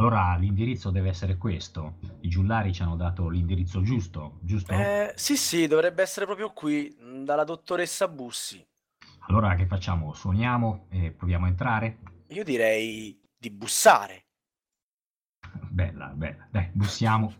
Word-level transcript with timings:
Allora 0.00 0.34
l'indirizzo 0.36 0.88
deve 0.88 1.10
essere 1.10 1.36
questo. 1.36 1.98
I 2.20 2.28
giullari 2.30 2.72
ci 2.72 2.80
hanno 2.80 2.96
dato 2.96 3.28
l'indirizzo 3.28 3.82
giusto, 3.82 4.38
giusto? 4.40 4.72
Eh, 4.72 5.12
sì, 5.14 5.36
sì, 5.36 5.66
dovrebbe 5.66 6.00
essere 6.00 6.24
proprio 6.24 6.54
qui, 6.54 6.96
mh, 6.98 7.24
dalla 7.24 7.44
dottoressa 7.44 8.08
Bussi. 8.08 8.66
Allora 9.28 9.54
che 9.56 9.66
facciamo? 9.66 10.14
Suoniamo 10.14 10.86
e 10.88 11.10
proviamo 11.10 11.44
a 11.44 11.48
entrare? 11.48 11.98
Io 12.28 12.44
direi 12.44 13.20
di 13.36 13.50
bussare. 13.50 14.24
Bella, 15.68 16.06
bella. 16.06 16.48
Dai, 16.50 16.70
bussiamo. 16.72 17.34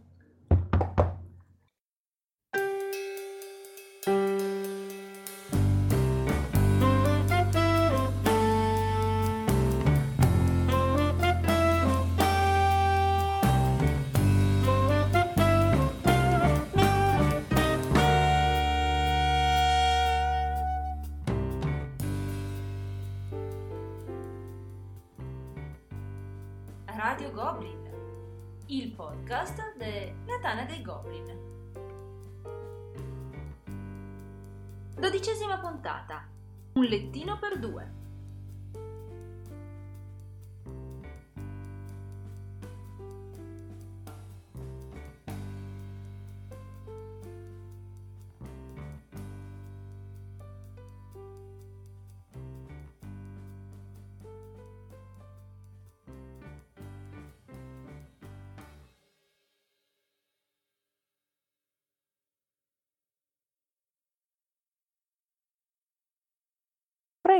Puntata. 36.01 36.27
Un 36.73 36.85
lettino 36.85 37.39
per 37.39 37.59
due. 37.59 38.00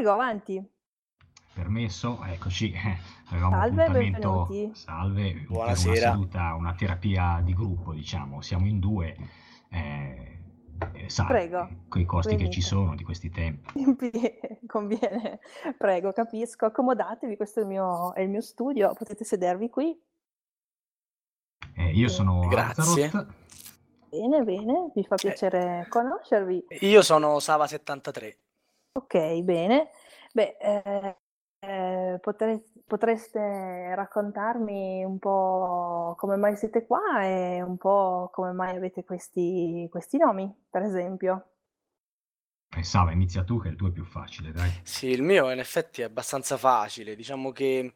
Prego, 0.01 0.15
avanti. 0.15 0.71
Permesso? 1.53 2.25
Eccoci. 2.25 2.73
Avevamo 3.29 3.57
Salve, 3.57 3.83
appuntamento. 3.83 4.47
benvenuti. 4.47 4.75
Salve, 4.75 5.23
per 5.25 5.35
una 5.35 5.47
Buonasera. 5.51 6.11
seduta, 6.13 6.55
una 6.55 6.73
terapia 6.73 7.41
di 7.45 7.53
gruppo, 7.53 7.93
diciamo. 7.93 8.41
Siamo 8.41 8.67
in 8.67 8.79
due. 8.79 9.15
Eh, 9.69 10.39
eh, 10.95 11.11
sai, 11.11 11.27
Prego, 11.27 11.69
con 11.89 12.01
i 12.01 12.07
costi 12.07 12.31
che 12.31 12.45
ci 12.45 12.61
venite. 12.61 12.61
sono 12.63 12.95
di 12.95 13.05
questi 13.05 13.29
tempi. 13.29 13.69
Conviene. 14.67 15.41
Prego, 15.77 16.13
capisco. 16.13 16.65
Accomodatevi, 16.65 17.37
questo 17.37 17.61
è 17.61 17.65
il 17.65 17.69
mio, 17.69 18.15
è 18.15 18.23
il 18.23 18.31
mio 18.31 18.41
studio, 18.41 18.95
potete 18.95 19.25
sedervi 19.25 19.69
qui. 19.69 19.95
Eh, 21.77 21.91
io 21.91 22.09
sono 22.09 22.49
Grazie. 22.49 23.05
Azaroth. 23.05 23.35
Bene, 24.09 24.45
bene, 24.45 24.93
mi 24.95 25.05
fa 25.05 25.17
piacere 25.17 25.85
conoscervi. 25.91 26.65
Io 26.81 27.03
sono 27.03 27.37
Sava73. 27.37 28.37
Ok, 28.93 29.43
bene. 29.43 29.91
Beh, 30.33 30.57
eh, 30.61 31.17
eh, 31.61 32.19
potre- 32.21 32.65
potreste 32.87 33.95
raccontarmi 33.95 35.05
un 35.05 35.19
po' 35.19 36.15
come 36.19 36.37
mai 36.37 36.57
siete 36.57 36.87
qua 36.87 37.23
e 37.25 37.63
un 37.63 37.77
po' 37.77 38.31
come 38.33 38.53
mai 38.53 38.77
avete 38.77 39.05
questi, 39.05 39.87
questi 39.91 40.17
nomi, 40.19 40.53
per 40.69 40.83
esempio. 40.83 41.47
Pensava, 42.69 43.13
inizia 43.13 43.45
tu 43.45 43.61
che 43.61 43.69
il 43.69 43.77
tuo 43.77 43.89
è 43.89 43.93
più 43.93 44.05
facile, 44.05 44.51
dai. 44.51 44.73
Sì, 44.83 45.07
il 45.09 45.23
mio 45.23 45.51
in 45.51 45.59
effetti 45.59 46.01
è 46.03 46.05
abbastanza 46.05 46.57
facile. 46.57 47.15
Diciamo 47.17 47.53
che 47.53 47.95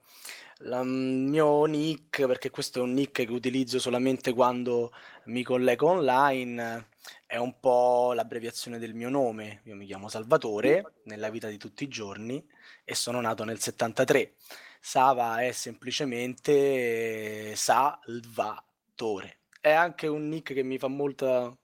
la- 0.58 0.80
il 0.80 0.86
mio 0.88 1.64
nick, 1.66 2.26
perché 2.26 2.50
questo 2.50 2.78
è 2.78 2.82
un 2.82 2.92
nick 2.92 3.24
che 3.26 3.32
utilizzo 3.32 3.78
solamente 3.78 4.32
quando 4.32 4.92
mi 5.26 5.42
collego 5.42 5.88
online, 5.88 6.88
è 7.26 7.36
un 7.36 7.58
po' 7.60 8.12
l'abbreviazione 8.12 8.78
del 8.78 8.94
mio 8.94 9.08
nome. 9.08 9.60
Io 9.64 9.74
mi 9.74 9.86
chiamo 9.86 10.08
Salvatore 10.08 10.94
nella 11.04 11.30
vita 11.30 11.48
di 11.48 11.56
tutti 11.56 11.84
i 11.84 11.88
giorni 11.88 12.44
e 12.84 12.94
sono 12.94 13.20
nato 13.20 13.44
nel 13.44 13.60
73. 13.60 14.34
Sava 14.80 15.42
è 15.42 15.52
semplicemente 15.52 17.54
Salvatore. 17.56 19.38
È 19.60 19.70
anche 19.70 20.06
un 20.06 20.28
nick 20.28 20.52
che 20.52 20.62
mi 20.62 20.78
fa 20.78 20.88
molta 20.88 21.56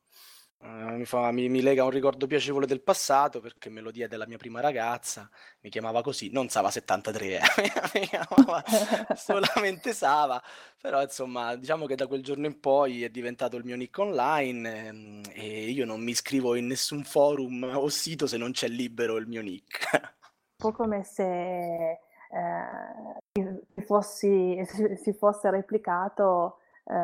eh, 0.62 0.66
mi, 0.96 1.04
fa- 1.06 1.30
mi- 1.32 1.48
mi 1.48 1.62
lega 1.62 1.84
un 1.84 1.90
ricordo 1.90 2.26
piacevole 2.26 2.66
del 2.66 2.82
passato 2.82 3.40
perché 3.40 3.70
me 3.70 3.80
lo 3.80 3.90
diede 3.90 4.16
la 4.16 4.26
mia 4.26 4.36
prima 4.36 4.60
ragazza, 4.60 5.28
mi 5.60 5.70
chiamava 5.70 6.02
così, 6.02 6.30
non 6.30 6.48
Sava 6.48 6.70
73, 6.70 7.38
eh, 7.38 7.40
mi 7.98 8.06
chiamava 8.06 8.62
solamente 9.16 9.92
Sava, 9.94 10.42
però 10.80 11.00
insomma 11.02 11.56
diciamo 11.56 11.86
che 11.86 11.94
da 11.94 12.06
quel 12.06 12.22
giorno 12.22 12.46
in 12.46 12.60
poi 12.60 13.04
è 13.04 13.08
diventato 13.10 13.56
il 13.56 13.64
mio 13.64 13.76
nick 13.76 13.96
online 13.98 14.86
ehm, 14.88 15.22
e 15.32 15.70
io 15.70 15.84
non 15.86 16.02
mi 16.02 16.10
iscrivo 16.10 16.54
in 16.54 16.66
nessun 16.66 17.04
forum 17.04 17.62
o 17.74 17.88
sito 17.88 18.26
se 18.26 18.36
non 18.36 18.52
c'è 18.52 18.68
libero 18.68 19.16
il 19.16 19.26
mio 19.26 19.42
nick. 19.42 20.18
Un 20.62 20.70
po' 20.70 20.72
come 20.72 21.04
se 21.04 21.22
eh, 21.92 21.98
si, 23.32 23.84
fossi- 23.84 24.62
si- 24.66 24.96
si 24.96 25.12
fosse 25.14 25.50
replicato 25.50 26.58
eh, 26.84 26.94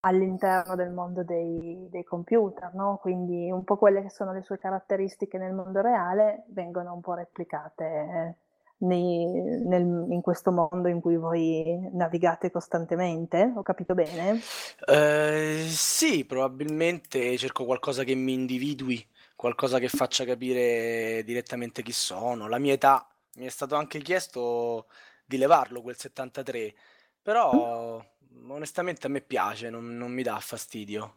all'interno 0.00 0.74
del 0.74 0.90
mondo 0.90 1.22
dei, 1.24 1.86
dei 1.90 2.04
computer, 2.04 2.72
no? 2.74 2.98
Quindi 3.00 3.50
un 3.50 3.64
po' 3.64 3.76
quelle 3.76 4.02
che 4.02 4.10
sono 4.10 4.32
le 4.32 4.42
sue 4.42 4.58
caratteristiche 4.58 5.38
nel 5.38 5.52
mondo 5.54 5.80
reale 5.80 6.44
vengono 6.48 6.94
un 6.94 7.00
po' 7.00 7.14
replicate 7.14 7.84
eh, 7.84 8.34
nei- 8.78 9.26
nel- 9.26 10.06
in 10.10 10.20
questo 10.20 10.50
mondo 10.52 10.88
in 10.88 11.00
cui 11.00 11.16
voi 11.16 11.88
navigate 11.92 12.50
costantemente. 12.50 13.52
Ho 13.56 13.62
capito 13.62 13.94
bene? 13.94 14.46
Eh, 14.86 15.66
sì, 15.68 16.24
probabilmente 16.24 17.36
cerco 17.36 17.64
qualcosa 17.64 18.04
che 18.04 18.14
mi 18.14 18.32
individui, 18.32 19.06
qualcosa 19.36 19.78
che 19.78 19.88
faccia 19.88 20.24
capire 20.24 21.22
direttamente 21.24 21.82
chi 21.82 21.92
sono. 21.92 22.48
La 22.48 22.58
mia 22.58 22.72
età, 22.74 23.06
mi 23.34 23.46
è 23.46 23.48
stato 23.50 23.74
anche 23.76 24.00
chiesto 24.00 24.86
di 25.24 25.36
levarlo 25.36 25.82
quel 25.82 25.96
73, 25.98 26.74
però 27.22 28.02
onestamente 28.46 29.06
a 29.06 29.10
me 29.10 29.20
piace, 29.20 29.70
non, 29.70 29.96
non 29.96 30.12
mi 30.12 30.22
dà 30.22 30.38
fastidio. 30.38 31.14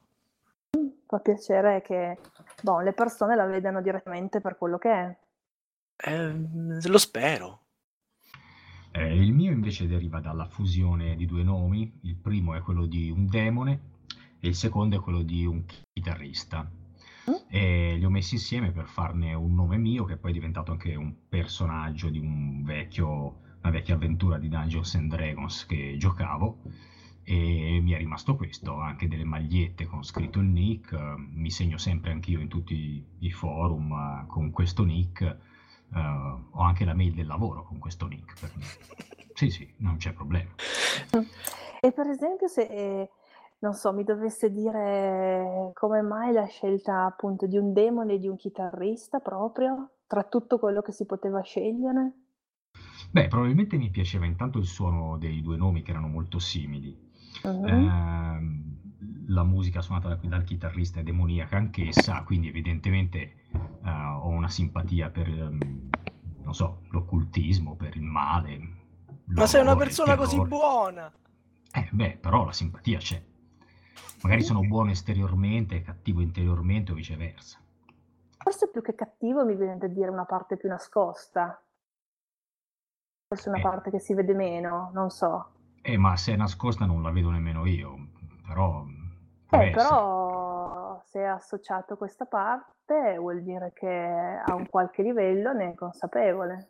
Fa 1.06 1.20
piacere 1.20 1.82
che 1.82 2.18
boh, 2.62 2.80
le 2.80 2.94
persone 2.94 3.36
la 3.36 3.46
vedano 3.46 3.82
direttamente 3.82 4.40
per 4.42 4.58
quello 4.58 4.78
che 4.78 4.92
è. 4.92 5.18
Eh, 5.98 6.34
lo 6.88 6.98
spero. 6.98 7.60
Eh, 8.94 9.16
il 9.16 9.32
mio 9.34 9.52
invece 9.52 9.88
deriva 9.88 10.20
dalla 10.20 10.46
fusione 10.46 11.16
di 11.16 11.26
due 11.26 11.44
nomi. 11.44 12.00
Il 12.02 12.16
primo 12.16 12.56
è 12.56 12.62
quello 12.62 12.86
di 12.86 13.10
un 13.10 13.26
demone 13.28 13.80
e 14.40 14.48
il 14.50 14.56
secondo 14.56 14.98
è 14.98 15.00
quello 15.00 15.22
di 15.22 15.46
un 15.46 15.64
chitarrista. 15.94 16.70
Mm? 17.30 17.34
E 17.48 17.96
li 17.98 18.04
ho 18.04 18.10
messi 18.10 18.36
insieme 18.36 18.72
per 18.72 18.88
farne 18.88 19.34
un 19.34 19.54
nome 19.54 19.78
mio, 19.78 20.04
che 20.04 20.18
poi 20.18 20.32
è 20.32 20.34
diventato 20.34 20.72
anche 20.72 20.96
un 20.96 21.14
personaggio 21.30 22.10
di 22.10 22.20
un 22.20 22.64
vecchio, 22.64 23.40
una 23.62 23.72
vecchia 23.72 23.96
avventura 23.96 24.38
di 24.38 24.50
Dungeons 24.50 24.96
and 24.96 25.14
Dragons 25.14 25.66
che 25.66 25.96
giocavo. 25.98 26.62
E 27.32 27.80
mi 27.80 27.94
è 27.94 27.98
rimasto 27.98 28.36
questo, 28.36 28.76
anche 28.82 29.08
delle 29.08 29.24
magliette 29.24 29.86
con 29.86 30.04
scritto 30.04 30.40
il 30.40 30.48
nick. 30.48 30.92
Mi 31.18 31.50
segno 31.50 31.78
sempre 31.78 32.12
anch'io 32.12 32.42
in 32.42 32.50
tutti 32.50 33.06
i 33.20 33.32
forum 33.32 33.94
eh, 33.94 34.28
con 34.28 34.52
questo 34.52 34.84
nick. 34.84 35.22
eh, 35.22 35.38
ho 35.98 36.62
anche 36.62 36.84
la 36.84 36.94
mail 36.94 37.14
del 37.14 37.28
lavoro 37.28 37.64
con 37.64 37.80
questo 37.80 38.08
nick. 38.08 38.34
Sì, 39.34 39.50
sì, 39.50 39.74
non 39.78 39.96
c'è 39.96 40.12
problema. 40.12 40.50
E 41.80 41.94
per 41.94 42.08
esempio, 42.08 42.50
se 42.50 42.64
eh, 42.64 43.10
non 43.60 43.76
so, 43.76 43.94
mi 43.94 44.04
dovesse 44.04 44.52
dire 44.52 45.72
come 45.74 46.02
mai 46.02 46.34
la 46.34 46.48
scelta 46.48 47.06
appunto 47.06 47.48
di 47.48 47.56
un 47.56 47.72
demone 47.72 48.16
e 48.16 48.20
di 48.20 48.28
un 48.28 48.36
chitarrista 48.36 49.20
proprio, 49.20 49.92
tra 50.06 50.24
tutto 50.24 50.60
quello 50.60 50.82
che 50.82 50.92
si 50.92 51.06
poteva 51.06 51.40
scegliere? 51.40 52.12
Beh, 53.10 53.30
probabilmente 53.30 53.78
mi 53.78 53.90
piaceva 53.90 54.26
intanto 54.26 54.58
il 54.58 54.66
suono 54.66 55.18
dei 55.18 55.42
due 55.42 55.56
nomi 55.56 55.82
che 55.82 55.92
erano 55.92 56.08
molto 56.08 56.38
simili. 56.38 57.01
Mhm. 57.44 57.66
Ehm, 57.68 58.70
la 59.28 59.44
musica 59.44 59.82
suonata 59.82 60.10
da- 60.10 60.20
dal 60.28 60.44
chitarrista 60.44 61.00
è 61.00 61.04
demoniaca 61.04 61.58
anch'essa, 61.58 62.24
quindi 62.24 62.50
evidentemente 62.50 63.36
eh, 63.84 63.90
ho 63.90 64.28
una 64.28 64.50
simpatia 64.50 65.10
per, 65.10 65.28
ehm, 65.28 65.90
non 66.44 66.54
so, 66.54 66.82
l'occultismo, 66.90 67.76
per 67.76 67.96
il 67.96 68.04
male. 68.04 68.60
Ma 69.28 69.46
sei 69.48 69.62
una 69.62 69.76
persona 69.76 70.16
così 70.16 70.40
buona! 70.40 71.12
Eh, 71.74 71.88
beh, 71.92 72.18
però 72.20 72.44
la 72.46 72.52
simpatia 72.52 72.98
c'è. 72.98 73.24
Magari 74.24 74.42
sono 74.44 74.62
buono 74.62 74.92
esteriormente 74.92 75.76
e 75.76 75.82
cattivo 75.82 76.22
interiormente 76.22 76.92
o 76.92 76.96
viceversa. 76.96 77.60
Forse 78.38 78.70
più 78.70 78.82
che 78.82 78.94
cattivo 78.94 79.46
mi 79.46 79.56
viene 79.56 79.78
da 79.78 79.88
dire 79.88 80.10
una 80.10 80.26
parte 80.26 80.58
più 80.58 80.68
nascosta. 80.68 81.64
Forse 83.28 83.50
una 83.50 83.60
Eh. 83.60 83.62
parte 83.62 83.90
che 83.90 84.00
si 84.00 84.14
vede 84.14 84.34
meno, 84.34 84.92
non 84.94 85.10
so. 85.10 85.52
Eh, 85.82 85.98
ma 85.98 86.16
se 86.16 86.34
è 86.34 86.36
nascosta 86.36 86.86
non 86.86 87.02
la 87.02 87.12
vedo 87.12 87.30
nemmeno 87.30 87.66
io, 87.66 88.08
però... 88.46 88.86
Eh, 89.54 89.72
però 89.72 91.02
se 91.06 91.20
è 91.20 91.26
associato 91.26 91.98
questa 91.98 92.26
parte 92.26 93.18
vuol 93.18 93.42
dire 93.44 93.74
che 93.74 93.88
a 94.46 94.54
un 94.54 94.68
qualche 94.70 95.02
livello 95.02 95.52
ne 95.52 95.72
è 95.72 95.76
consapevole. 95.76 96.70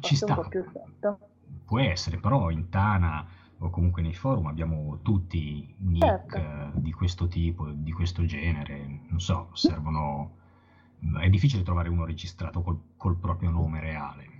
Ci 0.00 0.16
sta. 0.16 0.34
un 0.34 0.42
po' 0.42 0.48
più 0.48 0.64
sotto. 0.70 1.18
Può 1.64 1.80
essere, 1.80 2.18
però 2.18 2.50
in 2.50 2.68
Tana 2.68 3.26
o 3.58 3.70
comunque 3.70 4.02
nei 4.02 4.14
forum 4.14 4.46
abbiamo 4.46 4.98
tutti 5.02 5.74
nick 5.78 6.04
certo. 6.04 6.36
Eh, 6.36 6.70
di 6.74 6.92
questo 6.92 7.28
tipo, 7.28 7.70
di 7.70 7.92
questo 7.92 8.24
genere, 8.24 9.00
non 9.08 9.20
so, 9.20 9.50
servono... 9.52 10.38
È 11.18 11.28
difficile 11.30 11.62
trovare 11.62 11.88
uno 11.88 12.04
registrato 12.04 12.60
col, 12.60 12.78
col 12.96 13.16
proprio 13.16 13.48
nome 13.50 13.80
reale. 13.80 14.39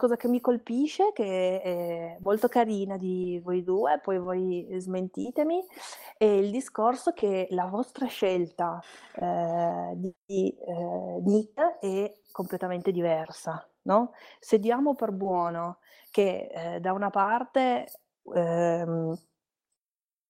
Cosa 0.00 0.16
che 0.16 0.28
mi 0.28 0.40
colpisce, 0.40 1.12
che 1.12 1.60
è 1.60 2.16
molto 2.22 2.48
carina 2.48 2.96
di 2.96 3.38
voi 3.44 3.62
due, 3.62 4.00
poi 4.02 4.18
voi 4.18 4.66
smentitemi, 4.78 5.62
è 6.16 6.24
il 6.24 6.50
discorso 6.50 7.12
che 7.12 7.48
la 7.50 7.66
vostra 7.66 8.06
scelta 8.06 8.82
eh, 9.14 9.92
di 10.24 10.56
eh, 10.58 11.20
nick 11.22 11.78
è 11.80 12.14
completamente 12.32 12.92
diversa. 12.92 13.62
No? 13.82 14.12
Se 14.38 14.58
diamo 14.58 14.94
per 14.94 15.12
buono 15.12 15.80
che 16.10 16.50
eh, 16.50 16.80
da 16.80 16.94
una 16.94 17.10
parte 17.10 17.86
ehm, 18.34 19.18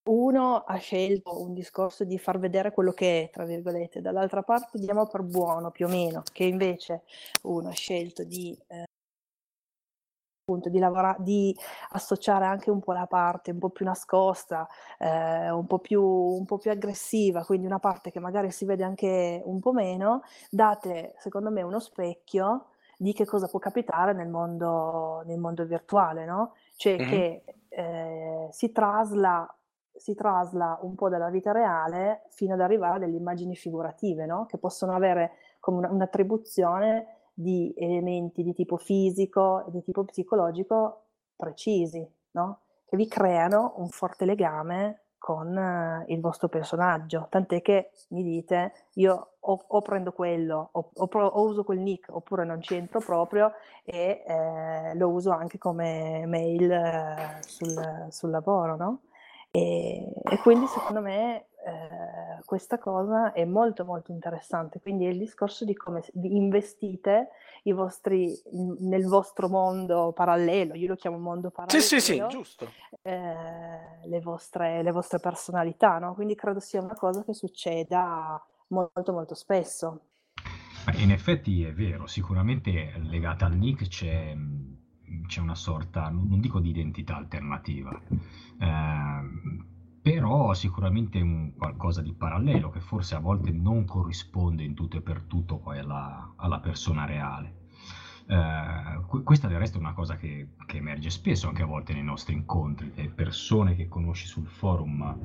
uno 0.08 0.56
ha 0.64 0.76
scelto 0.78 1.40
un 1.40 1.54
discorso 1.54 2.02
di 2.02 2.18
far 2.18 2.40
vedere 2.40 2.72
quello 2.72 2.90
che 2.90 3.22
è, 3.22 3.30
tra 3.30 3.44
virgolette, 3.44 4.00
dall'altra 4.00 4.42
parte 4.42 4.80
diamo 4.80 5.06
per 5.06 5.22
buono 5.22 5.70
più 5.70 5.86
o 5.86 5.88
meno 5.88 6.22
che 6.32 6.42
invece 6.42 7.02
uno 7.42 7.68
ha 7.68 7.72
scelto 7.72 8.24
di, 8.24 8.58
eh, 8.66 8.86
appunto, 10.50 10.68
di, 10.68 10.78
lavorare, 10.78 11.18
di 11.20 11.56
associare 11.90 12.44
anche 12.44 12.70
un 12.70 12.80
po' 12.80 12.92
la 12.92 13.06
parte 13.06 13.52
un 13.52 13.58
po' 13.58 13.70
più 13.70 13.84
nascosta, 13.84 14.66
eh, 14.98 15.50
un, 15.50 15.66
po 15.66 15.78
più, 15.78 16.02
un 16.02 16.44
po' 16.44 16.58
più 16.58 16.70
aggressiva, 16.70 17.44
quindi 17.44 17.66
una 17.66 17.78
parte 17.78 18.10
che 18.10 18.18
magari 18.18 18.50
si 18.50 18.64
vede 18.64 18.82
anche 18.82 19.40
un 19.44 19.60
po' 19.60 19.72
meno, 19.72 20.22
date 20.50 21.14
secondo 21.18 21.50
me 21.50 21.62
uno 21.62 21.78
specchio 21.78 22.66
di 22.96 23.12
che 23.12 23.24
cosa 23.24 23.46
può 23.46 23.58
capitare 23.58 24.12
nel 24.12 24.28
mondo, 24.28 25.22
nel 25.24 25.38
mondo 25.38 25.64
virtuale, 25.64 26.26
no? 26.26 26.54
Cioè 26.76 26.96
mm-hmm. 26.96 27.08
che 27.08 27.44
eh, 27.68 28.48
si, 28.50 28.72
trasla, 28.72 29.56
si 29.94 30.14
trasla 30.14 30.78
un 30.82 30.94
po' 30.96 31.08
dalla 31.08 31.30
vita 31.30 31.52
reale 31.52 32.24
fino 32.30 32.54
ad 32.54 32.60
arrivare 32.60 32.96
a 32.96 32.98
delle 32.98 33.16
immagini 33.16 33.54
figurative, 33.54 34.26
no? 34.26 34.44
Che 34.46 34.58
possono 34.58 34.94
avere 34.94 35.32
come 35.60 35.78
una, 35.78 35.90
un'attribuzione 35.90 37.19
di 37.40 37.72
elementi 37.76 38.42
di 38.42 38.52
tipo 38.52 38.76
fisico 38.76 39.66
e 39.66 39.70
di 39.70 39.82
tipo 39.82 40.04
psicologico 40.04 41.06
precisi, 41.36 42.06
no? 42.32 42.60
Che 42.84 42.96
vi 42.96 43.08
creano 43.08 43.74
un 43.76 43.88
forte 43.88 44.24
legame 44.24 45.04
con 45.20 45.56
eh, 45.56 46.04
il 46.08 46.20
vostro 46.20 46.48
personaggio, 46.48 47.26
tant'è 47.28 47.60
che 47.60 47.90
mi 48.08 48.22
dite 48.22 48.86
io 48.94 49.32
o, 49.38 49.64
o 49.68 49.82
prendo 49.82 50.12
quello 50.12 50.70
o, 50.72 50.90
o, 50.94 51.08
o, 51.12 51.42
uso 51.44 51.62
quel 51.62 51.78
nick 51.78 52.08
oppure 52.10 52.44
non 52.44 52.58
c'entro 52.60 53.00
proprio 53.00 53.52
e 53.84 54.24
eh, 54.26 54.94
lo 54.96 55.08
uso 55.10 55.30
anche 55.30 55.58
come 55.58 56.24
mail 56.26 56.70
eh, 56.70 57.38
sul, 57.40 58.06
sul, 58.08 58.30
lavoro, 58.30 58.76
no? 58.76 59.00
E, 59.50 60.10
e, 60.24 60.38
quindi 60.38 60.66
secondo 60.66 61.02
me 61.02 61.48
eh, 61.64 62.42
questa 62.44 62.78
cosa 62.78 63.32
è 63.32 63.44
molto 63.44 63.84
molto 63.84 64.12
interessante, 64.12 64.80
quindi 64.80 65.06
è 65.06 65.10
il 65.10 65.18
discorso 65.18 65.64
di 65.64 65.74
come 65.74 66.02
investite 66.14 67.28
i 67.64 67.72
vostri, 67.72 68.34
nel 68.80 69.06
vostro 69.06 69.48
mondo 69.48 70.12
parallelo, 70.12 70.74
io 70.74 70.88
lo 70.88 70.96
chiamo 70.96 71.18
mondo 71.18 71.50
parallelo. 71.50 71.82
Sì, 71.82 72.00
sì, 72.00 72.14
sì, 72.14 72.24
giusto. 72.28 72.66
Eh, 73.02 73.12
le, 74.04 74.20
vostre, 74.20 74.82
le 74.82 74.90
vostre 74.90 75.18
personalità, 75.18 75.98
no? 75.98 76.14
Quindi 76.14 76.34
credo 76.34 76.60
sia 76.60 76.80
una 76.80 76.94
cosa 76.94 77.22
che 77.24 77.34
succeda 77.34 78.42
molto 78.68 79.12
molto 79.12 79.34
spesso. 79.34 80.00
In 80.94 81.10
effetti 81.10 81.62
è 81.64 81.72
vero, 81.72 82.06
sicuramente 82.06 82.94
legata 83.02 83.44
al 83.44 83.54
nick 83.54 83.86
c'è, 83.88 84.34
c'è 85.26 85.40
una 85.40 85.54
sorta, 85.54 86.08
non 86.08 86.40
dico 86.40 86.58
di 86.58 86.70
identità 86.70 87.16
alternativa, 87.16 88.00
eh, 88.58 89.78
però 90.02 90.54
sicuramente 90.54 91.20
un 91.20 91.52
qualcosa 91.56 92.00
di 92.00 92.12
parallelo 92.12 92.70
che 92.70 92.80
forse 92.80 93.14
a 93.14 93.20
volte 93.20 93.50
non 93.50 93.84
corrisponde 93.84 94.62
in 94.62 94.74
tutto 94.74 94.96
e 94.96 95.02
per 95.02 95.22
tutto 95.22 95.58
poi 95.58 95.78
alla, 95.78 96.32
alla 96.36 96.60
persona 96.60 97.04
reale. 97.04 97.58
Uh, 98.26 99.22
questa 99.24 99.48
del 99.48 99.58
resto 99.58 99.78
è 99.78 99.80
una 99.80 99.92
cosa 99.92 100.16
che, 100.16 100.50
che, 100.64 100.76
emerge 100.76 101.10
spesso 101.10 101.48
anche 101.48 101.62
a 101.62 101.66
volte 101.66 101.92
nei 101.92 102.04
nostri 102.04 102.32
incontri, 102.32 102.92
le 102.94 103.08
persone 103.08 103.74
che 103.74 103.88
conosci 103.88 104.26
sul 104.26 104.46
forum 104.46 105.18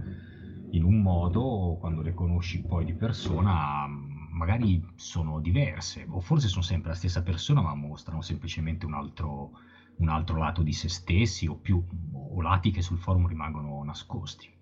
in 0.71 0.83
un 0.83 1.01
modo, 1.01 1.77
quando 1.79 2.01
le 2.01 2.13
conosci 2.13 2.63
poi 2.63 2.83
di 2.83 2.93
persona, 2.93 3.87
magari 3.87 4.83
sono 4.95 5.39
diverse, 5.39 6.05
o 6.09 6.19
forse 6.19 6.47
sono 6.47 6.63
sempre 6.63 6.89
la 6.89 6.95
stessa 6.95 7.21
persona, 7.21 7.61
ma 7.61 7.75
mostrano 7.75 8.21
semplicemente 8.21 8.85
un 8.85 8.93
altro, 8.93 9.51
un 9.97 10.09
altro 10.09 10.37
lato 10.37 10.63
di 10.63 10.73
se 10.73 10.89
stessi, 10.89 11.47
o 11.47 11.55
più, 11.55 11.81
o 12.11 12.41
lati 12.41 12.71
che 12.71 12.81
sul 12.81 12.97
forum 12.97 13.27
rimangono 13.27 13.83
nascosti. 13.83 14.54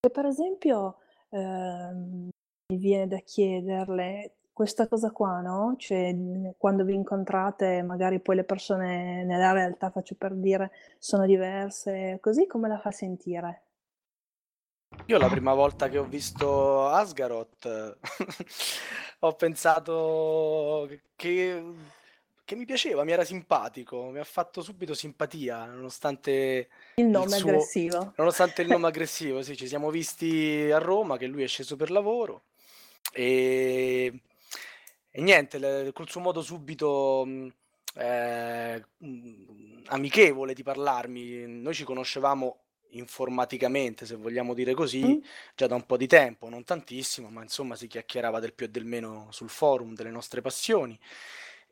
E 0.00 0.10
per 0.10 0.26
esempio, 0.26 0.98
ehm, 1.30 2.28
mi 2.68 2.76
viene 2.78 3.08
da 3.08 3.18
chiederle 3.18 4.34
questa 4.52 4.86
cosa 4.86 5.10
qua, 5.10 5.40
no, 5.40 5.74
cioè, 5.76 6.14
quando 6.56 6.84
vi 6.84 6.94
incontrate 6.94 7.82
magari 7.82 8.20
poi 8.20 8.36
le 8.36 8.44
persone 8.44 9.24
nella 9.24 9.52
realtà, 9.52 9.90
faccio 9.90 10.14
per 10.16 10.34
dire, 10.34 10.70
sono 10.98 11.26
diverse, 11.26 12.18
così 12.20 12.46
come 12.46 12.68
la 12.68 12.78
fa 12.78 12.90
sentire? 12.92 13.62
Io 15.06 15.18
la 15.18 15.28
prima 15.30 15.54
volta 15.54 15.88
che 15.88 15.98
ho 15.98 16.04
visto 16.04 16.86
Asgaroth 16.86 17.98
ho 19.20 19.32
pensato 19.34 20.88
che 21.16 21.62
che 22.48 22.56
mi 22.56 22.64
piaceva, 22.64 23.04
mi 23.04 23.12
era 23.12 23.26
simpatico, 23.26 24.04
mi 24.04 24.20
ha 24.20 24.24
fatto 24.24 24.62
subito 24.62 24.94
simpatia, 24.94 25.66
nonostante 25.66 26.68
il 26.94 27.04
nome 27.04 27.26
il 27.26 27.32
suo, 27.42 27.50
aggressivo. 27.50 28.12
Nonostante 28.16 28.62
il 28.62 28.68
nome 28.68 28.86
aggressivo, 28.88 29.42
sì, 29.42 29.54
ci 29.54 29.68
siamo 29.68 29.90
visti 29.90 30.70
a 30.72 30.78
Roma, 30.78 31.18
che 31.18 31.26
lui 31.26 31.42
è 31.42 31.46
sceso 31.46 31.76
per 31.76 31.90
lavoro 31.90 32.44
e, 33.12 34.20
e 35.10 35.20
niente, 35.20 35.58
le, 35.58 35.90
col 35.92 36.08
suo 36.08 36.22
modo 36.22 36.40
subito 36.40 37.28
eh, 37.96 38.82
amichevole 39.84 40.54
di 40.54 40.62
parlarmi, 40.62 41.46
noi 41.46 41.74
ci 41.74 41.84
conoscevamo 41.84 42.60
informaticamente, 42.92 44.06
se 44.06 44.16
vogliamo 44.16 44.54
dire 44.54 44.72
così, 44.72 45.04
mm. 45.06 45.18
già 45.54 45.66
da 45.66 45.74
un 45.74 45.84
po' 45.84 45.98
di 45.98 46.06
tempo, 46.06 46.48
non 46.48 46.64
tantissimo, 46.64 47.28
ma 47.28 47.42
insomma 47.42 47.76
si 47.76 47.88
chiacchierava 47.88 48.40
del 48.40 48.54
più 48.54 48.64
e 48.64 48.70
del 48.70 48.86
meno 48.86 49.26
sul 49.32 49.50
forum 49.50 49.92
delle 49.92 50.10
nostre 50.10 50.40
passioni 50.40 50.98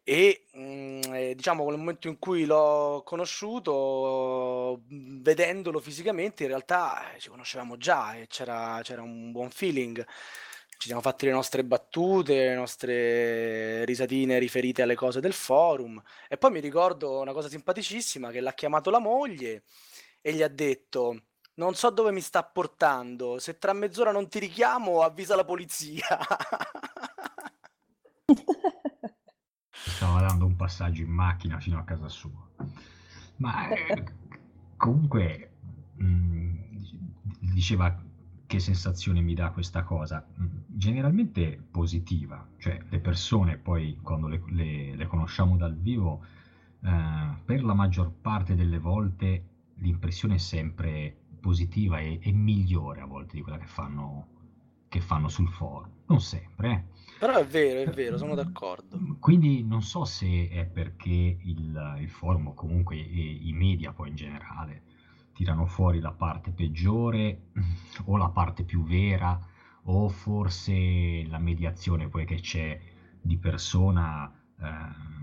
e 0.09 0.45
mh, 0.53 1.01
eh, 1.15 1.35
diciamo 1.35 1.69
nel 1.69 1.79
momento 1.79 2.07
in 2.07 2.21
cui 2.21 2.45
l'ho 2.45 3.03
conosciuto, 3.05 4.83
vedendolo 4.89 5.81
fisicamente, 5.81 6.45
in 6.45 6.51
realtà 6.51 7.13
eh, 7.13 7.19
ci 7.19 7.29
conoscevamo 7.29 7.77
già 7.77 8.15
e 8.15 8.29
c'era, 8.29 8.79
c'era 8.85 9.03
un 9.03 9.33
buon 9.33 9.51
feeling. 9.51 10.07
Ci 10.79 10.87
siamo 10.87 11.01
fatti 11.01 11.27
le 11.27 11.33
nostre 11.33 11.65
battute, 11.65 12.35
le 12.35 12.55
nostre 12.55 13.85
risatine 13.85 14.39
riferite 14.39 14.83
alle 14.83 14.95
cose 14.95 15.19
del 15.21 15.33
forum. 15.33 16.01
E 16.29 16.37
poi 16.37 16.53
mi 16.53 16.61
ricordo 16.61 17.19
una 17.19 17.33
cosa 17.33 17.49
simpaticissima 17.49 18.31
che 18.31 18.41
l'ha 18.41 18.53
chiamato 18.55 18.91
la 18.91 19.01
moglie 19.01 19.65
e 20.21 20.33
gli 20.35 20.43
ha 20.43 20.49
detto: 20.49 21.23
Non 21.55 21.75
so 21.75 21.91
dove 21.91 22.13
mi 22.13 22.21
sta 22.21 22.45
portando, 22.45 23.41
se 23.41 23.59
tra 23.59 23.73
mezz'ora 23.73 24.13
non 24.13 24.29
ti 24.29 24.39
richiamo, 24.39 25.03
avvisa 25.03 25.35
la 25.35 25.45
polizia. 25.45 26.07
stava 29.91 30.21
dando 30.21 30.47
un 30.47 30.57
passaggio 30.57 31.03
in 31.03 31.11
macchina 31.11 31.59
fino 31.59 31.79
a 31.79 31.85
casa 31.85 32.09
sua. 32.09 32.49
Ma 33.37 33.69
eh, 33.71 34.05
comunque 34.77 35.51
mh, 35.95 36.05
mm, 36.05 36.55
diceva 37.53 38.03
che 38.47 38.59
sensazione 38.59 39.21
mi 39.21 39.35
dà 39.35 39.51
questa 39.51 39.83
cosa? 39.83 40.27
Mm, 40.41 40.47
generalmente 40.67 41.63
positiva, 41.71 42.47
cioè 42.59 42.79
le 42.89 42.99
persone 42.99 43.57
poi 43.57 43.99
quando 44.03 44.29
le, 44.29 44.43
le, 44.49 44.95
le 44.95 45.07
conosciamo 45.07 45.57
dal 45.57 45.77
vivo, 45.77 46.25
eh, 46.83 47.35
per 47.45 47.65
la 47.65 47.75
maggior 47.75 48.13
parte 48.13 48.55
delle 48.55 48.79
volte 48.79 49.49
l'impressione 49.77 50.35
è 50.35 50.39
sempre 50.39 51.17
positiva 51.41 51.99
e, 52.01 52.19
e 52.21 52.33
migliore 52.33 53.01
a 53.01 53.07
volte 53.07 53.37
di 53.37 53.43
quella 53.43 53.59
che 53.59 53.67
fanno, 53.67 54.27
che 54.89 55.01
fanno 55.01 55.29
sul 55.29 55.49
forum. 55.49 55.91
Non 56.07 56.21
sempre, 56.21 56.71
eh 56.71 56.96
però 57.19 57.37
è 57.37 57.47
vero, 57.47 57.91
è 57.91 57.95
vero, 57.95 58.19
sono 58.19 58.35
d'accordo. 58.35 58.99
Quindi 59.21 59.65
non 59.65 59.83
so 59.83 60.05
se 60.05 60.49
è 60.49 60.65
perché 60.67 61.39
il, 61.43 61.97
il 62.01 62.09
forum 62.09 62.49
o 62.49 62.55
comunque 62.55 62.97
i, 62.97 63.49
i 63.49 63.53
media 63.53 63.93
poi 63.93 64.11
in 64.11 64.17
generale 64.17 64.83
tirano 65.33 65.67
fuori 65.67 66.01
la 66.01 66.13
parte 66.13 66.51
peggiore 66.51 67.51
o 68.07 68.17
la 68.17 68.29
parte 68.29 68.65
più 68.65 68.83
vera 68.85 69.39
o 69.89 70.09
forse 70.09 71.25
la 71.27 71.39
mediazione 71.39 72.09
poi 72.09 72.25
che 72.25 72.37
c'è 72.37 72.81
di 73.21 73.37
persona 73.37 74.33
eh, 74.61 75.15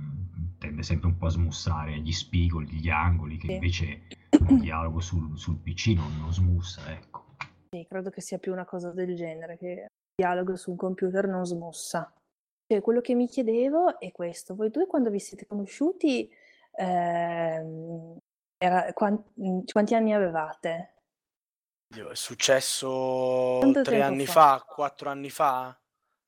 tende 0.58 0.84
sempre 0.84 1.08
un 1.08 1.18
po' 1.18 1.26
a 1.28 1.30
smussare 1.30 2.00
gli 2.00 2.12
spigoli, 2.12 2.68
gli 2.68 2.90
angoli, 2.90 3.38
che 3.38 3.48
Sì. 3.48 3.54
invece 3.54 4.02
un 4.40 4.60
dialogo 4.62 5.00
sul, 5.00 5.38
sul 5.38 5.58
PC 5.58 5.88
non, 5.96 6.18
non 6.18 6.34
smussa, 6.34 6.90
ecco. 6.92 7.36
Sì, 7.70 7.86
credo 7.88 8.10
che 8.10 8.22
sia 8.22 8.38
più 8.38 8.52
una 8.52 8.66
cosa 8.66 8.92
del 8.92 9.16
genere, 9.16 9.58
che 9.58 9.88
dialogo 10.24 10.56
su 10.56 10.72
un 10.72 10.78
computer 10.78 11.28
non 11.28 11.46
smussa. 11.46 12.12
Cioè, 12.66 12.80
quello 12.82 13.02
che 13.02 13.14
mi 13.14 13.28
chiedevo 13.28 14.00
è 14.00 14.12
questo, 14.12 14.56
voi 14.56 14.70
due 14.70 14.88
quando 14.88 15.10
vi 15.10 15.20
siete 15.20 15.46
conosciuti, 15.46 16.30
ehm, 16.76 18.18
era- 18.58 18.94
quan- 18.94 19.22
quanti 19.72 19.96
anni 19.96 20.14
avevate? 20.14 20.94
Dio, 21.94 22.10
È 22.10 22.16
successo 22.16 23.58
Quanto 23.60 23.82
tre 23.84 24.02
anni 24.02 24.26
fa? 24.26 24.58
fa, 24.58 24.66
quattro 24.66 25.10
anni 25.10 25.30
fa, 25.30 25.78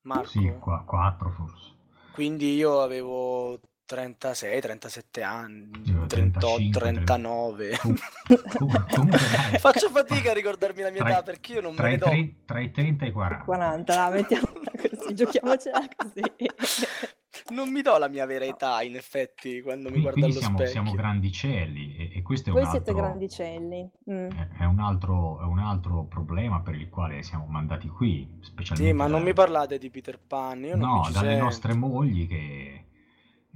Marco? 0.02 0.28
Sì, 0.28 0.52
qua, 0.60 0.84
quattro 0.86 1.30
forse. 1.30 1.74
Quindi 2.12 2.54
io 2.54 2.82
avevo 2.82 3.58
36, 3.86 4.60
37 4.60 5.22
anni, 5.22 5.70
Io 5.84 6.06
38, 6.06 6.38
35, 6.66 6.80
39. 6.80 7.78
Com- 7.78 8.86
com-. 8.90 9.10
Faccio 9.10 9.88
fatica 9.90 10.32
a 10.32 10.34
ricordarmi 10.34 10.82
la 10.82 10.90
mia 10.90 11.00
Tra 11.00 11.08
i- 11.08 11.12
età 11.12 11.22
perché 11.22 11.52
io 11.54 11.60
non 11.60 11.70
me 11.70 11.76
tra 11.76 11.86
ne 11.88 11.94
i 11.94 11.96
do. 11.96 12.04
tre- 12.06 12.34
Tra 12.44 12.60
i 12.60 12.70
30 12.72 13.04
e 13.04 13.08
i 13.08 13.12
40. 13.12 13.44
40, 13.44 13.94
la 13.96 14.10
mettiamola 14.10 14.70
così, 14.90 15.14
giochiamocela 15.14 15.86
così. 15.96 16.20
Non 17.48 17.70
mi 17.70 17.80
do 17.82 17.96
la 17.98 18.08
mia 18.08 18.24
vera 18.26 18.44
età, 18.46 18.82
in 18.82 18.96
effetti, 18.96 19.60
quando 19.60 19.84
mi 19.88 20.00
Qui- 20.00 20.00
guardo 20.02 20.20
Quindi 20.20 20.36
allo 20.38 20.46
siamo, 20.46 20.66
siamo 20.66 20.88
specchio. 20.88 21.02
grandicelli 21.06 21.96
e, 21.96 22.18
e 22.18 22.22
questo 22.22 22.48
è 22.48 22.52
Voi 22.52 22.62
un 22.62 22.70
siete 22.70 22.90
altro, 22.90 23.04
grandicelli. 23.04 23.90
mm. 24.10 24.30
è- 24.30 24.48
è 24.60 24.64
un 24.64 24.80
altro, 24.80 25.40
è 25.40 25.44
un 25.44 25.58
altro 25.58 26.04
problema 26.06 26.60
per 26.62 26.74
il 26.74 26.88
quale 26.88 27.22
siamo 27.22 27.44
mandati 27.46 27.86
qui, 27.88 28.38
specialmente 28.40 28.90
Sì, 28.90 28.96
ma 28.96 29.06
non 29.06 29.20
da- 29.20 29.26
mi 29.26 29.32
parlate 29.34 29.78
di 29.78 29.90
Peter 29.90 30.18
Pan, 30.18 30.64
io 30.64 30.76
non 30.76 30.88
mi 30.88 30.94
no, 31.02 31.08
dalle 31.12 31.28
sento. 31.28 31.44
nostre 31.44 31.74
mogli 31.74 32.26
che, 32.26 32.85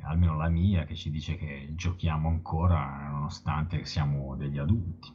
almeno 0.04 0.36
la 0.36 0.48
mia, 0.48 0.84
che 0.84 0.94
ci 0.94 1.10
dice 1.10 1.36
che 1.36 1.72
giochiamo 1.74 2.28
ancora 2.28 3.08
nonostante 3.10 3.84
siamo 3.84 4.34
degli 4.36 4.58
adulti. 4.58 5.14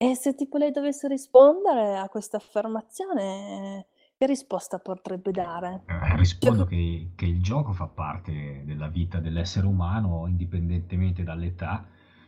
E 0.00 0.14
se 0.14 0.34
tipo 0.34 0.58
lei 0.58 0.70
dovesse 0.70 1.08
rispondere 1.08 1.98
a 1.98 2.08
questa 2.08 2.36
affermazione, 2.36 3.86
che 4.16 4.26
risposta 4.26 4.78
potrebbe 4.78 5.32
dare? 5.32 5.84
Eh, 5.86 6.16
rispondo 6.16 6.64
Cioè, 6.64 6.68
che, 6.68 7.10
che 7.14 7.24
il 7.26 7.42
gioco 7.42 7.72
fa 7.72 7.86
parte 7.86 8.62
della 8.64 8.88
vita 8.88 9.18
dell'essere 9.20 9.66
umano 9.66 10.26
indipendentemente 10.26 11.22
dall'età 11.24 11.86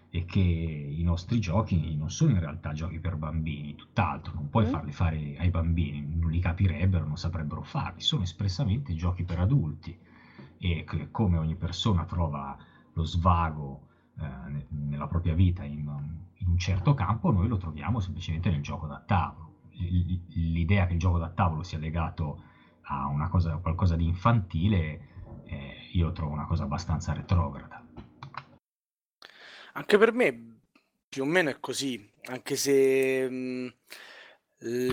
e 0.08 0.24
che 0.24 0.40
i 0.40 1.02
nostri 1.02 1.38
giochi 1.38 1.94
non 1.94 2.10
sono 2.10 2.32
in 2.32 2.40
realtà 2.40 2.72
giochi 2.72 2.98
per 2.98 3.16
bambini, 3.16 3.74
tutt'altro, 3.76 4.32
non 4.34 4.48
puoi 4.48 4.64
Mm. 4.66 4.70
farli 4.70 4.92
fare 4.92 5.36
ai 5.38 5.50
bambini, 5.50 6.16
non 6.18 6.30
li 6.30 6.40
capirebbero, 6.40 7.06
non 7.06 7.16
saprebbero 7.16 7.62
farli, 7.62 8.00
sono 8.00 8.22
espressamente 8.22 8.94
giochi 8.94 9.22
per 9.24 9.38
adulti 9.38 9.96
e 10.60 10.84
che 10.84 11.10
come 11.10 11.38
ogni 11.38 11.56
persona 11.56 12.04
trova 12.04 12.56
lo 12.92 13.04
svago 13.04 13.86
eh, 14.20 14.50
ne- 14.50 14.66
nella 14.68 15.06
propria 15.06 15.34
vita 15.34 15.64
in, 15.64 15.78
in 16.34 16.48
un 16.48 16.58
certo 16.58 16.94
campo, 16.94 17.30
noi 17.30 17.48
lo 17.48 17.56
troviamo 17.56 18.00
semplicemente 18.00 18.50
nel 18.50 18.62
gioco 18.62 18.86
da 18.86 19.02
tavolo. 19.04 19.48
L'idea 19.72 20.86
che 20.86 20.92
il 20.92 20.98
gioco 20.98 21.18
da 21.18 21.30
tavolo 21.30 21.62
sia 21.62 21.78
legato 21.78 22.42
a 22.82 23.06
una 23.06 23.28
cosa, 23.28 23.56
qualcosa 23.56 23.96
di 23.96 24.04
infantile, 24.04 25.08
eh, 25.46 25.88
io 25.92 26.12
trovo 26.12 26.32
una 26.32 26.44
cosa 26.46 26.64
abbastanza 26.64 27.12
retrograda. 27.14 27.82
Anche 29.74 29.98
per 29.98 30.12
me 30.12 30.58
più 31.08 31.22
o 31.22 31.26
meno 31.26 31.50
è 31.50 31.58
così, 31.60 32.08
anche 32.24 32.56
se 32.56 33.28
mh, 33.28 33.74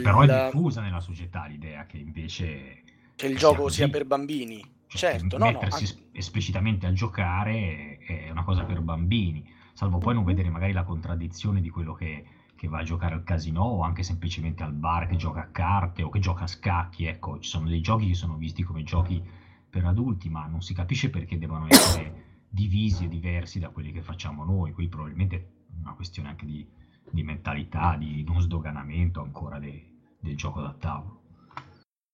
Però 0.01 0.21
è 0.21 0.27
la- 0.27 0.47
diffusa 0.49 0.79
nella 0.81 1.01
società 1.01 1.45
l'idea 1.45 1.85
che 1.85 1.97
invece 1.97 2.83
che 3.15 3.27
il 3.27 3.33
sia 3.33 3.39
gioco 3.39 3.67
sia 3.69 3.87
così. 3.87 3.89
per 3.89 4.05
bambini. 4.05 4.63
Certo, 4.87 5.37
no, 5.37 5.45
no, 5.45 5.51
mettersi 5.51 5.83
an- 5.83 5.83
es- 5.83 6.03
esplicitamente 6.13 6.85
a 6.85 6.93
giocare 6.93 7.97
è 7.99 8.29
una 8.29 8.43
cosa 8.43 8.63
per 8.63 8.81
bambini, 8.81 9.45
salvo 9.73 9.97
poi 9.97 10.13
non 10.13 10.23
vedere 10.23 10.49
magari 10.49 10.71
la 10.71 10.83
contraddizione 10.83 11.61
di 11.61 11.69
quello 11.69 11.93
che, 11.93 12.25
che 12.55 12.67
va 12.67 12.79
a 12.79 12.83
giocare 12.83 13.13
al 13.13 13.23
casino 13.23 13.61
o 13.61 13.81
anche 13.81 14.03
semplicemente 14.03 14.63
al 14.63 14.73
bar 14.73 15.07
che 15.07 15.15
gioca 15.17 15.41
a 15.41 15.47
carte 15.47 16.03
o 16.03 16.09
che 16.09 16.19
gioca 16.19 16.43
a 16.45 16.47
scacchi. 16.47 17.05
Ecco, 17.05 17.39
ci 17.39 17.49
sono 17.49 17.67
dei 17.67 17.81
giochi 17.81 18.07
che 18.07 18.15
sono 18.15 18.37
visti 18.37 18.63
come 18.63 18.83
giochi 18.83 19.21
per 19.69 19.85
adulti, 19.85 20.29
ma 20.29 20.45
non 20.47 20.61
si 20.61 20.73
capisce 20.73 21.09
perché 21.09 21.37
devono 21.37 21.67
essere 21.69 22.23
divisi 22.49 23.05
e 23.05 23.09
diversi 23.09 23.59
da 23.59 23.69
quelli 23.69 23.91
che 23.91 24.01
facciamo 24.01 24.43
noi. 24.45 24.71
Qui 24.71 24.87
probabilmente 24.87 25.35
è 25.35 25.45
una 25.81 25.93
questione 25.93 26.29
anche 26.29 26.45
di, 26.45 26.65
di 27.11 27.23
mentalità, 27.23 27.95
di 27.97 28.23
non 28.23 28.41
sdoganamento 28.41 29.21
ancora 29.21 29.59
de- 29.59 29.85
del 30.19 30.35
gioco 30.35 30.61
da 30.61 30.73
tavolo. 30.73 31.21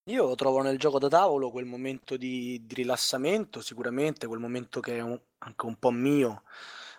Io 0.08 0.36
trovo 0.36 0.62
nel 0.62 0.78
gioco 0.78 1.00
da 1.00 1.08
tavolo 1.08 1.50
quel 1.50 1.66
momento 1.66 2.18
di, 2.18 2.62
di 2.66 2.74
rilassamento, 2.76 3.62
sicuramente, 3.62 4.28
quel 4.28 4.40
momento 4.40 4.80
che 4.82 4.98
è 4.98 5.02
un- 5.02 5.20
anche 5.40 5.66
un 5.66 5.78
po' 5.78 5.92
mio 5.92 6.44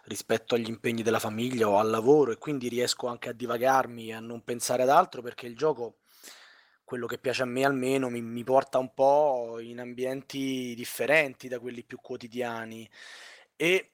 rispetto 0.04 0.54
agli 0.54 0.68
impegni 0.68 1.02
della 1.02 1.18
famiglia 1.18 1.68
o 1.68 1.78
al 1.78 1.90
lavoro 1.90 2.32
e 2.32 2.38
quindi 2.38 2.68
riesco 2.68 3.06
anche 3.06 3.28
a 3.30 3.32
divagarmi, 3.32 4.12
a 4.14 4.20
non 4.20 4.42
pensare 4.42 4.82
ad 4.82 4.88
altro 4.90 5.20
perché 5.22 5.46
il 5.46 5.56
gioco, 5.56 5.96
quello 6.82 7.06
che 7.06 7.18
piace 7.18 7.42
a 7.42 7.46
me 7.46 7.64
almeno, 7.64 8.08
mi, 8.10 8.20
mi 8.22 8.42
porta 8.44 8.78
un 8.78 8.92
po' 8.94 9.58
in 9.60 9.80
ambienti 9.80 10.72
differenti 10.74 11.48
da 11.48 11.58
quelli 11.60 11.84
più 11.84 11.98
quotidiani. 12.00 12.88
E 13.56 13.92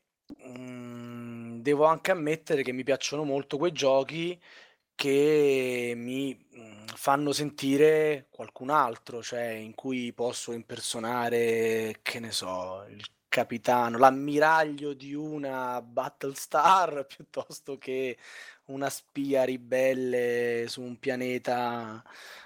mm, 0.48 1.60
devo 1.60 1.84
anche 1.84 2.10
ammettere 2.12 2.62
che 2.62 2.72
mi 2.72 2.84
piacciono 2.84 3.24
molto 3.24 3.56
quei 3.58 3.72
giochi 3.72 4.40
che 5.00 5.94
mi 5.96 6.34
mm, 6.58 6.86
fanno 6.94 7.32
sentire 7.32 8.26
qualcun 8.30 8.68
altro, 8.68 9.22
cioè 9.22 9.46
in 9.46 9.74
cui 9.74 10.12
posso 10.12 10.52
impersonare, 10.52 12.00
che 12.02 12.20
ne 12.20 12.30
so, 12.32 12.84
il 12.86 13.02
capitano, 13.26 13.96
l'ammiraglio 13.96 14.92
di 14.92 15.14
una 15.14 15.80
Battlestar 15.80 17.06
piuttosto 17.08 17.78
che 17.78 18.18
una 18.66 18.90
spia 18.90 19.44
ribelle 19.44 20.66
su 20.68 20.82
un 20.82 20.98
pianeta 20.98 22.02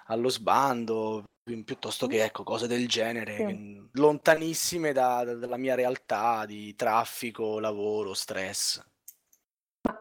allo 0.07 0.29
sbando, 0.29 1.25
pi- 1.43 1.65
piuttosto 1.65 2.07
che 2.07 2.23
ecco, 2.23 2.45
cose 2.45 2.69
del 2.69 2.87
genere, 2.87 3.37
Sì. 3.37 3.45
che- 3.47 3.89
lontanissime 3.95 4.93
da- 4.93 5.25
da- 5.25 5.35
dalla 5.35 5.57
mia 5.57 5.75
realtà 5.75 6.47
di 6.47 6.73
traffico, 6.77 7.59
lavoro, 7.59 8.15
stress. 8.15 8.81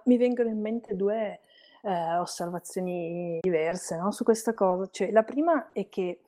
Mi 0.05 0.17
vengono 0.17 0.49
in 0.49 0.61
mente 0.61 0.95
due 0.95 1.39
eh, 1.83 2.17
osservazioni 2.17 3.39
diverse, 3.41 3.97
no, 3.97 4.11
su 4.11 4.23
questa 4.23 4.53
cosa. 4.53 4.87
Cioè, 4.91 5.11
la 5.11 5.23
prima 5.23 5.69
è 5.71 5.89
che 5.89 6.19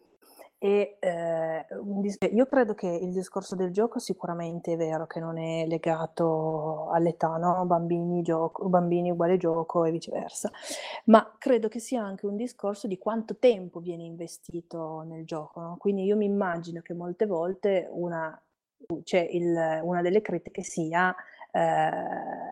è, 0.58 0.96
eh, 1.00 1.66
dis- 1.96 2.18
io 2.32 2.46
credo 2.48 2.74
che 2.74 2.88
il 2.88 3.12
discorso 3.12 3.56
del 3.56 3.72
gioco 3.72 4.00
sicuramente 4.00 4.74
è 4.74 4.78
vero 4.78 5.06
che 5.06 5.20
non 5.20 5.38
è 5.38 5.66
legato 5.68 6.90
all'età, 6.92 7.36
no? 7.38 7.66
Bambini, 7.66 8.22
gioco, 8.22 8.68
bambini 8.70 9.12
uguale 9.12 9.38
gioco 9.38 9.86
e 9.86 9.92
viceversa, 9.92 10.50
ma 11.06 11.36
credo 11.38 11.68
che 11.68 11.80
sia 11.80 12.02
anche 12.04 12.26
un 12.26 12.36
discorso 12.36 12.88
di 12.88 12.98
quanto 12.98 13.38
tempo 13.38 13.80
viene 13.80 14.04
investito 14.04 15.02
nel 15.02 15.26
gioco, 15.26 15.60
no? 15.62 15.76
Quindi 15.78 16.04
io 16.06 16.16
mi 16.18 16.26
immagino 16.26 16.82
che 16.82 16.94
molte 16.94 17.26
volte 17.26 17.88
una, 17.92 18.40
cioè 19.04 19.22
il- 19.32 19.80
una 19.84 20.02
delle 20.02 20.22
critiche 20.22 20.64
sia 20.64 21.14
eh, 21.52 22.50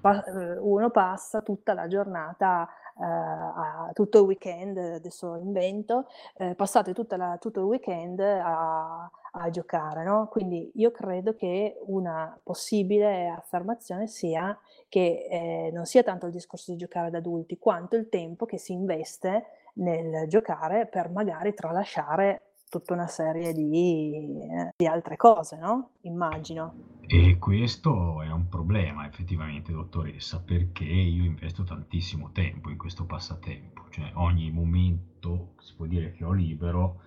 pa- 0.00 0.24
eh, 0.24 0.58
uno 0.58 0.90
passa 0.90 1.42
tutta 1.42 1.74
la 1.74 1.86
giornata, 1.86 2.68
eh, 3.00 3.92
tutto 3.92 4.18
il 4.18 4.24
weekend, 4.24 4.76
adesso 4.76 5.36
invento, 5.36 6.06
eh, 6.36 6.54
passate 6.54 6.92
la- 7.16 7.36
tutto 7.38 7.60
il 7.60 7.66
weekend 7.66 8.20
a, 8.20 9.10
a 9.32 9.50
giocare, 9.50 10.04
no? 10.04 10.28
Quindi 10.28 10.70
io 10.74 10.90
credo 10.90 11.34
che 11.34 11.78
una 11.86 12.38
possibile 12.42 13.28
affermazione 13.28 14.06
sia 14.06 14.58
che 14.88 15.26
eh, 15.30 15.70
non 15.72 15.84
sia 15.86 16.02
tanto 16.02 16.26
il 16.26 16.32
discorso 16.32 16.72
di 16.72 16.78
giocare 16.78 17.10
da 17.10 17.18
adulti, 17.18 17.58
quanto 17.58 17.96
il 17.96 18.08
tempo 18.08 18.46
che 18.46 18.58
si 18.58 18.72
investe 18.72 19.44
nel 19.74 20.26
giocare 20.28 20.86
per 20.86 21.08
magari 21.10 21.54
tralasciare 21.54 22.42
tutta 22.68 22.92
una 22.94 23.06
serie 23.06 23.52
di, 23.52 24.42
eh, 24.42 24.72
di 24.76 24.86
altre 24.86 25.16
cose, 25.16 25.56
no? 25.56 25.90
Immagino. 26.02 26.96
E 27.06 27.38
questo 27.38 28.20
è 28.22 28.30
un 28.30 28.48
problema 28.48 29.06
effettivamente, 29.06 29.72
dottoressa, 29.72 30.40
perché 30.40 30.84
io 30.84 31.24
investo 31.24 31.64
tantissimo 31.64 32.30
tempo 32.32 32.70
in 32.70 32.76
questo 32.76 33.04
passatempo, 33.06 33.84
cioè 33.90 34.10
ogni 34.14 34.50
momento, 34.50 35.54
si 35.58 35.74
può 35.74 35.86
dire 35.86 36.12
che 36.12 36.24
ho 36.24 36.32
libero, 36.32 37.00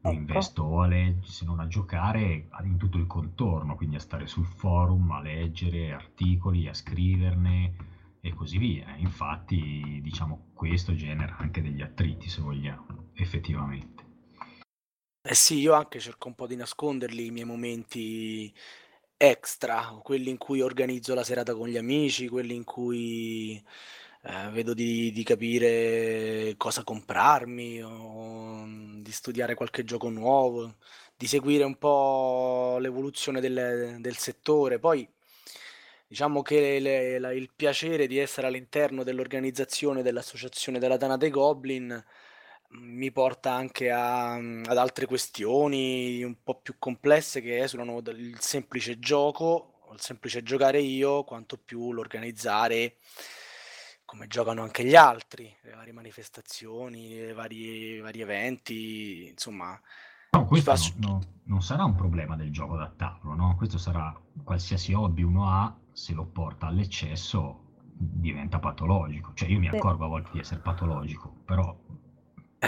lo 0.00 0.10
Ecco. 0.10 0.18
investo 0.20 0.80
a 0.80 0.86
leggere, 0.86 1.26
se 1.26 1.44
non 1.44 1.58
a 1.58 1.66
giocare, 1.66 2.48
in 2.62 2.76
tutto 2.76 2.98
il 2.98 3.08
contorno, 3.08 3.74
quindi 3.74 3.96
a 3.96 4.00
stare 4.00 4.26
sul 4.28 4.46
forum, 4.46 5.10
a 5.10 5.20
leggere 5.20 5.92
articoli, 5.92 6.68
a 6.68 6.74
scriverne 6.74 7.74
e 8.20 8.32
così 8.32 8.58
via. 8.58 8.94
Infatti, 8.96 10.00
diciamo, 10.02 10.50
questo 10.54 10.94
genera 10.94 11.36
anche 11.38 11.62
degli 11.62 11.82
attriti, 11.82 12.28
se 12.28 12.40
vogliamo, 12.40 12.86
effettivamente. 13.14 13.95
Eh 15.28 15.34
sì, 15.34 15.58
io 15.58 15.72
anche 15.72 15.98
cerco 15.98 16.28
un 16.28 16.34
po' 16.36 16.46
di 16.46 16.54
nasconderli 16.54 17.26
i 17.26 17.30
miei 17.32 17.44
momenti 17.44 18.52
extra, 19.16 19.98
quelli 20.02 20.30
in 20.30 20.38
cui 20.38 20.60
organizzo 20.60 21.14
la 21.14 21.24
serata 21.24 21.52
con 21.54 21.68
gli 21.68 21.76
amici, 21.76 22.28
quelli 22.28 22.54
in 22.54 22.62
cui 22.64 23.60
eh, 24.22 24.50
vedo 24.50 24.72
di, 24.72 25.10
di 25.10 25.24
capire 25.24 26.54
cosa 26.56 26.84
comprarmi 26.84 27.82
o 27.82 28.64
mm, 28.66 29.02
di 29.02 29.10
studiare 29.12 29.54
qualche 29.54 29.82
gioco 29.84 30.08
nuovo. 30.10 30.76
di 31.16 31.26
seguire 31.26 31.64
un 31.64 31.76
po' 31.78 32.78
l'evoluzione 32.78 33.40
del, 33.40 33.96
del 34.00 34.16
settore. 34.16 34.78
Poi 34.78 35.08
diciamo 36.06 36.42
che 36.42 36.78
le, 36.78 37.18
la, 37.18 37.32
il 37.32 37.50
piacere 37.54 38.06
di 38.06 38.18
essere 38.18 38.46
all'interno 38.46 39.02
dell'organizzazione 39.02 40.02
dell'associazione 40.02 40.78
della 40.78 40.96
Tana 40.96 41.16
dei 41.16 41.30
Goblin 41.30 42.02
mi 42.70 43.10
porta 43.12 43.52
anche 43.52 43.90
a, 43.90 44.34
ad 44.34 44.76
altre 44.76 45.06
questioni 45.06 46.22
un 46.22 46.42
po' 46.42 46.60
più 46.60 46.76
complesse 46.78 47.40
che 47.40 47.58
esulano 47.58 48.00
dal 48.00 48.34
semplice 48.38 48.98
gioco, 48.98 49.88
il 49.92 50.00
semplice 50.00 50.42
giocare 50.42 50.80
io, 50.80 51.24
quanto 51.24 51.56
più 51.56 51.92
l'organizzare 51.92 52.96
come 54.04 54.28
giocano 54.28 54.62
anche 54.62 54.84
gli 54.84 54.94
altri, 54.94 55.52
le 55.62 55.72
varie 55.72 55.92
manifestazioni, 55.92 57.14
i 57.14 57.32
vari, 57.32 57.98
vari 58.00 58.20
eventi, 58.20 59.28
insomma. 59.30 59.78
No, 60.30 60.46
questo 60.46 60.74
fa... 60.74 60.92
no, 60.98 61.08
no, 61.08 61.20
non 61.44 61.62
sarà 61.62 61.84
un 61.84 61.96
problema 61.96 62.36
del 62.36 62.52
gioco 62.52 62.76
da 62.76 62.90
tavolo, 62.96 63.34
no? 63.34 63.56
Questo 63.56 63.78
sarà 63.78 64.16
qualsiasi 64.44 64.92
hobby 64.92 65.22
uno 65.22 65.50
ha, 65.50 65.76
se 65.92 66.14
lo 66.14 66.24
porta 66.24 66.66
all'eccesso 66.66 67.64
diventa 67.98 68.58
patologico. 68.58 69.32
Cioè 69.34 69.48
io 69.48 69.58
mi 69.58 69.68
accorgo 69.68 70.04
a 70.04 70.08
volte 70.08 70.30
di 70.32 70.38
essere 70.38 70.60
patologico, 70.60 71.28
però... 71.44 71.76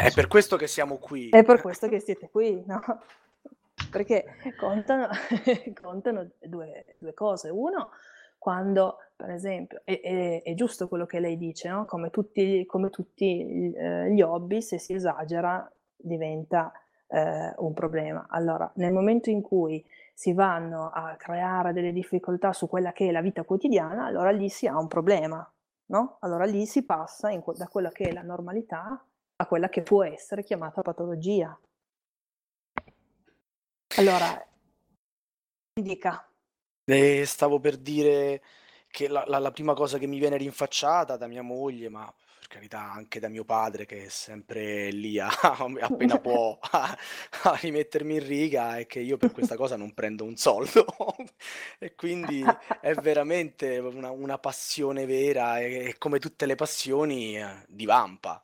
È 0.01 0.13
per 0.13 0.29
questo 0.29 0.57
che 0.57 0.67
siamo 0.67 0.97
qui. 0.99 1.29
È 1.31 1.43
per 1.43 1.61
questo 1.61 1.89
che 1.89 2.01
siete 2.01 2.29
qui, 2.31 2.63
no? 2.67 2.81
Perché 3.91 4.25
contano, 4.59 5.09
contano 5.81 6.29
due, 6.41 6.85
due 6.99 7.15
cose. 7.15 7.49
Uno, 7.49 7.91
quando 8.39 8.99
per 9.19 9.31
esempio, 9.31 9.81
è, 9.83 10.01
è, 10.01 10.43
è, 10.43 10.55
giusto 10.55 10.87
quello 10.87 11.05
che 11.05 11.19
lei 11.19 11.37
dice, 11.37 11.69
no? 11.69 11.85
come, 11.87 12.11
tutti, 12.11 12.65
come 12.67 12.89
tutti 12.89 13.73
eh, 13.73 14.13
gli 14.13 14.23
hobby, 14.23 14.63
se 14.63 14.79
si 14.79 14.93
esagera 14.93 15.69
diventa 15.97 16.73
eh, 17.09 17.53
un 17.57 17.75
problema. 17.75 18.27
Allora, 18.31 18.71
nel 18.77 18.93
momento 18.93 19.29
in 19.29 19.43
cui 19.43 19.85
si 20.15 20.33
vanno 20.33 20.91
a 20.91 21.17
creare 21.17 21.73
delle 21.73 21.93
difficoltà 21.93 22.53
su 22.53 22.69
quella 22.69 22.93
che 22.93 23.09
è 23.09 23.11
la 23.11 23.21
vita 23.21 23.43
quotidiana, 23.43 24.05
allora 24.05 24.31
lì 24.31 24.49
si 24.49 24.69
ha 24.69 24.79
un 24.79 24.87
problema, 24.87 25.49
no? 25.87 26.19
Allora 26.21 26.45
lì 26.45 26.65
si 26.65 26.85
passa 26.85 27.31
in, 27.31 27.43
da 27.57 27.67
quella 27.67 27.91
che 27.91 28.05
è 28.05 28.13
la 28.13 28.23
normalità 28.23 29.05
a 29.41 29.47
quella 29.47 29.69
che 29.69 29.83
può 29.83 30.05
essere 30.05 30.43
chiamata 30.43 30.83
patologia. 30.83 31.59
Allora, 33.97 34.47
dica. 35.81 36.29
Eh, 36.85 37.25
stavo 37.25 37.61
per 37.61 37.77
dire 37.77 38.43
che 38.91 39.09
la, 39.09 39.25
la, 39.27 39.39
la 39.39 39.51
prima 39.51 39.75
cosa 39.75 39.99
che 39.99 40.07
mi 40.07 40.19
viene 40.19 40.37
rinfacciata 40.37 41.17
da 41.17 41.29
mia 41.29 41.43
moglie, 41.43 41.89
ma 41.89 42.13
per 42.39 42.49
carità 42.49 42.81
anche 42.81 43.21
da 43.21 43.29
mio 43.29 43.45
padre 43.45 43.87
che 43.87 44.07
è 44.07 44.09
sempre 44.09 44.91
lì 44.91 45.21
a, 45.21 45.29
appena 45.81 46.19
può 46.21 46.59
a, 46.61 46.99
a 47.45 47.55
rimettermi 47.61 48.15
in 48.15 48.27
riga, 48.27 48.79
è 48.79 48.87
che 48.87 48.99
io 48.99 49.19
per 49.19 49.31
questa 49.31 49.57
cosa 49.57 49.77
non 49.77 49.95
prendo 49.95 50.25
un 50.25 50.37
soldo 50.37 50.85
e 51.79 51.95
quindi 51.95 52.45
è 52.81 52.95
veramente 52.95 53.79
una, 53.79 54.11
una 54.11 54.39
passione 54.39 55.07
vera 55.07 55.61
e, 55.61 55.89
e, 55.91 55.99
come 55.99 56.19
tutte 56.19 56.45
le 56.47 56.57
passioni 56.57 57.39
eh, 57.39 57.65
divampa. 57.69 58.43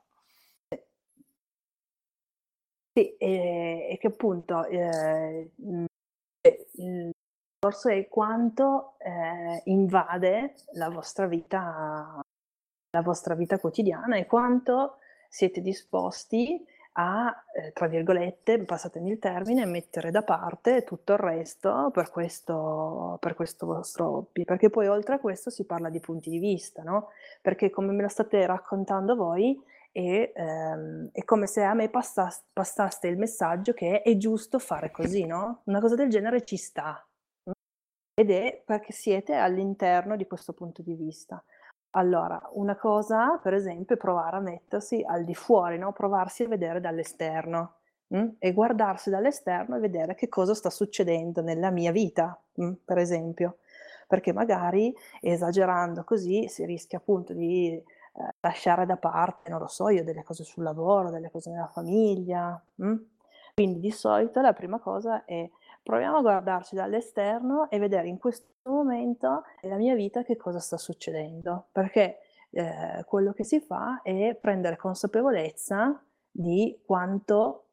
Sì, 2.96 3.16
e, 3.16 3.88
e 3.90 3.98
che 3.98 4.06
appunto 4.06 4.64
eh, 4.66 5.50
il 5.56 7.10
discorso 7.58 7.88
è 7.88 8.06
quanto 8.08 8.94
eh, 8.98 9.62
invade 9.64 10.54
la 10.74 10.88
vostra 10.90 11.26
vita, 11.26 12.20
la 12.90 13.02
vostra 13.02 13.34
vita 13.34 13.58
quotidiana 13.58 14.16
e 14.16 14.26
quanto 14.26 14.98
siete 15.28 15.60
disposti 15.60 16.64
a, 16.92 17.34
eh, 17.52 17.72
tra 17.72 17.88
virgolette, 17.88 18.62
passatemi 18.64 19.10
il 19.10 19.18
termine, 19.18 19.66
mettere 19.66 20.12
da 20.12 20.22
parte 20.22 20.84
tutto 20.84 21.14
il 21.14 21.18
resto 21.18 21.90
per 21.92 22.10
questo, 22.10 23.16
per 23.20 23.34
questo 23.34 23.66
vostro 23.66 24.18
hobby. 24.18 24.44
Perché 24.44 24.70
poi 24.70 24.86
oltre 24.86 25.16
a 25.16 25.18
questo 25.18 25.50
si 25.50 25.64
parla 25.64 25.88
di 25.88 25.98
punti 25.98 26.30
di 26.30 26.38
vista, 26.38 26.84
no? 26.84 27.08
Perché 27.42 27.70
come 27.70 27.92
me 27.92 28.02
lo 28.02 28.08
state 28.08 28.46
raccontando 28.46 29.16
voi, 29.16 29.60
è, 29.94 30.32
ehm, 30.34 31.10
è 31.12 31.22
come 31.24 31.46
se 31.46 31.62
a 31.62 31.72
me 31.72 31.88
passaste, 31.88 32.46
passaste 32.52 33.06
il 33.06 33.16
messaggio 33.16 33.72
che 33.72 34.02
è 34.02 34.16
giusto 34.16 34.58
fare 34.58 34.90
così, 34.90 35.24
no? 35.24 35.62
Una 35.66 35.80
cosa 35.80 35.94
del 35.94 36.10
genere 36.10 36.44
ci 36.44 36.56
sta, 36.56 37.06
ed 38.14 38.30
è 38.30 38.62
perché 38.64 38.92
siete 38.92 39.34
all'interno 39.34 40.16
di 40.16 40.26
questo 40.26 40.52
punto 40.52 40.82
di 40.82 40.94
vista. 40.94 41.42
Allora, 41.90 42.40
una 42.54 42.76
cosa, 42.76 43.38
per 43.40 43.54
esempio, 43.54 43.94
è 43.94 43.98
provare 43.98 44.36
a 44.36 44.40
mettersi 44.40 45.04
al 45.06 45.24
di 45.24 45.34
fuori, 45.34 45.78
no? 45.78 45.92
provarsi 45.92 46.42
a 46.42 46.48
vedere 46.48 46.80
dall'esterno 46.80 47.76
mh? 48.08 48.18
Mm? 48.18 48.28
e 48.38 48.52
guardarsi 48.52 49.10
dall'esterno 49.10 49.76
e 49.76 49.80
vedere 49.80 50.14
che 50.14 50.28
cosa 50.28 50.54
sta 50.54 50.70
succedendo 50.70 51.40
nella 51.40 51.70
mia 51.70 51.92
vita, 51.92 52.36
mh? 52.54 52.64
Mm, 52.64 52.72
per 52.84 52.98
esempio. 52.98 53.58
Perché 54.08 54.32
magari 54.32 54.94
esagerando 55.20 56.04
così 56.04 56.48
si 56.48 56.64
rischia 56.64 56.98
appunto 56.98 57.32
di 57.32 57.82
lasciare 58.40 58.86
da 58.86 58.96
parte, 58.96 59.50
non 59.50 59.60
lo 59.60 59.66
so 59.66 59.88
io, 59.88 60.04
delle 60.04 60.22
cose 60.22 60.44
sul 60.44 60.62
lavoro, 60.62 61.10
delle 61.10 61.30
cose 61.30 61.50
nella 61.50 61.68
famiglia. 61.68 62.62
Mh? 62.76 62.86
Mm? 62.86 62.96
Quindi 63.54 63.80
di 63.80 63.90
solito 63.90 64.40
la 64.40 64.52
prima 64.52 64.80
cosa 64.80 65.24
è 65.24 65.48
proviamo 65.82 66.16
a 66.16 66.22
guardarci 66.22 66.74
dall'esterno 66.74 67.70
e 67.70 67.78
vedere 67.78 68.08
in 68.08 68.18
questo 68.18 68.48
momento 68.64 69.44
nella 69.62 69.76
mia 69.76 69.94
vita 69.94 70.22
che 70.22 70.36
cosa 70.36 70.58
sta 70.58 70.78
succedendo, 70.78 71.68
perché 71.70 72.20
eh, 72.50 73.04
quello 73.06 73.32
che 73.32 73.44
si 73.44 73.60
fa 73.60 74.00
è 74.02 74.34
prendere 74.40 74.76
consapevolezza 74.76 76.02
di 76.30 76.80
quanto 76.84 77.68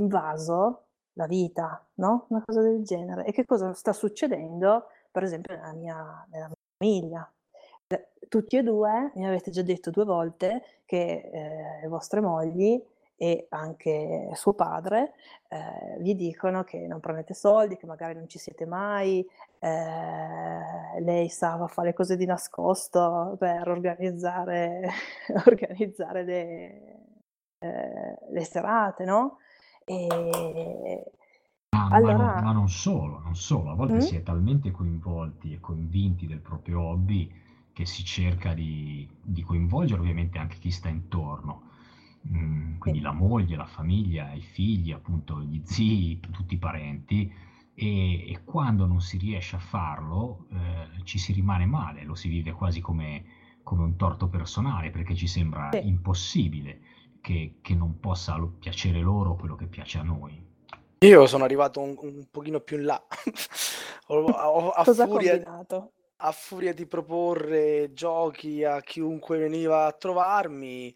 invaso 0.00 0.86
la 1.14 1.26
vita, 1.26 1.86
no? 1.94 2.26
Una 2.28 2.42
cosa 2.44 2.60
del 2.60 2.82
genere. 2.82 3.24
E 3.24 3.32
che 3.32 3.44
cosa 3.44 3.72
sta 3.72 3.92
succedendo, 3.92 4.86
per 5.10 5.22
esempio, 5.22 5.54
nella 5.54 5.72
mia, 5.72 6.26
nella 6.30 6.46
mia 6.46 6.56
famiglia. 6.78 7.32
Tutti 8.28 8.56
e 8.56 8.62
due 8.62 9.12
mi 9.14 9.26
avete 9.26 9.50
già 9.50 9.62
detto 9.62 9.90
due 9.90 10.04
volte 10.04 10.62
che 10.86 11.30
eh, 11.32 11.80
le 11.82 11.88
vostre 11.88 12.20
mogli 12.20 12.82
e 13.16 13.46
anche 13.50 14.30
suo 14.32 14.54
padre 14.54 15.12
eh, 15.48 15.96
vi 16.00 16.16
dicono 16.16 16.64
che 16.64 16.86
non 16.88 16.98
prendete 16.98 17.34
soldi, 17.34 17.76
che 17.76 17.86
magari 17.86 18.14
non 18.14 18.28
ci 18.28 18.38
siete 18.38 18.66
mai, 18.66 19.24
eh, 19.60 21.00
lei 21.00 21.28
sa 21.28 21.66
fare 21.68 21.92
cose 21.92 22.16
di 22.16 22.24
nascosto 22.24 23.36
per 23.38 23.68
organizzare, 23.68 24.90
organizzare 25.46 26.24
le, 26.24 26.98
eh, 27.58 28.18
le, 28.28 28.44
serate, 28.44 29.04
no? 29.04 29.38
E, 29.84 31.04
Ah, 31.74 31.88
allora... 31.90 32.16
ma, 32.16 32.34
non, 32.34 32.44
ma, 32.44 32.52
non, 32.52 32.68
solo, 32.68 33.20
non 33.20 33.34
solo, 33.34 33.70
a 33.70 33.74
volte 33.74 33.94
mm? 33.94 34.00
si 34.00 34.16
è 34.16 34.22
talmente 34.22 34.70
coinvolti 34.70 35.54
e 35.54 35.60
convinti 35.60 36.26
del 36.26 36.40
proprio 36.40 36.82
hobby 36.82 37.32
che 37.72 37.86
si 37.86 38.04
cerca 38.04 38.54
di, 38.54 39.08
di 39.22 39.42
coinvolgere 39.42 40.00
ovviamente 40.00 40.38
anche 40.38 40.58
chi 40.58 40.70
sta 40.70 40.88
intorno 40.88 41.70
Mm, 42.28 42.78
quindi 42.78 43.00
la 43.00 43.12
moglie, 43.12 43.56
la 43.56 43.66
famiglia, 43.66 44.32
i 44.32 44.42
figli, 44.42 44.92
appunto 44.92 45.40
gli 45.40 45.60
zii, 45.64 46.20
tutti 46.30 46.54
i 46.54 46.58
parenti, 46.58 47.32
e, 47.74 48.30
e 48.30 48.44
quando 48.44 48.86
non 48.86 49.00
si 49.00 49.16
riesce 49.18 49.56
a 49.56 49.58
farlo 49.58 50.46
eh, 50.52 51.04
ci 51.04 51.18
si 51.18 51.32
rimane 51.32 51.66
male, 51.66 52.04
lo 52.04 52.14
si 52.14 52.28
vive 52.28 52.52
quasi 52.52 52.80
come, 52.80 53.24
come 53.62 53.82
un 53.82 53.96
torto 53.96 54.28
personale 54.28 54.90
perché 54.90 55.16
ci 55.16 55.26
sembra 55.26 55.70
sì. 55.72 55.86
impossibile 55.86 56.80
che, 57.20 57.56
che, 57.60 57.74
non 57.74 57.98
possa 57.98 58.38
piacere 58.58 59.00
loro 59.00 59.34
quello 59.34 59.56
che 59.56 59.66
piace 59.66 59.98
a 59.98 60.02
noi. 60.02 60.50
Io 60.98 61.26
sono 61.26 61.42
arrivato 61.42 61.80
un, 61.80 61.96
un 61.98 62.26
pochino 62.30 62.60
più 62.60 62.78
in 62.78 62.84
là. 62.84 63.02
ho, 64.08 64.22
ho, 64.22 64.70
a, 64.70 64.84
furia, 64.84 65.42
a 66.24 66.32
furia 66.32 66.72
di 66.72 66.86
proporre 66.86 67.92
giochi 67.92 68.64
a 68.64 68.80
chiunque 68.80 69.38
veniva 69.38 69.86
a 69.86 69.92
trovarmi, 69.92 70.94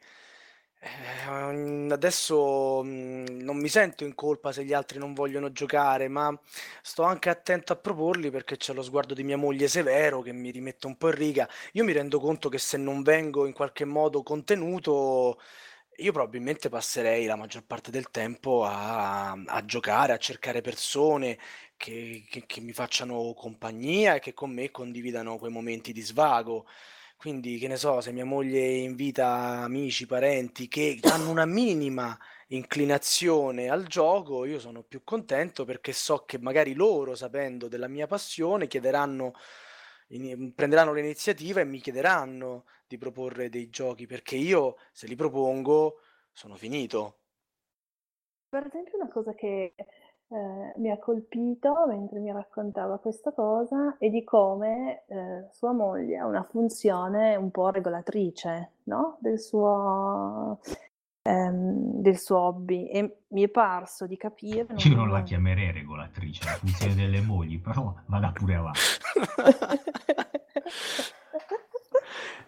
eh, 0.79 1.91
adesso 1.93 2.83
mh, 2.83 3.39
non 3.43 3.57
mi 3.59 3.69
sento 3.69 4.05
in 4.05 4.15
colpa 4.15 4.53
se 4.53 4.65
gli 4.65 4.73
altri 4.73 4.99
non 4.99 5.15
vogliono 5.15 5.51
giocare, 5.53 6.09
ma 6.09 6.39
sto 6.83 7.03
anche 7.03 7.29
attento 7.31 7.73
a 7.73 7.77
proporli 7.77 8.31
perché 8.31 8.57
c'è 8.57 8.73
lo 8.73 8.83
sguardo 8.83 9.15
di 9.15 9.25
mia 9.25 9.37
moglie 9.37 9.69
severo 9.69 10.21
che 10.23 10.33
mi 10.33 10.51
rimette 10.51 10.87
un 10.87 10.97
po' 10.97 11.09
in 11.09 11.15
riga. 11.15 11.49
Io 11.73 11.85
mi 11.85 11.93
rendo 11.93 12.21
conto 12.21 12.49
che 12.49 12.59
se 12.59 12.77
non 12.77 13.03
vengo 13.03 13.47
in 13.47 13.53
qualche 13.53 13.85
modo 13.85 14.23
contenuto, 14.23 15.39
io 15.99 16.13
probabilmente 16.13 16.69
passerei 16.69 17.25
la 17.27 17.37
maggior 17.37 17.65
parte 17.65 17.91
del 17.91 18.11
tempo 18.11 18.65
a, 18.65 19.33
a 19.33 19.65
giocare, 19.65 20.13
a 20.13 20.19
cercare 20.19 20.61
persone 20.61 21.39
che, 21.77 22.25
che, 22.29 22.45
che 22.47 22.61
mi 22.61 22.73
facciano 22.73 23.35
compagnia 23.35 24.15
e 24.17 24.21
che 24.21 24.35
con 24.35 24.53
me 24.53 24.71
condividano 24.71 25.39
quei 25.39 25.51
momenti 25.51 25.93
di 25.93 26.01
svago. 26.01 26.67
Quindi, 27.17 27.59
che 27.59 27.69
ne 27.69 27.77
so, 27.77 28.01
se 28.01 28.13
mia 28.13 28.27
moglie 28.27 28.61
invita 28.61 29.27
amici, 29.63 30.07
parenti 30.07 30.69
che 30.69 30.99
hanno 31.03 31.31
una 31.31 31.47
minima 31.47 32.17
inclinazione 32.49 33.69
al 33.71 33.87
gioco, 33.87 34.45
io 34.45 34.59
sono 34.59 34.83
più 34.83 35.03
contento 35.03 35.65
perché 35.65 35.93
so 35.93 36.25
che 36.25 36.39
magari 36.39 36.75
loro, 36.75 37.15
sapendo 37.15 37.69
della 37.69 37.89
mia 37.89 38.07
passione, 38.07 38.67
chiederanno, 38.67 39.33
in- 40.09 40.53
prenderanno 40.55 40.93
l'iniziativa 40.93 41.61
e 41.61 41.65
mi 41.65 41.81
chiederanno 41.81 42.67
di 42.87 42.99
proporre 42.99 43.49
dei 43.49 43.71
giochi, 43.71 44.07
perché 44.07 44.37
io 44.37 44.77
se 44.93 45.07
li 45.07 45.17
propongo 45.17 46.01
sono 46.33 46.55
finito. 46.55 47.21
Per 48.49 48.67
esempio 48.67 48.99
una 48.99 49.09
cosa 49.09 49.35
che 49.35 49.75
eh, 50.29 50.73
mi 50.77 50.91
ha 50.91 50.99
colpito 50.99 51.87
mentre 51.87 52.19
mi 52.19 52.33
raccontava 52.33 52.99
questa 52.99 53.33
cosa 53.33 53.97
e 53.99 54.11
di 54.11 54.25
come 54.25 55.05
eh, 55.07 55.47
sua 55.53 55.73
moglie 55.73 56.19
ha 56.19 56.27
una 56.27 56.43
funzione 56.43 57.37
un 57.37 57.51
po' 57.53 57.71
regolatrice 57.71 58.73
no? 58.85 59.19
del, 59.21 59.39
suo, 59.39 60.61
ehm, 61.23 62.01
del 62.01 62.19
suo 62.19 62.39
hobby 62.39 62.89
e 62.89 63.19
mi 63.29 63.43
è 63.45 63.49
parso 63.49 64.07
di 64.07 64.17
capire... 64.17 64.75
Io 64.77 64.97
non 64.97 65.11
la 65.11 65.23
chiamerei 65.23 65.71
regolatrice, 65.71 66.45
la 66.45 66.57
funzione 66.57 66.95
delle 66.97 67.21
mogli, 67.21 67.61
però 67.61 67.95
vada 68.07 68.33
pure 68.33 68.55
avanti. 68.57 68.81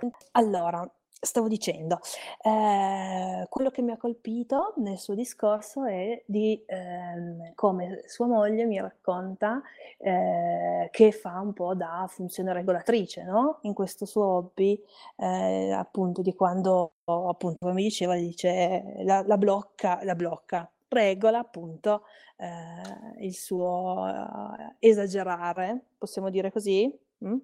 allora, 0.33 0.91
Stavo 1.21 1.49
dicendo, 1.49 1.99
ehm, 2.45 3.47
quello 3.49 3.71
che 3.71 3.83
mi 3.83 3.91
ha 3.91 3.97
colpito 3.97 4.75
nel 4.77 4.99
suo 4.99 5.15
discorso 5.15 5.85
è 5.85 6.23
di, 6.27 6.63
ehm, 6.65 7.55
come 7.57 8.05
sua 8.07 8.27
moglie 8.29 8.65
mi 8.67 8.81
racconta, 8.81 9.61
ehm, 9.99 10.89
che 10.91 11.11
fa 11.11 11.41
un 11.41 11.53
po' 11.55 11.75
da 11.75 12.07
funzione 12.09 12.53
regolatrice, 12.53 13.25
no, 13.25 13.59
in 13.63 13.75
questo 13.75 14.07
suo 14.07 14.25
hobby, 14.27 14.81
ehm, 15.17 15.73
appunto 15.73 16.23
di 16.23 16.35
quando 16.35 16.93
appunto 17.07 17.57
come 17.61 17.73
mi 17.73 17.83
diceva, 17.83 18.15
dice 18.15 18.95
la 19.03 19.25
la 19.27 19.37
blocca 19.39 19.99
la 20.05 20.15
blocca, 20.15 20.71
regola 20.89 21.39
appunto, 21.41 22.05
ehm, 22.37 23.15
il 23.19 23.35
suo 23.35 24.03
uh, 24.05 24.75
esagerare, 24.79 25.87
possiamo 25.99 26.31
dire 26.31 26.53
così? 26.53 26.97
Mh? 27.19 27.37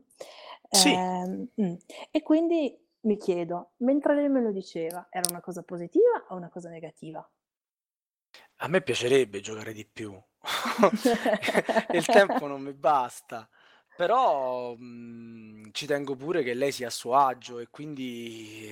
Sì. 0.72 1.04
Ehm, 1.24 1.48
mh. 1.54 1.74
E 2.10 2.22
quindi 2.22 2.76
mi 3.04 3.16
chiedo, 3.16 3.72
mentre 3.78 4.14
lei 4.14 4.28
me 4.28 4.42
lo 4.42 4.52
diceva, 4.52 5.06
era 5.10 5.28
una 5.30 5.40
cosa 5.40 5.62
positiva 5.62 6.26
o 6.28 6.36
una 6.36 6.50
cosa 6.50 6.68
negativa? 6.68 7.26
A 8.58 8.68
me 8.68 8.82
piacerebbe 8.82 9.40
giocare 9.40 9.72
di 9.72 9.86
più. 9.86 10.12
Il 11.90 12.08
tempo 12.08 12.46
non 12.46 12.62
mi 12.62 12.72
basta. 12.72 13.48
Però, 13.96 14.74
mhmm, 14.76 15.70
ci 15.72 15.86
tengo 15.86 16.16
pure 16.16 16.42
che 16.42 16.54
lei 16.54 16.72
sia 16.72 16.88
a 16.88 16.90
suo 16.90 17.14
agio 17.14 17.60
e 17.60 17.68
quindi 17.70 18.66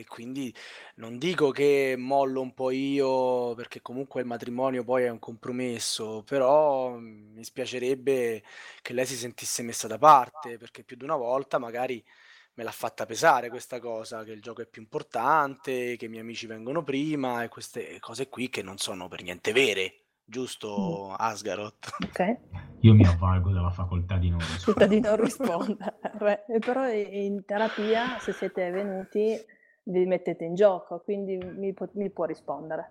e 0.00 0.04
quindi 0.08 0.52
non 0.96 1.18
dico 1.18 1.50
che 1.52 1.94
mollo 1.96 2.40
un 2.40 2.52
po' 2.52 2.70
io, 2.72 3.54
perché 3.54 3.80
comunque 3.80 4.20
il 4.22 4.26
matrimonio 4.26 4.82
poi 4.84 5.04
è 5.04 5.08
un 5.08 5.20
compromesso, 5.20 6.22
però, 6.24 6.90
mhmm, 6.96 7.34
mi 7.34 7.44
spiacerebbe 7.44 8.42
che 8.82 8.92
lei 8.92 9.06
si 9.06 9.14
sentisse 9.16 9.62
messa 9.62 9.86
da 9.86 9.98
parte, 9.98 10.58
perché 10.58 10.82
più 10.82 10.96
di 10.96 11.04
una 11.04 11.16
volta 11.16 11.58
magari 11.58 12.04
me 12.56 12.64
l'ha 12.64 12.70
fatta 12.70 13.04
pesare 13.06 13.48
questa 13.50 13.78
cosa, 13.80 14.24
che 14.24 14.32
il 14.32 14.40
gioco 14.40 14.62
è 14.62 14.66
più 14.66 14.80
importante, 14.82 15.96
che 15.96 16.06
i 16.06 16.08
miei 16.08 16.22
amici 16.22 16.46
vengono 16.46 16.82
prima 16.82 17.42
e 17.42 17.48
queste 17.48 17.98
cose 18.00 18.28
qui 18.28 18.48
che 18.48 18.62
non 18.62 18.78
sono 18.78 19.08
per 19.08 19.22
niente 19.22 19.52
vere, 19.52 19.94
giusto 20.24 21.08
Mm. 21.10 21.14
Asgaroth? 21.18 21.96
Ok. 22.02 22.36
Io 22.80 22.94
mi 22.94 23.06
avvalgo 23.06 23.50
della 23.52 23.70
facoltà 23.70 24.16
di 24.16 24.30
non 24.30 24.38
rispondere. 24.38 24.88
Di 24.88 25.00
non 25.00 25.16
rispondere. 25.16 25.96
Però 26.60 26.88
in 26.90 27.44
terapia, 27.44 28.18
se 28.18 28.32
siete 28.32 28.70
venuti, 28.70 29.36
vi 29.84 30.06
mettete 30.06 30.44
in 30.44 30.54
gioco, 30.54 31.00
quindi 31.00 31.36
mi, 31.36 31.72
pu- 31.74 31.90
mi 31.94 32.10
può 32.10 32.24
rispondere. 32.24 32.90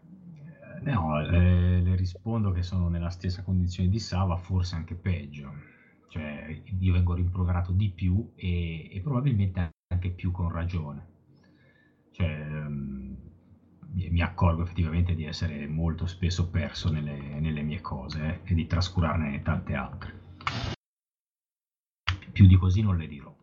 Eh, 0.85 0.91
No, 0.91 1.19
le, 1.21 1.81
le 1.81 1.95
rispondo 1.95 2.51
che 2.51 2.61
sono 2.61 2.89
nella 2.89 3.09
stessa 3.09 3.41
condizione 3.41 3.89
di 3.89 3.97
Sava, 3.99 4.35
forse 4.37 4.75
anche 4.75 4.93
peggio. 4.93 5.51
Cioè, 6.15 6.61
io 6.79 6.93
vengo 6.93 7.13
rimproverato 7.13 7.73
di 7.73 7.89
più 7.89 8.31
e, 8.35 8.89
e 8.89 9.01
probabilmente 9.01 9.71
anche 9.93 10.11
più 10.11 10.31
con 10.31 10.49
ragione. 10.49 11.07
Cioè, 12.11 12.69
mi 12.69 14.09
mi 14.09 14.21
accorgo 14.21 14.63
effettivamente 14.63 15.13
di 15.13 15.25
essere 15.25 15.67
molto 15.67 16.05
spesso 16.05 16.49
perso 16.49 16.89
nelle, 16.89 17.17
nelle 17.41 17.63
mie 17.63 17.81
cose 17.81 18.41
eh, 18.43 18.51
e 18.51 18.53
di 18.53 18.65
trascurarne 18.65 19.41
tante 19.41 19.73
altre. 19.73 20.19
Più 22.31 22.45
di 22.45 22.55
così 22.55 22.81
non 22.81 22.95
le 22.95 23.07
dirò. 23.07 23.34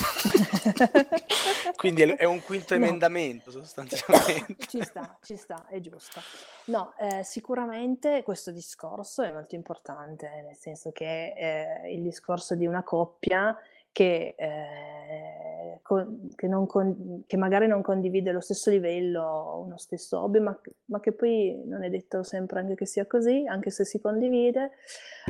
Quindi 1.76 2.02
è 2.02 2.24
un 2.24 2.42
quinto 2.42 2.76
No. 2.76 2.84
emendamento 2.84 3.50
sostanzialmente. 3.50 4.66
Ci 4.68 4.82
sta, 4.82 5.16
ci 5.22 5.36
sta, 5.36 5.66
è 5.68 5.80
giusto. 5.80 6.20
No, 6.66 6.94
eh, 6.98 7.22
sicuramente 7.24 8.22
questo 8.22 8.50
discorso 8.50 9.22
è 9.22 9.32
molto 9.32 9.54
importante, 9.54 10.28
nel 10.46 10.56
senso 10.56 10.92
che 10.92 11.32
eh, 11.36 11.92
il 11.92 12.02
discorso 12.02 12.54
di 12.54 12.66
una 12.66 12.82
coppia 12.82 13.56
che, 13.92 14.34
eh, 14.36 15.78
con- 15.82 16.30
che 16.36 16.48
con- 16.66 17.24
che 17.26 17.36
magari 17.36 17.66
non 17.66 17.82
condivide 17.82 18.32
lo 18.32 18.40
stesso 18.40 18.70
livello, 18.70 19.62
uno 19.66 19.76
stesso 19.76 20.20
hobby, 20.20 20.38
ma, 20.40 20.58
ma 20.86 21.00
che 21.00 21.12
poi 21.12 21.60
non 21.66 21.82
è 21.82 21.90
detto 21.90 22.22
sempre 22.22 22.60
anche 22.60 22.74
che 22.74 22.86
sia 22.86 23.06
così, 23.06 23.44
anche 23.46 23.70
se 23.70 23.84
si 23.84 24.00
condivide. 24.00 24.70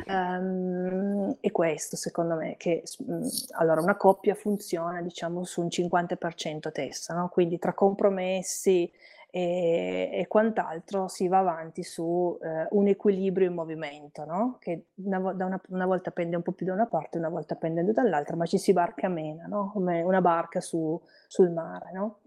Ehm, 0.07 1.37
è 1.39 1.51
questo, 1.51 1.95
secondo 1.95 2.35
me, 2.35 2.55
che 2.57 2.83
mm, 3.03 3.21
allora 3.57 3.81
una 3.81 3.95
coppia 3.97 4.35
funziona, 4.35 5.01
diciamo, 5.01 5.43
su 5.43 5.61
un 5.61 5.69
50% 5.69 6.71
testa, 6.71 7.13
no? 7.15 7.29
Quindi 7.29 7.57
tra 7.59 7.73
compromessi 7.73 8.91
e, 9.31 10.09
e 10.13 10.27
quant'altro 10.27 11.07
si 11.07 11.27
va 11.27 11.39
avanti 11.39 11.83
su 11.83 12.37
eh, 12.41 12.67
un 12.71 12.87
equilibrio 12.87 13.47
in 13.47 13.53
movimento, 13.53 14.25
no? 14.25 14.57
Che 14.59 14.87
una, 14.95 15.17
una, 15.19 15.61
una 15.69 15.85
volta 15.85 16.11
pende 16.11 16.35
un 16.35 16.41
po' 16.43 16.51
più 16.51 16.65
da 16.65 16.73
una 16.73 16.85
parte, 16.87 17.17
una 17.17 17.29
volta 17.29 17.55
pende 17.55 17.83
dall'altra, 17.91 18.35
ma 18.35 18.45
ci 18.45 18.57
si 18.57 18.73
barca 18.73 19.07
meno, 19.07 19.47
no? 19.47 19.71
Come 19.71 20.01
una 20.03 20.21
barca 20.21 20.59
su- 20.61 21.01
sul 21.27 21.49
mare, 21.51 21.91
no? 21.93 22.19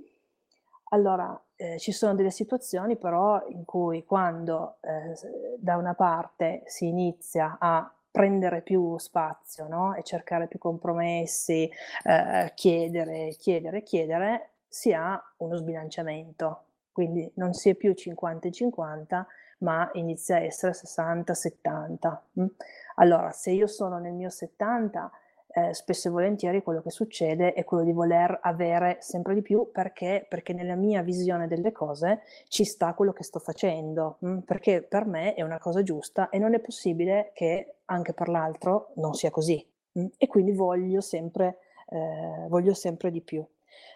Allora, 0.91 1.39
eh, 1.57 1.79
ci 1.79 1.93
sono 1.93 2.15
delle 2.15 2.31
situazioni 2.31 2.97
però 2.97 3.45
in 3.49 3.65
cui 3.65 4.05
quando 4.05 4.77
eh, 4.83 5.15
da 5.59 5.77
una 5.77 5.95
parte 5.95 6.63
si 6.67 6.87
inizia 6.87 7.57
a 7.59 7.91
prendere 8.11 8.63
più 8.63 8.97
spazio, 8.99 9.67
no? 9.69 9.95
E 9.95 10.03
cercare 10.05 10.47
più 10.47 10.59
compromessi, 10.59 11.69
eh, 12.05 12.53
chiedere, 12.55 13.31
chiedere, 13.39 13.83
chiedere, 13.83 14.51
si 14.69 14.93
ha 14.93 15.21
uno 15.39 15.57
sbilanciamento. 15.57 16.61
Quindi 16.95 17.29
non 17.35 17.55
si 17.55 17.71
è 17.71 17.75
più 17.75 17.93
50 17.93 18.47
e 18.47 18.53
50, 18.53 19.27
ma 19.59 19.91
inizia 19.95 20.37
a 20.37 20.43
essere 20.43 20.75
60-70. 20.75 22.19
mm? 22.39 22.47
Allora, 22.95 23.33
se 23.33 23.51
io 23.51 23.67
sono 23.67 23.99
nel 23.99 24.13
mio 24.13 24.31
70, 24.31 25.11
eh, 25.49 25.75
spesso 25.75 26.07
e 26.07 26.13
volentieri 26.13 26.63
quello 26.63 26.83
che 26.83 26.91
succede 26.91 27.53
è 27.53 27.65
quello 27.65 27.83
di 27.83 27.91
voler 27.91 28.39
avere 28.43 28.99
sempre 29.01 29.35
di 29.35 29.43
più 29.43 29.71
perché, 29.73 30.25
perché 30.29 30.53
nella 30.53 30.77
mia 30.77 31.03
visione 31.03 31.49
delle 31.49 31.73
cose 31.73 32.23
ci 32.47 32.65
sta 32.65 32.95
quello 32.95 33.13
che 33.13 33.25
sto 33.25 33.41
facendo, 33.41 34.19
mm? 34.25 34.39
perché 34.39 34.81
per 34.83 35.05
me 35.05 35.35
è 35.35 35.43
una 35.43 35.59
cosa 35.59 35.83
giusta 35.83 36.29
e 36.29 36.39
non 36.39 36.55
è 36.55 36.61
possibile 36.61 37.33
che 37.35 37.79
anche 37.87 38.13
per 38.13 38.29
l'altro 38.29 38.93
non 38.99 39.15
sia 39.15 39.33
così. 39.33 39.67
mm? 39.99 40.07
E 40.17 40.29
quindi 40.29 40.53
voglio 40.53 41.01
sempre, 41.01 41.59
eh, 41.89 42.47
voglio 42.49 42.73
sempre 42.73 43.11
di 43.11 43.21
più. 43.21 43.45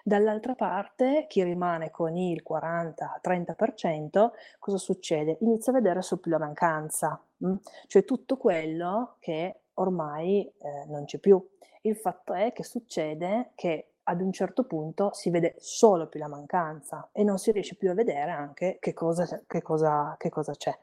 Dall'altra 0.03 0.55
parte, 0.55 1.27
chi 1.29 1.43
rimane 1.43 1.91
con 1.91 2.17
il 2.17 2.43
40-30%, 2.49 4.31
cosa 4.59 4.79
succede? 4.79 5.39
Inizia 5.41 5.73
a 5.73 5.77
vedere 5.77 6.03
su 6.03 6.21
più 6.21 6.31
la 6.31 6.39
mancanza, 6.39 7.23
mm? 7.45 7.57
cioè 7.87 8.05
tutto 8.05 8.37
quello 8.37 9.17
che 9.19 9.61
ormai 9.75 10.47
eh, 10.47 10.87
non 10.87 11.05
c'è 11.05 11.19
più. 11.19 11.45
Il 11.83 11.97
fatto 11.97 12.33
è 12.33 12.53
che 12.53 12.65
succede 12.65 13.53
che 13.55 13.93
ad 14.05 14.21
un 14.23 14.33
certo 14.33 14.65
punto 14.65 15.11
si 15.13 15.31
vede 15.31 15.55
solo 15.59 16.09
più 16.09 16.19
la 16.19 16.29
mancanza 16.29 17.11
e 17.13 17.23
non 17.23 17.39
si 17.39 17.53
riesce 17.53 17.77
più 17.77 17.91
a 17.91 17.95
vedere 17.95 18.31
anche 18.31 18.79
che 18.81 18.95
cosa, 18.95 19.43
che 19.47 19.63
cosa, 19.63 20.15
che 20.19 20.31
cosa 20.31 20.53
c'è. 20.53 20.77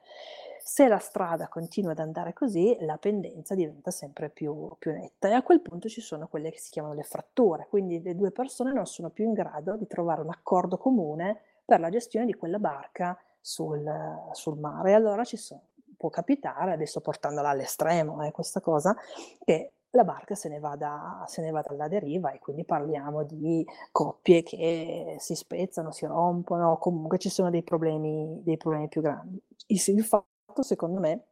Se 0.68 0.88
la 0.88 0.98
strada 0.98 1.48
continua 1.48 1.92
ad 1.92 2.00
andare 2.00 2.34
così, 2.34 2.76
la 2.80 2.98
pendenza 2.98 3.54
diventa 3.54 3.92
sempre 3.92 4.32
più, 4.32 4.76
più 4.80 4.94
netta 4.94 5.30
e 5.30 5.34
a 5.34 5.44
quel 5.44 5.62
punto 5.62 5.88
ci 5.88 6.02
sono 6.02 6.28
quelle 6.28 6.50
che 6.50 6.58
si 6.58 6.72
chiamano 6.72 6.96
le 6.96 7.04
fratture, 7.04 7.68
quindi 7.70 8.02
le 8.02 8.16
due 8.16 8.32
persone 8.32 8.74
non 8.74 8.88
sono 8.88 9.12
più 9.12 9.26
in 9.26 9.34
grado 9.34 9.76
di 9.78 9.86
trovare 9.86 10.22
un 10.22 10.30
accordo 10.32 10.80
comune 10.80 11.40
per 11.64 11.80
la 11.80 11.90
gestione 11.90 12.26
di 12.26 12.34
quella 12.34 12.58
barca 12.58 13.16
sul, 13.40 13.88
sul 14.32 14.58
mare. 14.58 14.96
Allora 14.96 15.24
ci 15.24 15.38
sono, 15.38 15.62
può 15.96 16.10
capitare, 16.10 16.74
adesso 16.74 17.00
portandola 17.00 17.50
all'estremo, 17.50 18.24
eh, 18.26 18.32
questa 18.32 18.60
cosa, 18.60 18.96
che 19.44 19.74
la 19.92 20.04
barca 20.04 20.34
se 20.34 20.50
ne, 20.50 20.58
vada, 20.58 21.24
se 21.28 21.44
ne 21.44 21.52
vada 21.52 21.70
alla 21.70 21.88
deriva 21.88 22.32
e 22.32 22.40
quindi 22.40 22.66
parliamo 22.66 23.24
di 23.24 23.64
coppie 23.92 24.42
che 24.42 25.16
si 25.20 25.36
spezzano, 25.36 25.92
si 25.92 26.08
rompono, 26.08 26.80
comunque 26.80 27.20
ci 27.20 27.30
sono 27.30 27.52
dei 27.52 27.62
problemi, 27.62 28.42
dei 28.44 28.58
problemi 28.58 28.88
più 28.88 29.02
grandi. 29.02 29.40
Il, 29.68 29.82
il 29.90 30.04
secondo 30.62 31.00
me, 31.00 31.26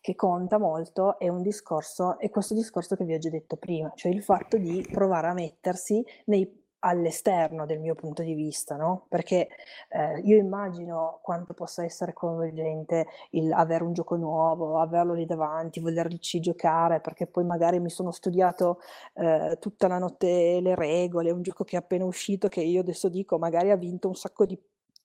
che 0.00 0.14
conta 0.14 0.58
molto 0.58 1.18
è 1.18 1.28
un 1.28 1.42
discorso, 1.42 2.18
è 2.18 2.28
questo 2.28 2.54
discorso 2.54 2.96
che 2.96 3.04
vi 3.04 3.14
ho 3.14 3.18
già 3.18 3.30
detto 3.30 3.56
prima, 3.56 3.92
cioè 3.94 4.12
il 4.12 4.22
fatto 4.22 4.56
di 4.56 4.86
provare 4.90 5.28
a 5.28 5.32
mettersi 5.32 6.04
nei 6.26 6.60
all'esterno 6.84 7.66
del 7.66 7.78
mio 7.80 7.94
punto 7.94 8.22
di 8.22 8.34
vista, 8.34 8.76
no? 8.76 9.06
Perché 9.08 9.48
eh, 9.88 10.18
io 10.20 10.36
immagino 10.36 11.20
quanto 11.22 11.54
possa 11.54 11.84
essere 11.84 12.12
coinvolgente 12.12 13.06
il 13.30 13.52
avere 13.52 13.84
un 13.84 13.92
gioco 13.92 14.16
nuovo, 14.16 14.80
averlo 14.80 15.14
lì 15.14 15.24
davanti, 15.24 15.80
volerci 15.80 16.40
giocare, 16.40 17.00
perché 17.00 17.26
poi 17.26 17.44
magari 17.44 17.78
mi 17.78 17.90
sono 17.90 18.10
studiato 18.10 18.80
eh, 19.14 19.58
tutta 19.60 19.86
la 19.86 19.98
notte 19.98 20.60
le 20.60 20.74
regole, 20.74 21.30
un 21.30 21.42
gioco 21.42 21.64
che 21.64 21.76
è 21.76 21.78
appena 21.78 22.04
uscito, 22.04 22.48
che 22.48 22.62
io 22.62 22.80
adesso 22.80 23.08
dico 23.08 23.38
magari 23.38 23.70
ha 23.70 23.76
vinto 23.76 24.08
un 24.08 24.14
sacco 24.14 24.44
di 24.44 24.58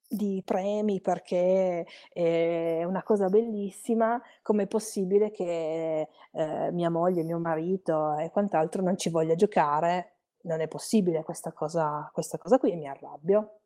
di 0.07 0.41
premi 0.45 1.01
perché 1.01 1.85
è 2.11 2.83
una 2.83 3.03
cosa 3.03 3.27
bellissima, 3.29 4.21
com'è 4.41 4.67
possibile 4.67 5.31
che 5.31 6.07
eh, 6.31 6.71
mia 6.71 6.89
moglie, 6.89 7.23
mio 7.23 7.39
marito 7.39 8.15
e 8.17 8.29
quant'altro 8.31 8.81
non 8.81 8.97
ci 8.97 9.09
voglia 9.09 9.35
giocare? 9.35 10.13
Non 10.43 10.61
è 10.61 10.67
possibile 10.67 11.23
questa 11.23 11.51
cosa, 11.51 12.09
questa 12.13 12.37
cosa 12.37 12.57
qui 12.57 12.71
e 12.71 12.75
mi 12.75 12.87
arrabbio. 12.87 13.59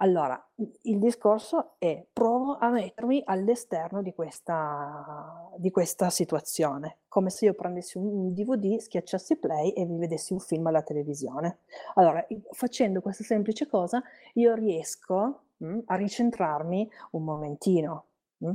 Allora, 0.00 0.38
il 0.82 0.98
discorso 0.98 1.76
è 1.78 2.04
provo 2.12 2.58
a 2.58 2.68
mettermi 2.68 3.22
all'esterno 3.24 4.02
di 4.02 4.12
questa, 4.12 5.50
di 5.56 5.70
questa 5.70 6.10
situazione, 6.10 6.98
come 7.08 7.30
se 7.30 7.46
io 7.46 7.54
prendessi 7.54 7.96
un 7.96 8.34
DVD, 8.34 8.76
schiacciassi 8.76 9.38
play 9.38 9.70
e 9.70 9.86
vi 9.86 9.96
vedessi 9.96 10.34
un 10.34 10.40
film 10.40 10.66
alla 10.66 10.82
televisione. 10.82 11.60
Allora, 11.94 12.26
facendo 12.50 13.00
questa 13.00 13.24
semplice 13.24 13.66
cosa, 13.66 14.02
io 14.34 14.54
riesco 14.54 15.44
mh, 15.56 15.66
mm, 15.66 15.78
a 15.86 15.94
ricentrarmi 15.94 16.90
un 17.12 17.24
momentino 17.24 18.04
mh, 18.38 18.48
mm, 18.50 18.54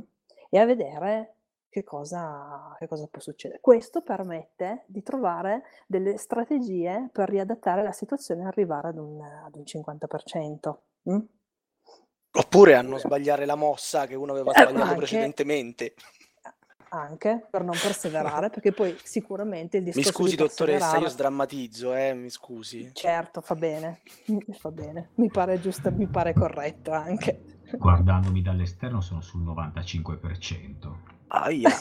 e 0.50 0.60
a 0.60 0.66
vedere 0.66 1.36
che 1.70 1.84
cosa, 1.84 2.76
che 2.78 2.88
cosa, 2.88 3.08
può 3.10 3.20
succedere. 3.20 3.62
Questo 3.62 4.02
permette 4.04 4.84
di 4.86 5.02
trovare 5.02 5.64
delle 5.88 6.18
strategie 6.18 7.10
per 7.12 7.30
riadattare 7.30 7.82
la 7.82 7.94
situazione 7.94 8.44
e 8.44 8.46
arrivare 8.46 8.90
ad 8.90 8.98
un, 9.00 9.20
ad 9.22 9.56
un 9.56 9.64
50%. 9.64 10.76
Mm? 11.10 11.20
Oppure 12.34 12.76
a 12.76 12.82
non 12.82 12.98
sbagliare 12.98 13.46
la 13.46 13.56
mossa 13.56 14.08
che 14.08 14.16
uno 14.16 14.32
aveva 14.32 14.52
eh, 14.52 14.62
sbagliato 14.62 14.84
anche, 14.84 14.96
precedentemente. 14.96 15.94
Anche 16.90 17.46
per 17.50 17.64
non 17.64 17.78
perseverare, 17.82 18.50
perché 18.52 18.72
poi 18.72 18.98
sicuramente 19.04 19.78
il 19.78 19.84
discorso 19.84 20.10
Mi 20.10 20.16
scusi, 20.16 20.36
dottoressa, 20.36 20.98
io 20.98 21.10
sdrammatizzo, 21.10 21.94
eh, 21.94 22.14
mi 22.14 22.30
scusi. 22.30 22.92
Certo, 22.94 23.42
fa 23.42 23.56
bene, 23.56 24.02
fa 24.58 24.72
bene, 24.72 25.10
mi 25.16 25.30
pare 25.30 25.60
giusto, 25.60 25.92
mi 25.92 26.08
pare 26.08 26.34
corretto 26.34 26.92
anche. 26.92 27.60
Guardandomi 27.78 28.42
dall'esterno 28.42 29.02
sono 29.02 29.22
sul 29.22 29.42
95%. 29.44 30.94
Aia. 31.28 31.70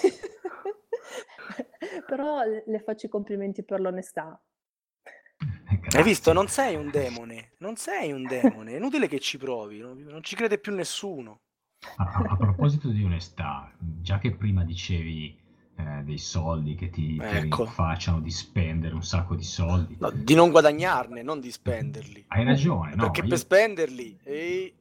Però 2.06 2.40
le 2.42 2.78
faccio 2.80 3.06
i 3.06 3.08
complimenti 3.08 3.64
per 3.64 3.80
l'onestà, 3.80 4.40
hai 5.96 6.02
visto? 6.02 6.32
Non 6.32 6.48
sei 6.48 6.74
un 6.74 6.90
demone, 6.90 7.52
non 7.58 7.76
sei 7.76 8.12
un 8.12 8.24
demone, 8.24 8.72
è 8.72 8.76
inutile 8.76 9.06
che 9.06 9.20
ci 9.20 9.38
provi, 9.38 9.78
non, 9.78 10.02
non 10.02 10.22
ci 10.22 10.34
crede 10.34 10.58
più 10.58 10.74
nessuno. 10.74 11.40
A, 11.96 12.04
a, 12.04 12.24
a, 12.30 12.36
proposito 12.36 12.88
di 12.88 13.04
onestà, 13.04 13.72
già 13.78 14.18
che 14.18 14.32
prima 14.32 14.64
dicevi 14.64 15.38
eh, 15.76 16.02
dei 16.02 16.18
soldi 16.18 16.74
che 16.74 16.90
ti, 16.90 17.18
ecco. 17.20 17.66
facciano 17.66 18.20
di 18.20 18.30
spendere 18.30 18.94
un 18.94 19.02
sacco 19.02 19.34
di 19.34 19.44
soldi, 19.44 19.96
no, 19.98 20.10
di 20.10 20.34
non 20.34 20.50
guadagnarne, 20.50 21.22
non 21.22 21.40
di 21.40 21.50
spenderli. 21.50 22.24
Hai 22.28 22.44
ragione, 22.44 22.94
no, 22.94 23.04
perché 23.04 23.22
io... 23.22 23.28
per 23.28 23.38
spenderli. 23.38 24.18
E... 24.22 24.74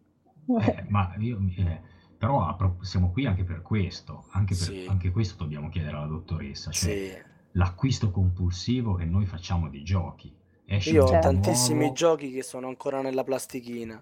Eh, 0.62 0.86
ma 0.90 1.14
io, 1.20 1.40
eh, 1.58 1.82
però 2.18 2.58
siamo 2.82 3.12
qui 3.12 3.26
anche 3.26 3.44
per 3.44 3.62
questo, 3.62 4.26
anche, 4.32 4.56
per, 4.56 4.64
sì. 4.64 4.86
anche 4.90 5.12
questo 5.12 5.44
dobbiamo 5.44 5.70
chiedere 5.70 5.96
alla 5.96 6.08
dottoressa, 6.08 6.72
cioè 6.72 6.92
sì. 6.92 7.32
l'acquisto 7.52 8.12
compulsivo 8.12 8.96
che 8.96 9.06
noi 9.06 9.26
facciamo 9.26 9.70
di 9.70 9.84
giochi 9.84 10.36
Esce 10.72 10.92
Io 10.92 11.06
ho 11.06 11.20
tantissimi 11.20 11.80
nuovo. 11.80 11.94
giochi 11.94 12.32
che 12.32 12.44
sono 12.44 12.68
ancora 12.68 13.02
nella 13.02 13.24
plastichina, 13.24 14.02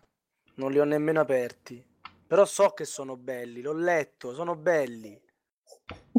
non 0.56 0.72
li 0.72 0.80
ho 0.80 0.84
nemmeno 0.84 1.22
aperti. 1.22 1.82
Però 2.28 2.44
so 2.44 2.72
che 2.72 2.84
sono 2.84 3.16
belli, 3.16 3.62
l'ho 3.62 3.72
letto, 3.74 4.34
sono 4.34 4.56
belli. 4.58 5.18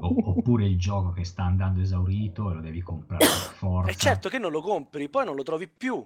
oppure 0.00 0.64
il 0.64 0.78
gioco 0.78 1.11
che 1.11 1.24
sta 1.24 1.42
andando 1.42 1.82
esaurito 1.82 2.50
e 2.50 2.54
lo 2.54 2.61
devi 2.61 2.80
comprare 2.80 3.26
per 3.26 3.28
forza. 3.58 3.90
E 3.90 3.94
certo 3.94 4.30
che 4.30 4.38
non 4.38 4.50
lo 4.50 4.62
compri, 4.62 5.11
poi 5.11 5.26
non 5.26 5.37
lo 5.37 5.42
trovi 5.42 5.68
più. 5.68 6.02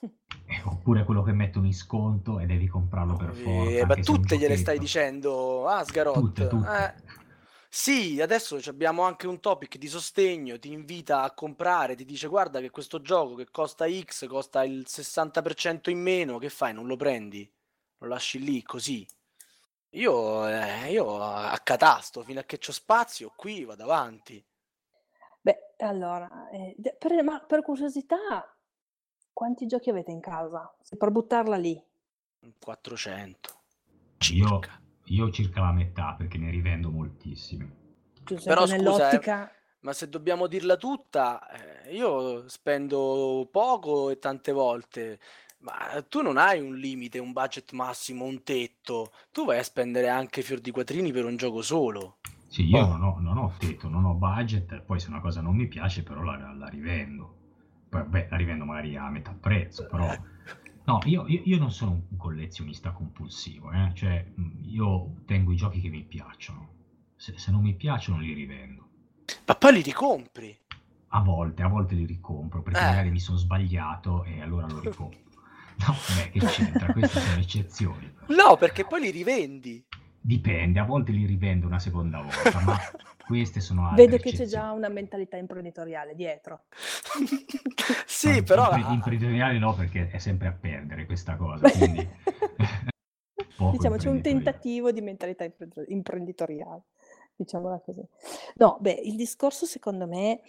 Eh, 0.00 0.60
oppure 0.64 1.04
quello 1.04 1.22
che 1.22 1.32
mettono 1.32 1.64
in 1.64 1.72
sconto 1.72 2.40
e 2.40 2.44
devi 2.44 2.66
comprarlo 2.66 3.14
per 3.14 3.32
forza. 3.32 3.70
Eh, 3.70 3.86
ma 3.86 3.94
tutte 3.94 4.36
gliele 4.36 4.56
stai 4.58 4.78
dicendo, 4.78 5.66
Asgarot. 5.66 6.14
Tutte, 6.14 6.46
tutte. 6.46 6.68
Eh. 6.68 7.20
Sì, 7.74 8.20
adesso 8.20 8.60
abbiamo 8.66 9.00
anche 9.00 9.26
un 9.26 9.40
topic 9.40 9.78
di 9.78 9.88
sostegno, 9.88 10.58
ti 10.58 10.70
invita 10.72 11.22
a 11.22 11.32
comprare, 11.32 11.94
ti 11.94 12.04
dice 12.04 12.28
guarda 12.28 12.60
che 12.60 12.68
questo 12.68 13.00
gioco 13.00 13.34
che 13.34 13.50
costa 13.50 13.86
X 13.88 14.26
costa 14.26 14.62
il 14.62 14.84
60% 14.86 15.88
in 15.88 15.98
meno, 15.98 16.36
che 16.36 16.50
fai? 16.50 16.74
Non 16.74 16.86
lo 16.86 16.96
prendi? 16.96 17.50
Lo 17.96 18.08
lasci 18.08 18.40
lì 18.40 18.62
così? 18.62 19.08
Io, 19.92 20.46
eh, 20.46 20.92
io 20.92 21.18
a 21.18 21.58
catasto, 21.64 22.22
fino 22.22 22.40
a 22.40 22.42
che 22.42 22.58
c'ho 22.58 22.72
spazio, 22.72 23.32
qui 23.34 23.64
vado 23.64 23.84
avanti. 23.84 24.44
Beh, 25.40 25.72
allora, 25.78 26.50
eh, 26.50 26.76
per, 26.98 27.24
ma 27.24 27.40
per 27.40 27.62
curiosità, 27.62 28.54
quanti 29.32 29.66
giochi 29.66 29.88
avete 29.88 30.10
in 30.10 30.20
casa? 30.20 30.76
Se 30.82 30.98
per 30.98 31.10
buttarla 31.10 31.56
lì. 31.56 31.82
400. 32.58 33.60
Circa. 34.18 34.72
Io 34.72 34.81
io 35.04 35.30
circa 35.30 35.60
la 35.60 35.72
metà 35.72 36.14
perché 36.16 36.38
ne 36.38 36.50
rivendo 36.50 36.90
moltissimi. 36.90 37.70
Giuseppe, 38.24 38.54
Però 38.54 38.66
scusa, 38.66 39.10
eh, 39.10 39.50
ma 39.80 39.92
se 39.92 40.08
dobbiamo 40.08 40.46
dirla 40.46 40.76
tutta, 40.76 41.40
eh, 41.50 41.94
io 41.94 42.48
spendo 42.48 43.48
poco 43.50 44.10
e 44.10 44.18
tante 44.18 44.52
volte, 44.52 45.18
ma 45.58 46.04
tu 46.08 46.22
non 46.22 46.36
hai 46.36 46.60
un 46.60 46.76
limite, 46.76 47.18
un 47.18 47.32
budget 47.32 47.72
massimo, 47.72 48.24
un 48.24 48.42
tetto. 48.42 49.12
Tu 49.32 49.44
vai 49.44 49.58
a 49.58 49.64
spendere 49.64 50.08
anche 50.08 50.42
fior 50.42 50.60
di 50.60 50.70
quattrini 50.70 51.12
per 51.12 51.24
un 51.24 51.36
gioco 51.36 51.62
solo. 51.62 52.18
Sì, 52.46 52.68
io 52.68 52.84
oh. 52.84 52.86
non, 52.86 53.02
ho, 53.02 53.18
non, 53.18 53.38
ho, 53.38 53.54
tetto, 53.58 53.88
non 53.88 54.04
ho 54.04 54.14
budget, 54.14 54.82
poi 54.82 55.00
se 55.00 55.08
una 55.08 55.20
cosa 55.20 55.40
non 55.40 55.56
mi 55.56 55.66
piace 55.66 56.02
però 56.02 56.22
la, 56.22 56.52
la 56.52 56.68
rivendo. 56.68 57.38
Poi, 57.88 58.02
beh, 58.04 58.28
la 58.30 58.36
rivendo 58.36 58.64
magari 58.64 58.96
a 58.96 59.08
metà 59.08 59.32
prezzo, 59.32 59.86
però... 59.86 60.14
No, 60.84 61.00
io, 61.04 61.26
io, 61.28 61.42
io 61.44 61.58
non 61.58 61.70
sono 61.70 62.02
un 62.08 62.16
collezionista 62.16 62.90
compulsivo, 62.90 63.70
eh? 63.72 63.92
cioè 63.94 64.24
io 64.62 65.14
tengo 65.26 65.52
i 65.52 65.56
giochi 65.56 65.80
che 65.80 65.88
mi 65.88 66.02
piacciono. 66.02 66.70
Se, 67.16 67.38
se 67.38 67.50
non 67.50 67.62
mi 67.62 67.74
piacciono 67.74 68.18
li 68.18 68.32
rivendo. 68.32 68.88
Ma 69.46 69.54
poi 69.54 69.74
li 69.74 69.82
ricompri? 69.82 70.58
A 71.14 71.20
volte, 71.20 71.62
a 71.62 71.68
volte 71.68 71.94
li 71.94 72.04
ricompro 72.04 72.62
perché 72.62 72.80
eh. 72.80 72.84
magari 72.84 73.10
mi 73.10 73.20
sono 73.20 73.36
sbagliato 73.36 74.24
e 74.24 74.40
allora 74.40 74.66
lo 74.66 74.80
ricompro. 74.80 75.20
No, 75.86 75.94
beh, 76.16 76.30
che 76.30 76.46
c'entra? 76.46 76.92
Queste 76.92 77.20
sono 77.20 77.40
eccezioni. 77.40 78.12
No, 78.28 78.56
perché 78.56 78.84
poi 78.84 79.00
li 79.00 79.10
rivendi. 79.10 79.84
Dipende, 80.20 80.78
a 80.78 80.84
volte 80.84 81.12
li 81.12 81.26
rivendo 81.26 81.66
una 81.66 81.78
seconda 81.80 82.20
volta, 82.20 82.60
ma 82.60 82.78
queste 83.38 83.60
sono 83.60 83.88
altre 83.88 84.04
Vedo 84.04 84.16
che 84.18 84.32
c'è 84.32 84.46
già 84.46 84.72
una 84.72 84.88
mentalità 84.88 85.36
imprenditoriale 85.36 86.14
dietro. 86.14 86.64
sì, 88.06 88.36
no, 88.36 88.42
però... 88.42 88.76
Imprenditoriale 88.76 89.58
no, 89.58 89.74
perché 89.74 90.10
è 90.10 90.18
sempre 90.18 90.48
a 90.48 90.52
perdere 90.52 91.06
questa 91.06 91.36
cosa, 91.36 91.70
quindi... 91.70 92.08
diciamo, 93.72 93.96
c'è 93.96 94.08
un 94.08 94.20
tentativo 94.20 94.90
di 94.92 95.00
mentalità 95.00 95.46
imprenditoriale 95.86 96.82
diciamola 97.34 97.80
così. 97.80 98.06
No, 98.56 98.76
beh, 98.80 99.00
il 99.04 99.16
discorso 99.16 99.66
secondo 99.66 100.06
me 100.06 100.42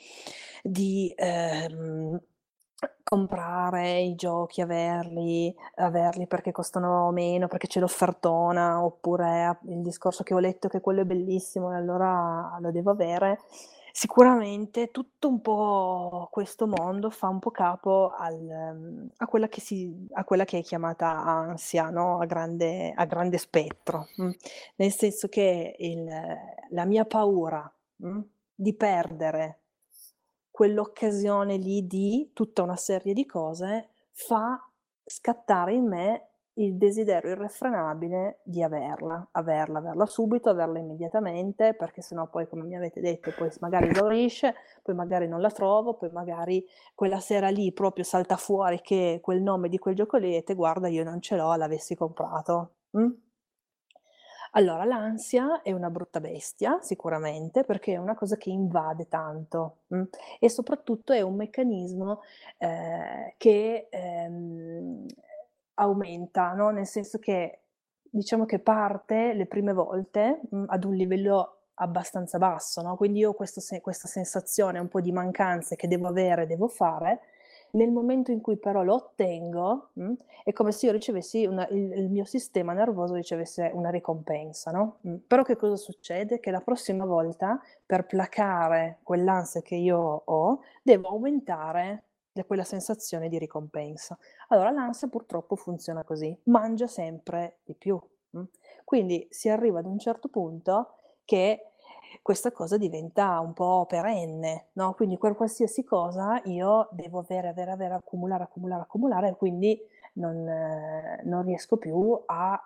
di 0.62 1.12
ehm, 1.16 2.20
Comprare 3.04 4.00
i 4.00 4.16
giochi, 4.16 4.62
averli 4.62 5.54
averli 5.76 6.26
perché 6.28 6.52
costano 6.52 7.12
meno, 7.12 7.48
perché 7.48 7.68
c'è 7.68 7.80
l'offertona, 7.80 8.84
oppure 8.84 9.60
il 9.68 9.82
discorso 9.82 10.24
che 10.24 10.34
ho 10.34 10.40
letto 10.40 10.68
che 10.68 10.82
quello 10.82 11.02
è 11.02 11.06
bellissimo 11.06 11.72
e 11.72 11.76
allora 11.76 12.58
lo 12.60 12.72
devo 12.72 12.92
avere. 12.92 13.40
Sicuramente 13.96 14.90
tutto 14.90 15.28
un 15.28 15.40
po' 15.42 16.28
questo 16.32 16.66
mondo 16.66 17.12
fa 17.12 17.28
un 17.28 17.38
po' 17.40 17.52
capo 17.52 18.10
al 18.18 19.08
a 19.18 19.28
quella 19.28 19.48
che 19.48 19.62
si 19.62 20.08
a 20.14 20.24
quella 20.24 20.46
che 20.46 20.58
è 20.60 20.64
chiamata 20.64 21.10
ansia, 21.24 21.90
no, 21.92 22.20
a 22.20 22.26
grande 22.26 22.92
a 22.96 23.06
grande 23.06 23.38
spettro, 23.38 24.08
mh. 24.16 24.30
Nel 24.78 24.92
senso 24.92 25.28
che 25.28 25.76
il 25.78 26.08
la 26.70 26.86
mia 26.86 27.06
paura, 27.06 27.72
mh, 27.98 28.20
di 28.56 28.74
perdere 28.76 29.60
quell'occasione 30.54 31.58
lì 31.58 31.88
di 31.88 32.30
tutta 32.32 32.62
una 32.62 32.76
serie 32.76 33.14
di 33.14 33.26
cose 33.26 33.90
fa 34.12 34.64
scattare 35.04 35.74
in 35.74 35.88
me 35.88 36.28
il 36.58 36.78
desiderio 36.78 37.32
irrefrenabile 37.32 38.42
di 38.44 38.62
averla, 38.62 39.30
averla, 39.32 39.80
averla 39.80 40.06
subito, 40.06 40.52
averla 40.52 40.78
immediatamente, 40.78 41.74
perché 41.74 42.04
sennò 42.04 42.28
poi, 42.28 42.48
come 42.48 42.66
mi 42.66 42.76
avete 42.76 43.02
detto, 43.02 43.32
poi 43.36 43.50
magari 43.62 43.90
esaurisce, 43.90 44.54
poi 44.84 44.94
magari 44.94 45.28
non 45.28 45.42
la 45.42 45.50
trovo, 45.50 45.96
poi 45.96 46.12
magari 46.12 46.64
quella 46.94 47.20
sera 47.20 47.50
lì 47.50 47.74
proprio 47.74 48.04
salta 48.04 48.38
fuori 48.38 48.80
che 48.82 49.22
quel 49.24 49.42
nome 49.42 49.70
di 49.70 49.80
quel 49.80 49.96
gioco 49.96 50.18
lì 50.18 50.40
guarda, 50.46 50.88
io 50.88 51.04
non 51.04 51.20
ce 51.20 51.36
l'ho, 51.36 51.56
l'avessi 51.56 51.96
comprato. 51.96 52.76
Mm? 52.96 53.10
Allora, 54.56 54.84
l'ansia 54.86 55.62
è 55.64 55.72
una 55.72 55.90
brutta 55.90 56.20
bestia, 56.20 56.80
sicuramente, 56.82 57.64
perché 57.64 57.94
è 57.94 57.98
una 57.98 58.14
cosa 58.14 58.38
che 58.38 58.52
invade 58.52 59.08
tanto 59.08 59.78
mh? 59.88 59.98
Mm, 59.98 60.04
e 60.40 60.50
soprattutto 60.50 61.12
è 61.12 61.22
un 61.22 61.36
meccanismo 61.36 62.22
eh, 62.60 63.34
che 63.38 63.88
ehm, 63.90 65.06
aumenta, 65.76 66.54
no? 66.54 66.70
nel 66.70 66.86
senso 66.86 67.18
che 67.18 67.62
diciamo 68.04 68.46
che 68.46 68.60
parte 68.60 69.34
le 69.34 69.48
prime 69.48 69.74
volte 69.74 70.42
mh, 70.50 70.58
mm, 70.58 70.64
ad 70.68 70.84
un 70.84 70.94
livello 70.94 71.58
abbastanza 71.76 72.38
basso, 72.38 72.82
no? 72.84 72.96
quindi 72.96 73.20
io 73.20 73.34
questo, 73.34 73.60
questa 73.82 74.08
sensazione 74.08 74.78
un 74.78 74.88
po' 74.88 75.02
di 75.02 75.12
mancanze 75.12 75.76
che 75.76 75.88
devo 75.88 76.08
avere, 76.08 76.46
devo 76.46 76.68
fare, 76.68 77.22
Nel 77.76 77.90
momento 77.90 78.30
in 78.30 78.40
cui 78.40 78.58
però 78.58 78.84
lo 78.84 78.94
ottengo, 78.94 79.90
mh, 79.94 80.14
è 80.44 80.54
come 80.54 80.72
se 80.72 80.86
io 80.86 80.92
ricevessi 80.92 81.46
una, 81.48 81.68
il, 81.70 81.92
il, 81.94 82.10
mio 82.12 82.24
sistema 82.24 82.72
nervoso 82.72 83.16
ricevesse 83.16 83.72
una 83.74 83.90
ricompensa, 83.90 84.70
no? 84.70 84.98
Mh. 85.02 85.16
Però 85.26 85.42
che 85.42 85.56
cosa 85.56 85.76
succede? 85.76 86.40
Che 86.40 86.52
la 86.52 86.62
prossima 86.62 87.04
volta, 87.04 87.60
per 87.84 88.06
placare 88.06 89.00
quell'ansia 89.02 89.64
che 89.64 89.74
io 89.74 89.98
ho, 90.00 90.60
devo 90.84 91.08
aumentare 91.08 92.04
quella 92.46 92.64
sensazione 92.64 93.28
di 93.28 93.40
ricompensa. 93.40 94.16
Allora 94.50 94.70
l'ansia 94.70 95.08
purtroppo 95.08 95.56
funziona 95.56 96.04
così, 96.04 96.36
mangia 96.44 96.86
sempre 96.86 97.58
di 97.64 97.74
più. 97.74 98.00
Mh. 98.32 98.44
Quindi 98.84 99.26
si 99.32 99.50
arriva 99.50 99.80
ad 99.80 99.88
un 99.88 99.98
certo 99.98 100.28
punto 100.28 100.98
che 101.26 101.73
questa 102.24 102.52
cosa 102.54 102.78
diventa 102.78 103.40
un 103.42 103.54
po' 103.54 103.86
perenne, 103.86 104.70
no? 104.74 104.94
Quindi 104.94 105.18
per 105.18 105.36
qualsiasi 105.36 105.84
cosa 105.84 106.42
io 106.46 106.88
devo 106.92 107.20
avere, 107.20 107.50
avere, 107.50 107.72
avere, 107.72 107.96
accumulare, 107.96 108.44
accumulare, 108.44 108.82
accumulare 108.84 109.28
e 109.28 109.36
quindi 109.36 109.78
non, 110.14 110.48
eh, 110.48 111.22
non 111.26 111.44
riesco 111.44 111.78
più 111.78 112.24
a 112.26 112.60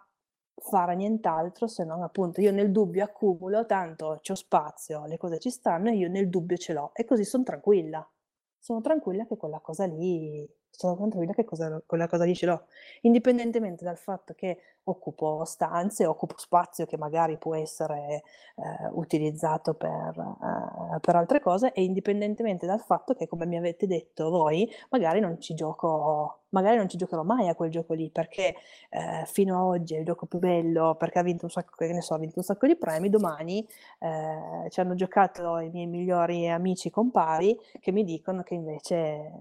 fare 0.59 0.95
nient'altro 0.95 1.67
se 1.67 1.83
non 1.83 2.03
appunto 2.03 2.39
io 2.39 2.51
nel 2.51 2.71
dubbio 2.71 3.03
accumulo, 3.03 3.65
tanto 3.65 4.19
c'ho 4.21 4.35
spazio, 4.35 5.05
le 5.05 5.17
cose 5.17 5.39
ci 5.39 5.49
stanno 5.49 5.89
e 5.89 5.95
io 5.95 6.09
nel 6.09 6.29
dubbio 6.29 6.55
ce 6.57 6.73
l'ho 6.73 6.91
e 6.93 7.03
così 7.03 7.23
sono 7.25 7.43
tranquilla. 7.43 8.07
Sono 8.59 8.81
tranquilla 8.81 9.25
che 9.25 9.37
quella 9.37 9.59
cosa 9.59 9.85
lì 9.85 10.47
sono 10.77 10.95
tranquilla 10.95 11.33
che 11.33 11.43
cosa, 11.43 11.81
quella 11.85 12.07
cosa 12.07 12.23
lì 12.23 12.35
ce 12.35 12.45
l'ho, 12.45 12.65
indipendentemente 13.01 13.83
dal 13.83 13.97
fatto 13.97 14.33
che 14.35 14.59
occupo 14.83 15.43
stanze, 15.43 16.05
occupo 16.05 16.35
spazio 16.37 16.85
che 16.85 16.97
magari 16.97 17.37
può 17.37 17.55
essere 17.55 18.21
eh, 18.55 18.87
utilizzato 18.91 19.73
per, 19.73 19.89
eh, 19.89 20.99
per, 20.99 21.15
altre 21.15 21.39
cose 21.41 21.73
e 21.73 21.83
indipendentemente 21.83 22.65
dal 22.65 22.79
fatto 22.79 23.13
che, 23.15 23.27
come 23.27 23.45
mi 23.45 23.57
avete 23.57 23.87
detto 23.87 24.29
voi, 24.29 24.69
magari 24.89 25.19
non 25.19 25.41
ci 25.41 25.55
gioco, 25.55 26.43
magari 26.49 26.77
non 26.77 26.87
ci 26.87 26.97
giocherò 26.97 27.23
mai 27.23 27.47
a 27.47 27.55
quel 27.55 27.69
gioco 27.69 27.93
lì 27.93 28.09
perché 28.09 28.55
eh, 28.89 29.23
fino 29.25 29.57
a 29.57 29.65
oggi 29.65 29.95
è 29.95 29.99
il 29.99 30.05
gioco 30.05 30.25
più 30.25 30.39
bello 30.39 30.95
perché 30.95 31.19
ha 31.19 31.23
vinto 31.23 31.45
un 31.45 31.51
sacco, 31.51 31.75
so, 32.01 32.13
ha 32.13 32.17
vinto 32.17 32.39
un 32.39 32.43
sacco 32.43 32.67
di 32.67 32.75
premi, 32.75 33.09
domani 33.09 33.67
eh, 33.99 34.69
ci 34.69 34.79
hanno 34.79 34.95
giocato 34.95 35.57
i 35.59 35.69
miei 35.69 35.87
migliori 35.87 36.49
amici 36.49 36.89
compari 36.89 37.57
che 37.79 37.91
mi 37.91 38.03
dicono 38.03 38.43
che 38.43 38.53
invece 38.53 39.31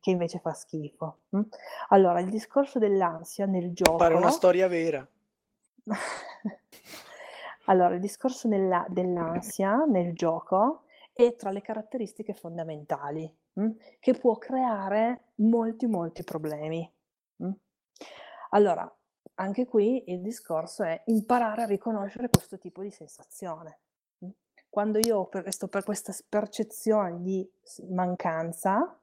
che 0.00 0.10
invece 0.10 0.38
fa 0.38 0.52
schifo. 0.52 1.18
Mm? 1.36 1.42
Allora, 1.88 2.20
il 2.20 2.30
discorso 2.30 2.78
dell'ansia 2.78 3.46
nel 3.46 3.72
gioco... 3.72 3.96
Pare 3.96 4.14
una 4.14 4.30
storia 4.30 4.68
vera. 4.68 5.06
allora, 7.66 7.94
il 7.94 8.00
discorso 8.00 8.48
nella, 8.48 8.86
dell'ansia 8.88 9.84
nel 9.84 10.14
gioco 10.14 10.84
è 11.12 11.34
tra 11.34 11.50
le 11.50 11.60
caratteristiche 11.60 12.32
fondamentali 12.32 13.30
mm? 13.58 13.70
che 14.00 14.14
può 14.14 14.36
creare 14.36 15.32
molti, 15.36 15.86
molti 15.86 16.24
problemi. 16.24 16.90
Mm? 17.42 17.50
Allora, 18.50 18.90
anche 19.34 19.66
qui 19.66 20.04
il 20.10 20.20
discorso 20.20 20.82
è 20.82 21.02
imparare 21.06 21.62
a 21.62 21.66
riconoscere 21.66 22.28
questo 22.28 22.58
tipo 22.58 22.82
di 22.82 22.90
sensazione. 22.90 23.80
Quando 24.68 24.98
io 24.98 25.26
per, 25.26 25.48
per 25.70 25.82
questa 25.82 26.14
percezione 26.28 27.22
di 27.22 27.48
mancanza? 27.88 28.98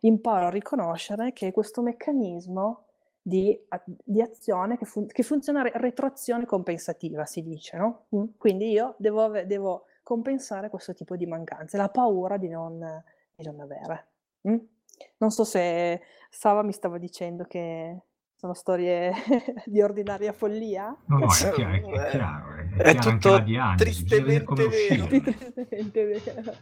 Imparo 0.00 0.46
a 0.46 0.50
riconoscere 0.50 1.32
che 1.32 1.52
questo 1.52 1.80
meccanismo 1.80 2.86
di, 3.22 3.58
di 3.86 4.20
azione 4.20 4.76
che, 4.76 4.84
fun- 4.84 5.06
che 5.06 5.22
funziona 5.22 5.62
re- 5.62 5.72
retroazione 5.74 6.46
compensativa, 6.46 7.24
si 7.24 7.42
dice, 7.42 7.76
no? 7.76 8.06
Quindi 8.36 8.70
io 8.70 8.94
devo, 8.98 9.28
devo, 9.44 9.84
compensare 10.02 10.70
questo 10.70 10.92
tipo 10.92 11.14
di 11.14 11.26
mancanze, 11.26 11.76
la 11.76 11.88
paura 11.88 12.36
di 12.36 12.48
non, 12.48 12.82
di 13.40 13.46
non 13.46 13.60
avere. 13.60 14.08
Mh? 14.42 14.56
Non 15.18 15.30
so 15.30 15.44
se 15.44 16.00
Sava 16.28 16.62
mi 16.62 16.72
stava 16.72 16.98
dicendo 16.98 17.44
che 17.44 18.02
sono 18.40 18.54
storie 18.54 19.12
di 19.66 19.82
ordinaria 19.82 20.32
follia? 20.32 20.96
No, 21.06 21.18
no, 21.18 21.26
è 21.26 21.52
chiaro, 21.52 21.72
è, 21.72 22.06
è 22.06 22.10
chiaro, 22.10 22.54
è, 22.54 22.68
è, 22.74 22.94
è 22.94 22.94
tutto 22.94 23.42
tristemente 23.76 24.66
vero. 24.66 25.06
tristemente 25.06 26.04
vero. 26.04 26.52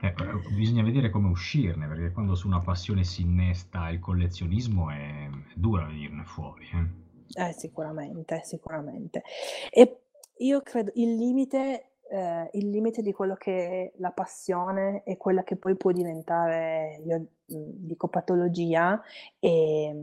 Eh, 0.00 0.14
bisogna 0.54 0.82
vedere 0.82 1.08
come 1.08 1.28
uscirne, 1.28 1.86
perché 1.86 2.12
quando 2.12 2.34
su 2.34 2.46
una 2.46 2.60
passione 2.60 3.04
si 3.04 3.22
innesta 3.22 3.88
il 3.88 3.98
collezionismo 3.98 4.90
è, 4.90 4.94
è 4.94 5.30
dura 5.54 5.86
venirne 5.86 6.24
fuori. 6.24 6.66
Eh. 6.72 7.48
eh, 7.48 7.52
sicuramente, 7.52 8.42
sicuramente. 8.44 9.22
E 9.70 10.02
io 10.38 10.60
credo 10.60 10.92
il 10.96 11.16
limite 11.16 11.87
eh, 12.10 12.48
il 12.52 12.70
limite 12.70 13.02
di 13.02 13.12
quello 13.12 13.34
che 13.34 13.68
è 13.68 13.92
la 13.98 14.10
passione 14.10 15.02
e 15.04 15.16
quella 15.16 15.44
che 15.44 15.56
poi 15.56 15.76
può 15.76 15.92
diventare, 15.92 17.00
io 17.04 17.26
dico 17.46 18.08
patologia, 18.08 19.00
è, 19.38 19.94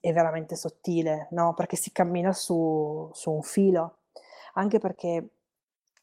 è 0.00 0.12
veramente 0.12 0.56
sottile, 0.56 1.28
no? 1.30 1.54
Perché 1.54 1.76
si 1.76 1.92
cammina 1.92 2.32
su, 2.32 3.08
su, 3.12 3.30
un 3.30 3.42
filo. 3.42 3.98
Anche 4.54 4.78
perché, 4.78 5.28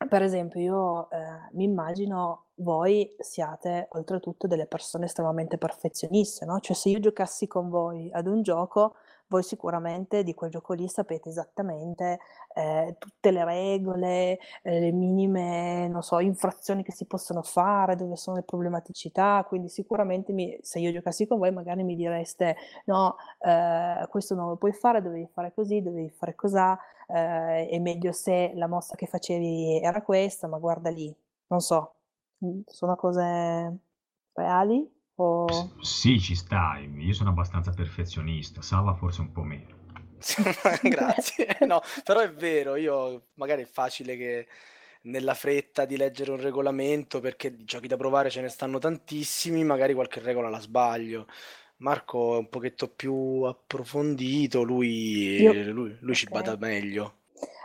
per 0.09 0.21
esempio, 0.21 0.59
io 0.59 1.09
eh, 1.09 1.17
mi 1.51 1.65
immagino 1.65 2.45
voi 2.55 3.13
siate 3.19 3.87
oltretutto 3.91 4.47
delle 4.47 4.65
persone 4.65 5.05
estremamente 5.05 5.57
perfezioniste, 5.57 6.45
no? 6.45 6.59
Cioè 6.59 6.75
se 6.75 6.89
io 6.89 6.99
giocassi 6.99 7.47
con 7.47 7.69
voi 7.69 8.09
ad 8.13 8.27
un 8.27 8.41
gioco, 8.41 8.95
voi 9.27 9.43
sicuramente 9.43 10.23
di 10.23 10.33
quel 10.33 10.51
gioco 10.51 10.73
lì 10.73 10.87
sapete 10.87 11.29
esattamente 11.29 12.19
eh, 12.53 12.95
tutte 12.99 13.31
le 13.31 13.43
regole, 13.43 14.39
eh, 14.63 14.79
le 14.79 14.91
minime, 14.91 15.87
non 15.87 16.01
so, 16.03 16.19
infrazioni 16.19 16.83
che 16.83 16.91
si 16.91 17.05
possono 17.05 17.41
fare, 17.41 17.95
dove 17.95 18.15
sono 18.15 18.37
le 18.37 18.43
problematicità, 18.43 19.43
quindi 19.47 19.69
sicuramente 19.69 20.31
mi, 20.31 20.57
se 20.61 20.79
io 20.79 20.91
giocassi 20.91 21.27
con 21.27 21.37
voi 21.39 21.51
magari 21.51 21.83
mi 21.83 21.95
direste 21.95 22.55
no, 22.85 23.15
eh, 23.39 24.05
questo 24.09 24.35
non 24.35 24.49
lo 24.49 24.55
puoi 24.57 24.73
fare, 24.73 25.01
dovevi 25.01 25.27
fare 25.31 25.53
così, 25.53 25.81
dovevi 25.81 26.09
fare 26.09 26.35
cos'ha, 26.35 26.77
eh, 27.07 27.67
è 27.67 27.79
meglio 27.79 28.11
se 28.11 28.51
la 28.55 28.67
mossa 28.67 28.95
che 28.95 29.07
facevi 29.07 29.81
era 29.81 30.01
questa, 30.01 30.47
ma 30.47 30.57
guarda 30.59 30.89
lì, 30.89 31.13
non 31.47 31.59
so, 31.61 31.95
mm, 32.45 32.61
sono 32.67 32.95
cose 32.95 33.77
reali? 34.33 34.94
O... 35.15 35.71
Sì, 35.81 36.19
ci 36.19 36.35
stai. 36.35 36.91
Io 36.97 37.13
sono 37.13 37.29
abbastanza 37.29 37.71
perfezionista, 37.71 38.61
Sava 38.61 38.93
forse 38.93 39.21
un 39.21 39.31
po' 39.31 39.43
meno. 39.43 39.83
Grazie. 40.81 41.57
No, 41.67 41.81
però 42.03 42.19
è 42.21 42.31
vero, 42.31 42.75
io 42.75 43.27
magari 43.35 43.63
è 43.63 43.67
facile 43.67 44.17
che 44.17 44.47
nella 45.03 45.33
fretta 45.33 45.85
di 45.85 45.97
leggere 45.97 46.31
un 46.31 46.41
regolamento, 46.41 47.19
perché 47.19 47.55
di 47.55 47.63
giochi 47.63 47.87
da 47.87 47.97
provare 47.97 48.29
ce 48.29 48.41
ne 48.41 48.49
stanno 48.49 48.79
tantissimi, 48.79 49.63
magari 49.63 49.93
qualche 49.93 50.19
regola 50.19 50.49
la 50.49 50.59
sbaglio. 50.59 51.27
Marco 51.77 52.35
è 52.35 52.37
un 52.37 52.49
pochetto 52.49 52.87
più 52.89 53.41
approfondito, 53.43 54.63
lui, 54.63 55.41
io... 55.41 55.71
lui, 55.71 55.97
lui 55.99 56.15
ci 56.15 56.27
bada 56.29 56.55
meglio. 56.57 57.17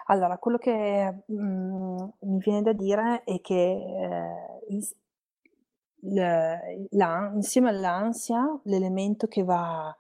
Allora, 0.07 0.37
quello 0.39 0.59
che 0.59 1.23
mh, 1.25 1.35
mm, 1.35 2.09
mi 2.21 2.39
viene 2.39 2.63
da 2.63 2.73
dire 2.73 3.23
è 3.25 3.41
che 3.41 3.55
eh, 3.55 4.89
insieme 6.03 7.69
all'ansia, 7.69 8.59
l'elemento 8.65 9.27
che 9.27 9.43
va 9.43 9.95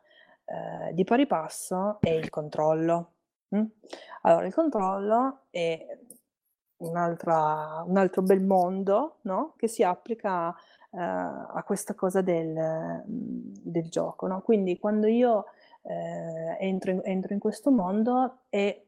eh, 0.44 0.92
di 0.94 1.04
pari 1.04 1.26
passo 1.26 1.98
è 2.00 2.10
il 2.10 2.30
controllo. 2.30 3.12
Mm? 3.54 3.64
Allora, 4.22 4.46
il 4.46 4.54
controllo 4.54 5.42
è 5.50 5.98
un 6.78 6.96
altro 7.96 8.22
bel 8.22 8.42
mondo 8.42 9.18
no? 9.22 9.54
che 9.56 9.68
si 9.68 9.82
applica 9.82 10.50
eh, 10.90 10.98
a 10.98 11.62
questa 11.64 11.94
cosa 11.94 12.20
del, 12.20 13.02
del 13.04 13.88
gioco. 13.88 14.26
No? 14.26 14.40
Quindi 14.42 14.78
quando 14.78 15.06
io 15.06 15.46
eh, 15.82 16.56
entro, 16.58 16.90
in, 16.90 17.00
entro, 17.04 17.32
in, 17.32 17.38
questo 17.38 17.70
mondo 17.70 18.40
è 18.48 18.82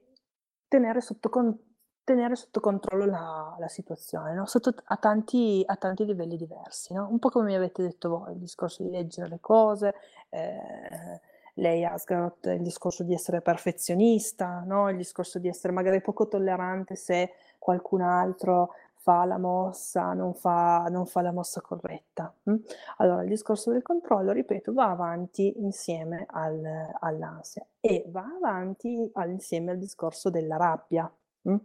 tenere 0.68 1.00
sotto 1.00 1.28
controllo 1.28 1.70
tenere 2.04 2.34
sotto 2.36 2.60
controllo 2.60 3.04
la, 3.04 3.56
la 3.58 3.68
situazione, 3.68 4.34
no? 4.34 4.46
sotto, 4.46 4.74
a, 4.84 4.96
tanti, 4.96 5.62
a, 5.66 5.76
tanti, 5.76 6.04
livelli 6.04 6.36
diversi, 6.36 6.92
no? 6.94 7.08
un 7.10 7.18
po' 7.18 7.28
come 7.30 7.46
mi 7.46 7.54
avete 7.54 7.82
detto 7.82 8.08
voi, 8.08 8.32
il 8.32 8.38
discorso 8.38 8.82
di 8.82 8.90
leggere 8.90 9.28
le 9.28 9.38
cose, 9.40 9.94
eh, 10.30 11.20
lei 11.54 11.84
Asgaroth, 11.84 12.46
il 12.46 12.62
discorso 12.62 13.04
di 13.04 13.14
essere 13.14 13.40
perfezionista, 13.40 14.62
no? 14.66 14.88
il 14.88 14.96
discorso 14.96 15.38
di 15.38 15.48
essere 15.48 15.72
magari 15.72 16.00
poco 16.00 16.26
tollerante 16.28 16.96
se 16.96 17.32
qualcun 17.58 18.00
altro 18.00 18.74
fa 19.02 19.24
la 19.24 19.36
mossa, 19.36 20.12
non 20.12 20.32
fa, 20.32 20.86
non 20.88 21.06
fa 21.06 21.22
la 21.22 21.32
mossa 21.32 21.60
corretta. 21.60 22.32
Hm? 22.44 22.54
Allora, 22.98 23.22
il 23.22 23.28
discorso 23.28 23.72
del 23.72 23.82
controllo, 23.82 24.30
ripeto, 24.30 24.72
va 24.72 24.90
avanti 24.90 25.54
insieme 25.58 26.24
al, 26.30 26.62
all'ansia 27.00 27.66
e 27.80 28.04
va 28.08 28.24
avanti 28.36 29.10
insieme 29.26 29.72
al 29.72 29.78
discorso 29.78 30.30
della 30.30 30.56
rabbia. 30.56 31.12
Hm? 31.44 31.56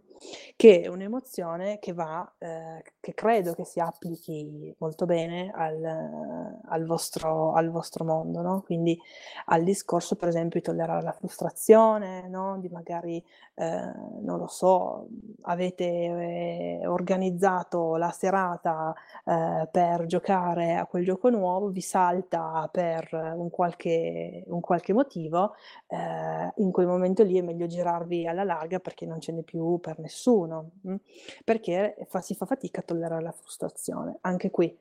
che 0.56 0.82
è 0.82 0.88
un'emozione 0.88 1.78
che 1.78 1.92
va, 1.92 2.30
eh, 2.38 2.82
che 3.00 3.14
credo 3.14 3.54
che 3.54 3.64
si 3.64 3.78
applichi 3.80 4.74
molto 4.78 5.06
bene 5.06 5.50
al, 5.54 6.58
al, 6.64 6.84
vostro, 6.84 7.52
al 7.52 7.70
vostro, 7.70 8.04
mondo, 8.04 8.40
no? 8.42 8.62
quindi 8.62 8.98
al 9.46 9.62
discorso 9.62 10.16
per 10.16 10.28
esempio 10.28 10.60
di 10.60 10.66
tollerare 10.66 11.02
la 11.02 11.12
frustrazione, 11.12 12.28
no? 12.28 12.58
di 12.58 12.68
magari, 12.68 13.22
eh, 13.54 13.92
non 14.20 14.38
lo 14.38 14.48
so, 14.48 15.08
avete 15.42 15.84
eh, 15.84 16.86
organizzato 16.86 17.96
la 17.96 18.10
serata 18.10 18.94
eh, 19.24 19.68
per 19.70 20.06
giocare 20.06 20.74
a 20.74 20.86
quel 20.86 21.04
gioco 21.04 21.30
nuovo, 21.30 21.68
vi 21.68 21.80
salta 21.80 22.68
per 22.72 23.08
un 23.36 23.50
qualche, 23.50 24.42
un 24.46 24.60
qualche 24.60 24.92
motivo, 24.92 25.54
eh, 25.86 26.52
in 26.56 26.72
quel 26.72 26.86
momento 26.86 27.22
lì 27.22 27.38
è 27.38 27.42
meglio 27.42 27.66
girarvi 27.66 28.26
alla 28.26 28.44
larga 28.44 28.80
perché 28.80 29.06
non 29.06 29.20
ce 29.20 29.32
n'è 29.32 29.42
più 29.42 29.67
per 29.76 29.98
nessuno? 29.98 30.70
Mm? 30.88 30.96
perché 31.44 31.96
fa, 32.08 32.20
si 32.20 32.34
fa 32.34 32.46
fatica 32.46 32.80
a 32.80 32.82
tollerare 32.82 33.22
la 33.22 33.32
frustrazione. 33.32 34.18
Anche 34.22 34.50
qui 34.50 34.76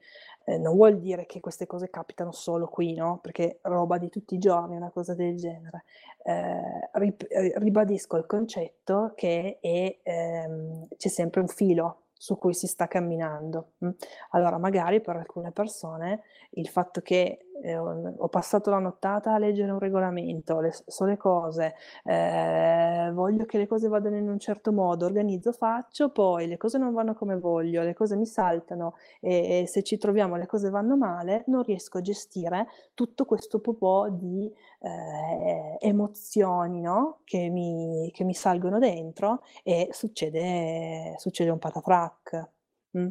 eh, 0.46 0.58
non 0.58 0.76
vuol 0.76 1.00
dire 1.00 1.26
che 1.26 1.40
queste 1.40 1.66
cose 1.66 1.90
capitano 1.90 2.32
solo 2.32 2.68
qui, 2.68 2.94
no? 2.94 3.20
Perché 3.22 3.60
roba 3.64 3.98
di 3.98 4.10
tutti 4.10 4.36
i 4.36 4.40
giorni, 4.40 4.76
una 4.76 4.90
cosa 4.90 5.14
del 5.14 5.36
genere. 5.36 5.84
Eh, 6.24 6.90
rip- 6.94 7.28
ribadisco 7.58 8.18
il 8.18 8.26
concetto 8.26 9.14
che 9.16 9.58
è, 9.60 9.98
ehm, 10.04 10.88
c'è 10.98 11.10
sempre 11.10 11.42
un 11.42 11.48
filo 11.48 12.04
su 12.14 12.38
cui 12.38 12.54
si 12.54 12.68
sta 12.68 12.88
camminando. 12.88 13.74
Mm. 13.86 13.90
Allora, 14.32 14.58
magari 14.58 15.02
per 15.02 15.18
alcune 15.18 15.52
persone 15.52 16.24
il 16.52 16.68
fatto 16.68 17.02
che 17.02 17.47
eh, 17.62 17.78
ho 17.78 18.28
passato 18.30 18.70
la 18.70 18.80
nottata 18.80 19.34
a 19.34 19.38
leggere 19.38 19.72
un 19.72 19.80
regolamento, 19.80 20.60
le, 20.60 20.72
so 20.86 21.06
le 21.06 21.18
cose, 21.18 21.76
eh, 22.04 23.12
voglio 23.14 23.46
che 23.46 23.58
le 23.58 23.68
cose 23.68 23.88
vadano 23.88 24.18
in 24.18 24.30
un 24.30 24.40
certo 24.40 24.72
modo, 24.72 25.06
organizzo, 25.06 25.52
faccio, 25.52 26.10
poi 26.10 26.48
le 26.48 26.58
cose 26.58 26.78
non 26.78 26.94
vanno 26.94 27.14
come 27.14 27.38
voglio, 27.38 27.84
le 27.84 27.94
cose 27.94 28.16
mi 28.16 28.26
saltano 28.26 28.96
e, 29.20 29.62
e 29.62 29.68
se 29.68 29.84
ci 29.84 29.98
troviamo 29.98 30.36
le 30.36 30.46
cose 30.46 30.70
vanno 30.70 30.98
male, 30.98 31.44
non 31.48 31.64
riesco 31.64 31.98
a 31.98 32.02
gestire 32.02 32.68
tutto 32.94 33.26
questo 33.26 33.60
po' 33.60 34.08
di 34.10 34.52
eh, 34.80 35.78
emozioni 35.80 36.82
no? 36.82 37.20
che, 37.24 37.50
mi, 37.50 38.12
che, 38.14 38.24
mi, 38.24 38.34
salgono 38.34 38.80
dentro 38.80 39.42
e 39.64 39.90
succede, 39.92 41.16
succede 41.18 41.50
un 41.50 41.60
patafrac. 41.60 42.50
Mm? 42.98 43.10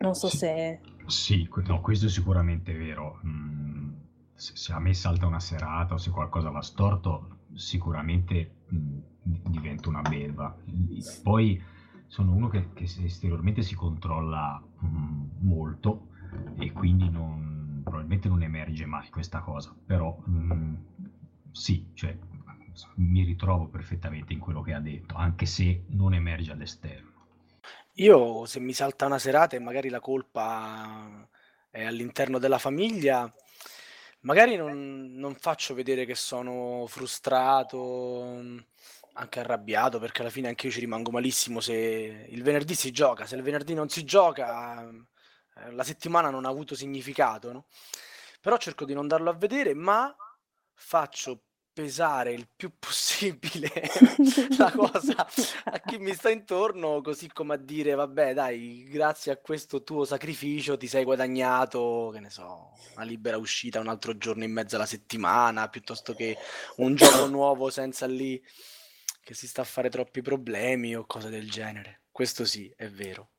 Non 0.00 0.14
so 0.14 0.28
sì, 0.28 0.36
se... 0.38 0.80
Sì, 1.06 1.48
no, 1.66 1.80
questo 1.80 2.06
è 2.06 2.08
sicuramente 2.08 2.72
vero. 2.72 3.20
Mm, 3.24 3.92
se, 4.34 4.56
se, 4.56 4.72
a 4.72 4.78
me 4.78 4.94
salta 4.94 5.26
una 5.26 5.40
serata 5.40 5.94
o 5.94 5.98
se 5.98 6.10
qualcosa 6.10 6.50
va 6.50 6.62
storto, 6.62 7.38
sicuramente 7.54 8.54
mm, 8.72 8.98
divento 9.22 9.88
una 9.90 10.00
belva. 10.00 10.56
Poi 11.22 11.62
sono 12.06 12.32
uno 12.32 12.48
che, 12.48 12.72
che 12.72 12.84
esteriormente 12.84 13.62
si 13.62 13.74
controlla 13.74 14.62
mm, 14.84 15.24
molto 15.40 16.08
e 16.56 16.72
quindi 16.72 17.10
non, 17.10 17.80
probabilmente 17.84 18.28
non 18.28 18.42
emerge 18.42 18.86
mai 18.86 19.10
questa 19.10 19.40
cosa, 19.40 19.74
però 19.84 20.16
sì, 21.50 21.90
cioè, 21.92 22.16
mi 22.94 23.22
ritrovo 23.24 23.66
perfettamente 23.66 24.32
in 24.32 24.38
quello 24.38 24.62
che 24.62 24.72
ha 24.72 24.80
detto, 24.80 25.14
anche 25.16 25.44
se 25.44 25.84
non 25.88 26.14
emerge 26.14 26.52
all'esterno. 26.52 27.09
Io 28.00 28.46
se 28.46 28.60
mi 28.60 28.72
salta 28.72 29.04
una 29.06 29.18
serata 29.18 29.56
e 29.56 29.58
magari 29.58 29.90
la 29.90 30.00
colpa 30.00 31.28
è 31.68 31.84
all'interno 31.84 32.38
della 32.38 32.58
famiglia, 32.58 33.30
magari 34.20 34.56
non, 34.56 35.12
non 35.16 35.34
faccio 35.34 35.74
vedere 35.74 36.06
che 36.06 36.14
sono 36.14 36.86
frustrato, 36.88 38.42
anche 39.12 39.40
arrabbiato, 39.40 39.98
perché 39.98 40.22
alla 40.22 40.30
fine 40.30 40.48
anche 40.48 40.66
io 40.66 40.72
ci 40.72 40.80
rimango 40.80 41.10
malissimo 41.10 41.60
se 41.60 41.74
il 41.74 42.42
venerdì 42.42 42.74
si 42.74 42.90
gioca, 42.90 43.26
se 43.26 43.36
il 43.36 43.42
venerdì 43.42 43.74
non 43.74 43.90
si 43.90 44.02
gioca, 44.04 44.82
eh, 45.56 45.72
la 45.72 45.84
settimana 45.84 46.30
non 46.30 46.46
ha 46.46 46.48
avuto 46.48 46.74
significato, 46.74 47.52
no? 47.52 47.66
Però 48.40 48.56
cerco 48.56 48.86
di 48.86 48.94
non 48.94 49.08
darlo 49.08 49.28
a 49.28 49.34
vedere, 49.34 49.74
ma 49.74 50.14
faccio 50.72 51.42
pesare 51.72 52.32
il 52.32 52.48
più 52.54 52.72
possibile 52.78 53.70
la 54.58 54.70
cosa 54.72 55.26
a 55.64 55.80
chi 55.80 55.98
mi 55.98 56.14
sta 56.14 56.30
intorno, 56.30 57.00
così 57.00 57.28
come 57.32 57.54
a 57.54 57.56
dire, 57.56 57.94
vabbè, 57.94 58.34
dai, 58.34 58.84
grazie 58.88 59.32
a 59.32 59.36
questo 59.36 59.82
tuo 59.82 60.04
sacrificio 60.04 60.76
ti 60.76 60.86
sei 60.86 61.04
guadagnato, 61.04 62.10
che 62.12 62.20
ne 62.20 62.30
so, 62.30 62.72
una 62.94 63.04
libera 63.04 63.36
uscita 63.36 63.80
un 63.80 63.88
altro 63.88 64.16
giorno 64.16 64.44
in 64.44 64.52
mezzo 64.52 64.76
alla 64.76 64.86
settimana, 64.86 65.68
piuttosto 65.68 66.14
che 66.14 66.36
un 66.76 66.94
gioco 66.94 67.26
nuovo 67.28 67.70
senza 67.70 68.06
lì 68.06 68.42
che 69.22 69.34
si 69.34 69.46
sta 69.46 69.62
a 69.62 69.64
fare 69.64 69.90
troppi 69.90 70.22
problemi 70.22 70.96
o 70.96 71.06
cose 71.06 71.28
del 71.30 71.50
genere. 71.50 72.02
Questo 72.10 72.44
sì, 72.44 72.72
è 72.76 72.88
vero. 72.88 73.30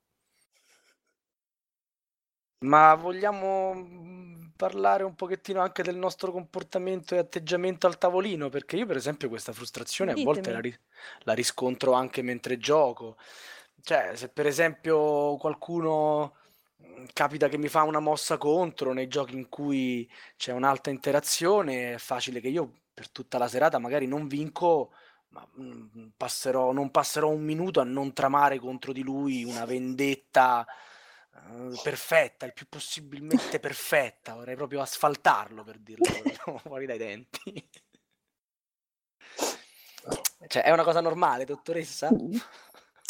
Ma 2.61 2.93
vogliamo 2.93 3.73
mm, 3.73 4.49
parlare 4.55 5.03
un 5.03 5.15
pochettino 5.15 5.61
anche 5.61 5.81
del 5.81 5.95
nostro 5.95 6.31
comportamento 6.31 7.15
e 7.15 7.17
atteggiamento 7.17 7.87
al 7.87 7.97
tavolino? 7.97 8.49
Perché 8.49 8.75
io, 8.77 8.85
per 8.85 8.97
esempio, 8.97 9.29
questa 9.29 9.51
frustrazione 9.51 10.11
a 10.11 10.15
volte 10.23 10.51
la, 10.51 10.59
ri- 10.59 10.79
la 11.19 11.33
riscontro 11.33 11.93
anche 11.93 12.21
mentre 12.21 12.57
gioco. 12.59 13.17
Cioè, 13.81 14.15
se 14.15 14.29
per 14.29 14.45
esempio 14.45 15.37
qualcuno 15.37 16.35
mm, 16.83 17.05
capita 17.13 17.47
che 17.49 17.57
mi 17.57 17.67
fa 17.67 17.81
una 17.81 17.99
mossa 17.99 18.37
contro 18.37 18.93
nei 18.93 19.07
giochi 19.07 19.35
in 19.35 19.49
cui 19.49 20.07
c'è 20.37 20.51
un'alta 20.51 20.91
interazione, 20.91 21.95
è 21.95 21.97
facile 21.97 22.39
che 22.39 22.49
io 22.49 22.81
per 22.93 23.09
tutta 23.09 23.39
la 23.39 23.47
serata 23.47 23.79
magari 23.79 24.05
non 24.05 24.27
vinco, 24.27 24.91
ma 25.29 25.47
mm, 25.59 26.09
passerò, 26.15 26.71
non 26.73 26.91
passerò 26.91 27.29
un 27.29 27.41
minuto 27.41 27.79
a 27.79 27.83
non 27.85 28.13
tramare 28.13 28.59
contro 28.59 28.93
di 28.93 29.01
lui 29.01 29.43
una 29.43 29.65
vendetta 29.65 30.63
Uhm, 31.33 31.77
perfetta, 31.81 32.45
il 32.45 32.53
più 32.53 32.67
possibilmente 32.67 33.59
perfetta, 33.59 34.33
vorrei 34.33 34.55
proprio 34.55 34.81
asfaltarlo 34.81 35.63
per 35.63 35.77
dirlo 35.79 36.07
fuori 36.59 36.85
dai 36.85 36.97
denti. 36.97 37.69
Cioè, 40.47 40.63
è 40.63 40.71
una 40.71 40.83
cosa 40.83 41.01
normale, 41.01 41.45
dottoressa? 41.45 42.11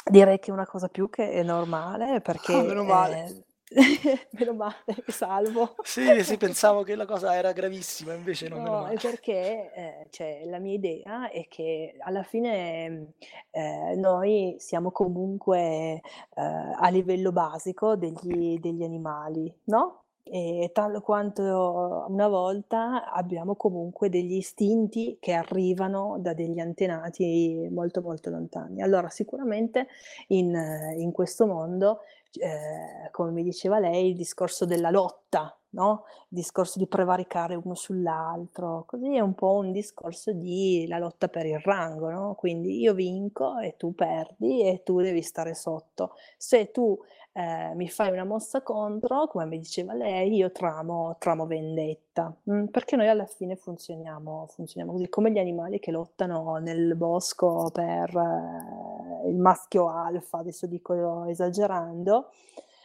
Direi 0.04 0.40
che 0.40 0.50
è 0.50 0.54
una 0.54 0.66
cosa 0.66 0.88
più 0.88 1.10
che 1.10 1.42
normale 1.44 2.20
perché 2.22 2.54
Ah, 2.54 2.62
meno 2.64 2.84
male. 2.84 3.26
eh, 3.28 3.44
Meno 4.34 4.54
male, 4.54 5.04
salvo. 5.08 5.76
Sì, 5.84 6.24
sì, 6.24 6.38
pensavo 6.38 6.84
che 6.84 6.96
la 6.96 7.06
cosa 7.06 7.36
era 7.36 7.52
gravissima, 7.54 8.14
invece 8.14 8.48
no, 8.50 8.60
meno 8.60 8.78
No, 8.80 8.88
è 8.88 8.98
male. 8.98 9.00
perché, 9.00 9.72
ehm, 9.74 10.04
cioè, 10.10 10.42
la 10.46 10.60
mia 10.60 10.74
idea 10.74 11.30
è 11.30 11.48
che 11.48 11.96
alla 12.00 12.22
fine, 12.24 13.14
ehm, 13.52 13.98
noi 13.98 14.56
siamo 14.60 14.92
comunque, 14.92 16.02
ehm, 16.36 16.76
a 16.78 16.90
livello 16.90 17.32
basico 17.32 17.96
degli 17.96 18.60
degli 18.60 18.84
animali, 18.84 19.54
no, 19.66 20.00
e 20.24 20.70
tal 20.74 21.02
quanto 21.02 22.06
una 22.10 22.28
volta 22.28 23.10
abbiamo 23.12 23.56
comunque 23.56 24.10
degli 24.10 24.34
istinti 24.36 25.18
che 25.22 25.32
arrivano 25.34 26.18
da 26.20 26.34
degli 26.34 26.60
antenati 26.60 27.68
molto, 27.72 28.02
molto 28.02 28.30
lontani. 28.30 28.82
Allora 28.82 29.08
sicuramente 29.10 29.88
in 30.28 30.54
in 30.98 31.12
questo 31.14 31.46
mondo 31.48 32.02
eh, 32.40 33.10
come 33.12 33.32
mi 33.32 33.44
diceva 33.44 33.80
lei, 33.80 34.10
il 34.10 34.16
discorso 34.16 34.66
della 34.66 34.90
lotta, 34.90 35.56
no? 35.72 36.04
il 36.30 36.38
discorso 36.38 36.80
di 36.80 36.88
prevaricare 36.88 37.56
uno 37.56 37.76
sull'altro, 37.76 38.84
così 38.86 39.16
è 39.16 39.20
un 39.20 39.34
po' 39.34 39.56
un 39.56 39.72
discorso 39.72 40.32
di 40.32 40.86
la 40.88 40.98
lotta 40.98 41.28
per 41.28 41.46
il 41.46 41.60
rango, 41.60 42.10
no? 42.10 42.36
quindi 42.36 42.80
io 42.80 42.94
vinco 42.94 43.58
e 43.60 43.76
tu 43.78 43.94
perdi 43.94 44.64
e 44.64 44.84
tu 44.84 45.02
devi 45.02 45.22
stare 45.22 45.54
sotto. 45.54 46.14
Se 46.38 46.72
tu 46.72 46.98
eh, 47.34 47.74
mi 47.76 47.88
fai 47.88 48.12
una 48.12 48.26
mossa 48.26 48.62
contro, 48.62 49.28
come 49.28 49.46
mi 49.46 49.58
diceva 49.58 49.94
lei, 49.94 50.36
io 50.36 50.52
tramo, 50.52 51.16
tramo 51.18 51.46
vendetta, 51.46 52.34
mm, 52.50 52.66
perché 52.66 52.96
noi 52.98 53.08
alla 53.08 53.26
fine 53.26 53.56
funzioniamo, 53.56 54.48
funzioniamo 54.48 54.92
così, 54.92 55.08
come 55.08 55.32
gli 55.32 55.40
animali 55.40 55.80
che 55.80 55.92
lottano 55.92 56.58
nel 56.58 56.96
bosco 56.96 57.70
per 57.72 58.10
eh, 58.16 59.30
il 59.30 59.38
maschio 59.38 59.90
alfa, 59.90 60.40
adesso 60.40 60.68
dico 60.68 61.26
esagerando, 61.26 62.32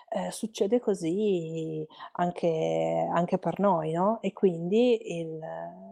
eh, 0.08 0.30
succede 0.30 0.80
così 0.80 1.84
anche, 2.12 3.08
anche, 3.12 3.38
per 3.38 3.58
noi, 3.58 3.92
no? 3.92 4.20
E 4.22 4.32
quindi 4.32 5.18
il, 5.18 5.38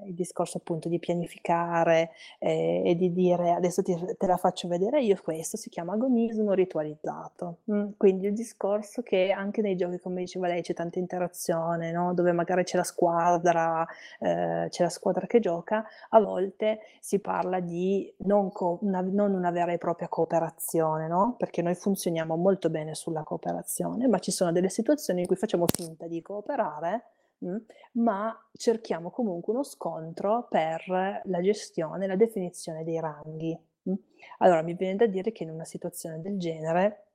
il 0.06 0.14
discorso 0.14 0.58
appunto 0.58 0.88
di 0.88 0.98
pianificare 0.98 2.12
eh, 2.38 2.82
e 2.84 2.96
di 2.96 3.12
dire 3.12 3.50
adesso 3.52 3.82
ti, 3.82 3.94
te 4.16 4.26
la 4.26 4.36
faccio 4.36 4.68
vedere 4.68 5.02
io, 5.02 5.18
questo 5.22 5.56
si 5.56 5.68
chiama 5.68 5.94
agonismo 5.94 6.52
ritualizzato. 6.52 7.58
Mm, 7.70 7.90
quindi 7.96 8.28
il 8.28 8.34
discorso 8.34 9.02
che 9.02 9.30
anche 9.32 9.62
nei 9.62 9.76
giochi, 9.76 9.98
come 9.98 10.20
diceva 10.20 10.46
lei, 10.46 10.62
c'è 10.62 10.74
tanta 10.74 10.98
interazione, 10.98 11.90
no? 11.90 12.14
Dove 12.14 12.32
magari 12.32 12.64
c'è 12.64 12.76
la 12.76 12.84
squadra, 12.84 13.86
eh, 14.20 14.66
c'è 14.70 14.82
la 14.82 14.90
squadra 14.90 15.26
che 15.26 15.40
gioca, 15.40 15.84
a 16.10 16.20
volte 16.20 16.80
si 17.00 17.18
parla 17.18 17.60
di 17.60 18.12
non, 18.18 18.52
co- 18.52 18.78
una, 18.82 19.00
non 19.00 19.34
una 19.34 19.50
vera 19.50 19.72
e 19.72 19.78
propria 19.78 20.08
cooperazione, 20.08 21.08
no? 21.08 21.34
Perché 21.36 21.62
noi 21.62 21.74
funzioniamo 21.74 22.36
molto 22.36 22.70
bene 22.70 22.94
sulla 22.94 23.22
cooperazione 23.22 24.08
ma 24.14 24.20
ci 24.20 24.30
sono 24.30 24.52
delle 24.52 24.68
situazioni 24.68 25.20
in 25.22 25.26
cui 25.26 25.34
facciamo 25.34 25.66
finta 25.66 26.06
di 26.06 26.22
cooperare, 26.22 27.14
mh, 27.38 27.50
mm, 27.50 27.56
ma 27.94 28.48
cerchiamo 28.52 29.10
comunque 29.10 29.52
uno 29.52 29.64
scontro 29.64 30.46
per 30.48 31.22
la 31.24 31.40
gestione, 31.40 32.06
la 32.06 32.14
definizione 32.14 32.84
dei 32.84 33.00
ranghi. 33.00 33.58
Mh. 33.82 33.94
Allora 34.38 34.62
mi 34.62 34.74
viene 34.74 34.94
da 34.96 35.06
dire 35.06 35.32
che 35.32 35.42
in 35.42 35.50
una 35.50 35.64
situazione 35.64 36.20
del 36.20 36.38
genere 36.38 37.08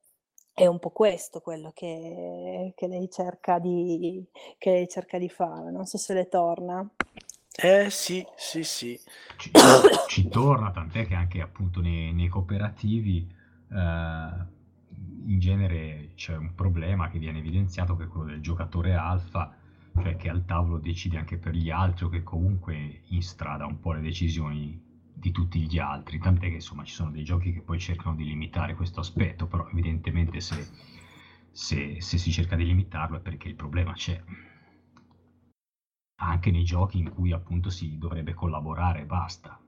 è 0.54 0.66
un 0.66 0.78
po' 0.78 0.90
questo 0.90 1.40
quello 1.40 1.72
che 1.74 2.74
che 2.76 2.88
lei 2.88 3.10
cerca 3.10 3.60
di 3.60 4.26
che 4.58 4.72
lei 4.72 4.88
cerca 4.90 5.18
di 5.18 5.30
fare. 5.30 5.72
Non 5.72 5.86
so 5.86 5.98
se 5.98 6.14
le 6.14 6.28
torna. 6.28 6.88
Eh 7.62 7.90
sì, 7.90 8.26
sì, 8.36 8.64
sì. 8.64 9.00
Ci 9.38 9.52
ci 10.08 10.28
torna, 10.28 10.72
tant'è 10.72 11.08
che 11.08 11.16
anche 11.16 11.40
appunto 11.40 11.80
nei 11.80 12.12
nei 12.14 12.28
cooperativi, 12.28 13.26
ehm, 13.72 14.48
in 15.26 15.40
genere 15.40 16.12
c'è 16.16 16.36
un 16.36 16.54
problema 16.54 17.10
che 17.10 17.20
viene 17.20 17.40
evidenziato 17.40 17.96
che 17.96 18.04
è 18.04 18.08
quello 18.08 18.28
del 18.28 18.42
giocatore 18.42 18.96
alfa, 18.96 19.56
cioè 20.02 20.16
che 20.16 20.30
al 20.30 20.46
tavolo 20.46 20.78
decide 20.78 21.18
anche 21.18 21.38
per 21.38 21.54
gli 21.54 21.70
altri 21.70 22.06
o 22.06 22.10
che 22.10 22.24
comunque 22.24 23.02
instrada 23.08 23.66
un 23.66 23.80
po' 23.80 23.94
le 23.94 24.02
decisioni 24.02 24.88
di 25.14 25.32
tutti 25.32 25.60
gli 25.60 25.78
altri, 25.78 26.18
tant'è 26.18 26.48
che 26.48 26.56
insomma 26.56 26.84
ci 26.84 26.94
sono 26.94 27.12
dei 27.12 27.24
giochi 27.24 27.52
che 27.52 27.62
poi 27.62 27.78
cercano 27.78 28.16
di 28.16 28.24
limitare 28.24 28.76
questo 28.76 29.02
aspetto, 29.02 29.48
però 29.48 29.68
evidentemente 29.70 30.40
se, 30.40 30.68
se, 31.52 32.00
se 32.00 32.18
si 32.18 32.32
cerca 32.32 32.56
di 32.56 32.66
limitarlo 32.66 33.18
è 33.18 33.22
perché 33.22 33.50
il 33.50 33.56
problema 33.56 33.92
c'è. 33.94 34.22
Anche 36.22 36.52
nei 36.52 36.64
giochi 36.64 37.00
in 37.00 37.10
cui 37.10 37.34
appunto 37.34 37.70
si 37.70 37.98
dovrebbe 37.98 38.34
collaborare 38.34 39.06
basta. 39.06 39.60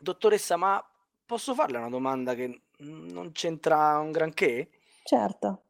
Dottoressa, 0.00 0.56
ma 0.56 0.82
posso 1.28 1.52
farle 1.52 1.76
una 1.76 1.90
domanda 1.90 2.34
che 2.34 2.62
non 2.78 3.32
c'entra 3.32 3.98
un 3.98 4.12
granché? 4.12 4.70
Certo, 5.02 5.64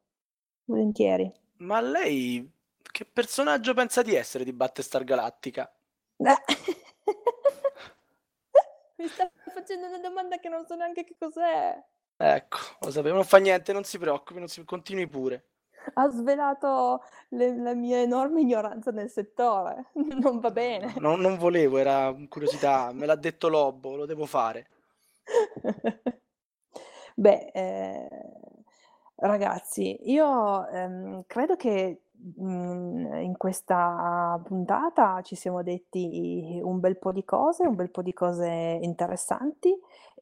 volentieri. 0.67 1.29
Ma 1.57 1.81
lei 1.81 2.49
che 2.81 3.05
personaggio 3.05 3.75
pensa 3.75 4.03
di 4.03 4.15
essere 4.15 4.45
di 4.45 4.53
Battlestar 4.53 5.03
Galactica? 5.03 5.69
Eh. 6.17 6.25
Mi 8.99 9.09
stai 9.09 9.29
facendo 9.53 9.89
una 9.89 9.99
domanda 9.99 10.39
che 10.39 10.49
non 10.49 10.65
so 10.65 10.77
neanche 10.77 11.03
che 11.03 11.17
cos'è. 11.19 11.85
Ecco, 12.17 12.59
lo 12.81 12.93
sapevo, 12.93 13.17
non 13.17 13.25
fa 13.25 13.39
niente, 13.39 13.73
non 13.73 13.83
si 13.83 13.99
preoccupi, 13.99 14.39
non 14.39 14.47
si... 14.47 14.65
continui 14.65 15.09
pure. 15.09 15.47
Ha 15.95 16.09
svelato 16.11 17.03
le, 17.31 17.57
la 17.57 17.75
mia 17.75 18.01
enorme 18.01 18.43
ignoranza 18.43 18.93
nel 18.93 19.11
settore. 19.11 19.87
Non 20.21 20.39
va 20.39 20.53
bene. 20.53 20.95
No, 20.99 21.17
non 21.17 21.37
volevo, 21.37 21.79
era 21.79 22.15
curiosità, 22.29 22.93
me 22.93 23.07
l'ha 23.07 23.17
detto 23.17 23.49
Lobo, 23.49 23.97
lo 23.97 24.07
devo 24.07 24.25
fare. 24.25 24.69
Beh, 27.17 27.51
eh, 27.53 28.09
ragazzi, 29.17 29.99
io 30.11 30.67
ehm, 30.69 31.25
credo 31.27 31.57
che 31.57 32.03
Mhmm, 32.21 33.15
in 33.23 33.37
questa 33.37 34.41
puntata 34.45 35.21
ci 35.23 35.37
siamo 35.37 35.63
detti 35.63 36.59
un 36.61 36.81
bel 36.81 36.99
po' 36.99 37.13
di 37.13 37.23
cose, 37.25 37.65
un 37.65 37.77
bel 37.77 37.93
po' 37.93 38.03
di 38.03 38.13
cose 38.13 38.49
interessanti, 38.83 39.73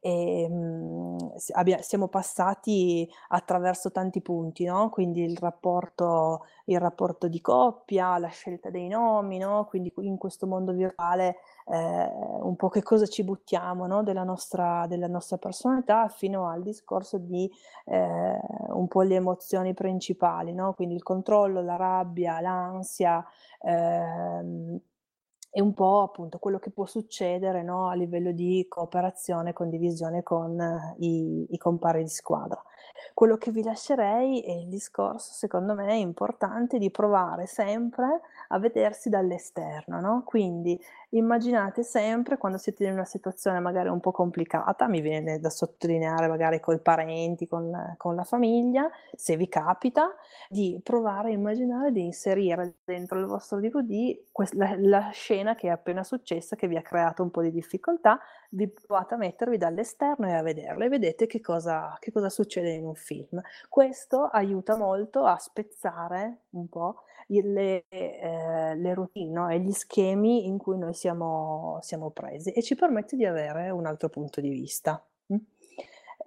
ehm, 0.01 1.35
s 1.37 1.51
abbia 1.55 1.81
siamo 1.83 2.09
passati 2.09 3.09
attraverso 3.29 3.91
tanti 3.91 4.21
punti, 4.23 4.65
no, 4.65 4.91
quindi 4.91 5.23
il 5.23 5.37
rapporto 5.39 6.45
il 6.67 6.81
rapporto 6.81 7.29
di 7.29 7.41
coppia, 7.41 8.19
la 8.19 8.29
scelta 8.29 8.71
dei 8.71 8.89
nomi, 8.89 9.39
no, 9.39 9.65
quindi 9.67 9.93
in 9.99 10.17
questo 10.19 10.47
mondo 10.47 10.73
virtuale, 10.73 11.37
ehm, 11.67 12.41
un 12.43 12.57
po' 12.57 12.69
che 12.69 12.83
cosa 12.83 13.07
ci 13.07 13.23
buttiamo, 13.25 13.87
no, 13.87 14.03
della 14.03 14.25
nostra 14.25 14.87
della 14.89 15.07
nostra 15.09 15.37
personalità, 15.39 16.09
fino 16.09 16.49
al 16.49 16.63
discorso 16.63 17.19
di, 17.19 17.51
ehm, 17.87 18.39
un 18.71 18.89
po' 18.89 19.03
le 19.03 19.15
emozioni 19.17 19.75
principali, 19.75 20.55
quindi 20.75 20.95
il 20.95 21.03
controllo, 21.03 21.63
la 21.63 21.77
rabbia, 21.77 22.41
l'ansia, 22.41 23.25
ehm, 23.63 24.79
e 25.57 25.63
un 25.63 25.73
po' 25.73 26.03
appunto 26.03 26.39
quello 26.39 26.59
che 26.59 26.71
può 26.71 26.85
succedere, 26.85 27.63
no, 27.63 27.89
a 27.89 27.95
livello 27.95 28.31
di 28.31 28.67
cooperazione, 28.69 29.55
condivisione 29.55 30.23
con 30.23 30.59
i 30.99 31.47
i 31.49 31.57
compari 31.57 32.03
di 32.03 32.11
squadra. 32.11 32.63
Quello 33.15 33.39
che 33.39 33.51
vi 33.51 33.63
lascerei 33.63 34.43
è 34.43 34.51
il 34.53 34.69
discorso, 34.69 35.33
secondo 35.33 35.75
me, 35.75 35.97
importante 35.97 36.77
di 36.77 36.91
provare 36.91 37.47
sempre 37.47 38.21
a 38.49 38.59
vedersi 38.59 39.09
dall'esterno, 39.09 39.99
no, 40.01 40.23
quindi 40.27 40.79
immaginate 41.11 41.83
sempre 41.83 42.37
quando 42.37 42.59
siete 42.59 42.85
in 42.85 42.93
una 42.93 43.05
situazione 43.05 43.61
magari 43.61 43.89
un 43.89 44.01
po' 44.01 44.11
complicata, 44.13 44.89
mi 44.89 45.01
viene 45.01 45.39
da 45.39 45.51
sottolineare 45.51 46.27
magari 46.29 46.61
coi 46.61 46.81
parenti, 46.81 47.47
con 47.47 47.95
con 47.97 48.15
la 48.15 48.25
famiglia, 48.25 48.91
se 49.15 49.37
vi 49.37 49.49
capita, 49.49 50.15
di 50.49 50.81
provare 50.83 51.31
a 51.31 51.33
immaginare 51.33 51.93
di 51.93 52.05
inserire 52.05 52.77
dentro 52.85 53.19
il 53.19 53.27
vostro 53.27 53.61
DVD 53.61 54.25
ques 54.33 54.53
la 54.53 54.75
la 54.79 55.11
scena 55.13 55.55
che 55.55 55.69
è 55.69 55.71
appena 55.71 56.03
successa, 56.05 56.57
che 56.57 56.69
vi 56.69 56.77
ha 56.77 56.83
creato 56.83 57.23
un 57.23 57.31
po' 57.31 57.43
di 57.43 57.51
difficoltà, 57.51 58.19
vi 58.51 58.69
provate 58.69 59.15
a 59.15 59.17
mettervi 59.17 59.57
dall'esterno 59.59 60.27
e 60.29 60.33
a 60.35 60.43
vederla 60.43 60.85
e 60.85 60.89
vedete 60.89 61.27
che 61.27 61.41
cosa 61.41 61.97
che 62.01 62.11
cosa 62.13 62.29
succede 62.29 62.71
in 62.71 62.85
un 62.85 62.95
film. 62.95 63.41
Questo 63.69 64.25
aiuta 64.25 64.77
molto 64.77 65.25
a 65.25 65.37
spezzare 65.39 66.43
un 66.51 66.69
po' 66.69 67.03
le 67.29 67.85
ehm, 67.89 68.81
le 68.81 68.95
routine, 68.95 69.33
no, 69.33 69.49
e 69.49 69.61
gli 69.61 69.72
schemi 69.72 70.47
in 70.47 70.59
cui 70.59 70.79
noi 70.79 70.95
siamo 70.95 71.79
siamo 71.83 72.11
presi 72.11 72.51
e 72.51 72.62
ci 72.62 72.74
permette 72.74 73.16
di 73.16 73.24
avere 73.24 73.70
un 73.70 73.87
altro 73.87 74.09
punto 74.09 74.41
di 74.41 74.49
vista, 74.51 75.05
mh. 75.27 75.37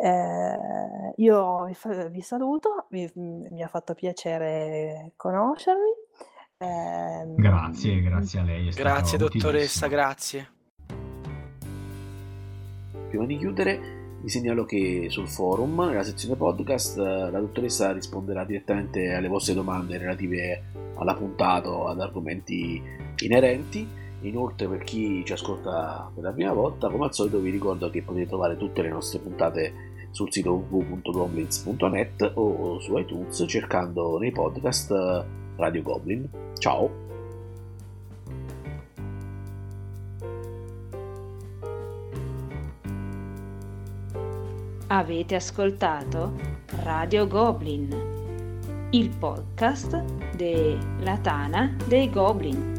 Ehm, 0.02 1.14
io 1.18 1.66
vi 2.10 2.22
saluto, 2.22 2.86
vi 2.90 3.10
mhmm, 3.14 3.48
mi 3.52 3.64
ha 3.64 3.68
fatto 3.68 3.94
piacere 3.94 5.12
conoscervi. 5.16 5.90
Ehm, 6.58 7.36
Grazie, 7.36 8.02
grazie 8.02 8.40
a 8.40 8.44
lei, 8.44 8.70
Grazie 8.70 9.18
dottoressa, 9.18 9.88
grazie. 9.88 10.50
Prima 13.10 13.26
di 13.26 13.38
chiudere, 13.38 13.99
vi 14.22 14.30
segnalo 14.30 14.66
che 14.66 15.08
sul 15.10 15.28
forum, 15.28 15.88
nella 15.88 16.04
sezione 16.04 16.36
podcast, 16.36 16.98
la 16.98 17.40
dottoressa 17.40 17.92
risponderà 17.92 18.44
direttamente 18.44 19.14
alle 19.14 19.28
vostre 19.28 19.54
domande 19.54 19.98
relative 19.98 20.64
alla 20.96 21.16
puntata 21.16 21.70
o 21.70 21.88
ad 21.88 22.00
argomenti 22.00 22.82
inerenti. 23.20 23.88
Inoltre, 24.22 24.68
per 24.68 24.84
chi 24.84 25.24
ci 25.26 25.32
ascolta 25.32 26.12
per 26.14 26.24
la 26.24 26.32
prima 26.32 26.52
volta, 26.52 26.90
come 26.90 27.06
al 27.06 27.14
solito 27.14 27.40
vi 27.40 27.52
ricordo 27.52 27.90
che 27.90 28.02
potete 28.02 28.28
trovare 28.28 28.58
tutte 28.58 28.82
le 28.82 28.90
nostre 28.90 29.20
puntate 29.20 29.74
sul 30.12 30.32
sito 30.32 30.66
www.goblins.net 30.70 32.32
o 32.36 32.80
su 32.80 32.98
iTunes 32.98 33.46
cercando 33.48 34.18
nei 34.18 34.32
podcast 34.32 34.92
Radio 35.56 35.82
Goblin. 35.82 36.30
Ciao! 36.58 37.19
Avete 44.92 45.36
ascoltato 45.36 46.34
Radio 46.82 47.28
Goblin, 47.28 48.88
il 48.90 49.10
podcast 49.10 50.04
della 50.36 51.16
Tana 51.22 51.76
dei 51.86 52.10
Goblin. 52.10 52.79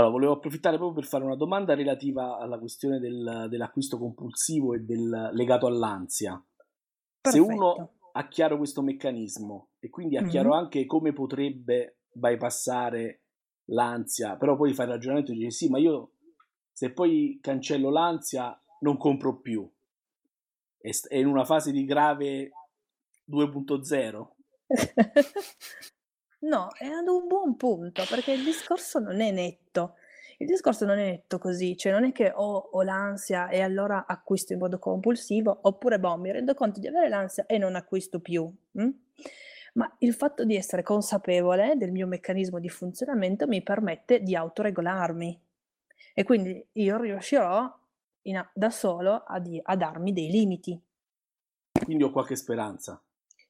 Allora, 0.00 0.14
volevo 0.14 0.32
approfittare 0.32 0.76
proprio 0.76 0.98
per 0.98 1.08
fare 1.08 1.24
una 1.24 1.36
domanda 1.36 1.74
relativa 1.74 2.38
alla 2.38 2.58
questione 2.58 2.98
del- 2.98 3.46
dell'acquisto 3.50 3.98
compulsivo 3.98 4.72
e 4.72 4.80
del, 4.80 5.30
legato 5.32 5.66
all'ansia. 5.66 6.42
Se 7.22 7.38
Perfetto. 7.38 7.46
uno 7.46 7.92
ha 8.12 8.28
chiaro 8.28 8.56
questo 8.56 8.80
meccanismo 8.80 9.72
e 9.78 9.90
quindi 9.90 10.16
ha 10.16 10.24
chiaro 10.24 10.50
Mh-mh. 10.50 10.56
anche 10.58 10.86
come 10.86 11.12
potrebbe 11.12 11.98
bypassare 12.12 13.24
l'ansia, 13.66 14.36
però 14.36 14.56
poi 14.56 14.72
fa 14.72 14.84
il 14.84 14.88
ragionamento 14.88 15.32
e 15.32 15.34
dice 15.34 15.50
sì, 15.50 15.68
ma 15.68 15.78
io 15.78 16.12
se 16.72 16.92
poi 16.92 17.38
cancello 17.42 17.90
l'ansia 17.90 18.58
non 18.80 18.96
compro 18.96 19.38
più. 19.38 19.70
È 20.78 21.14
in 21.14 21.26
una 21.26 21.44
fase 21.44 21.72
di 21.72 21.84
grave 21.84 22.52
2.0. 23.30 24.28
No, 26.42 26.70
è 26.72 26.86
ad 26.86 27.06
un 27.06 27.26
buon 27.26 27.56
punto, 27.56 28.04
perché 28.08 28.32
il 28.32 28.44
discorso 28.44 28.98
non 28.98 29.20
è 29.20 29.30
netto. 29.30 29.96
Il 30.38 30.46
discorso 30.46 30.86
non 30.86 30.98
è 30.98 31.04
netto 31.04 31.38
così, 31.38 31.76
cioè 31.76 31.92
non 31.92 32.04
è 32.04 32.12
che 32.12 32.32
ho, 32.34 32.56
ho 32.72 32.82
l'ansia 32.82 33.48
e 33.48 33.60
allora 33.60 34.06
acquisto 34.06 34.54
in 34.54 34.58
modo 34.58 34.78
compulsivo, 34.78 35.58
oppure 35.62 36.00
boh, 36.00 36.16
mi 36.16 36.32
rendo 36.32 36.54
conto 36.54 36.80
di 36.80 36.86
avere 36.86 37.10
l'ansia 37.10 37.44
e 37.46 37.58
non 37.58 37.74
acquisto 37.74 38.20
più. 38.20 38.50
mm? 38.80 38.88
Ma 39.74 39.94
il 39.98 40.14
fatto 40.14 40.44
di 40.44 40.56
essere 40.56 40.82
consapevole 40.82 41.76
del 41.76 41.92
mio 41.92 42.06
meccanismo 42.06 42.58
di 42.58 42.70
funzionamento 42.70 43.46
mi 43.46 43.62
permette 43.62 44.22
di 44.22 44.34
autoregolarmi 44.34 45.40
e 46.14 46.22
quindi 46.24 46.66
io 46.72 47.00
riuscirò 47.00 47.58
a- 47.58 48.50
da 48.54 48.70
solo 48.70 49.22
a, 49.26 49.38
di- 49.38 49.60
a 49.62 49.76
darmi 49.76 50.12
dei 50.12 50.30
limiti. 50.30 50.80
Quindi 51.84 52.02
ho 52.02 52.10
qualche 52.10 52.34
speranza. 52.34 53.00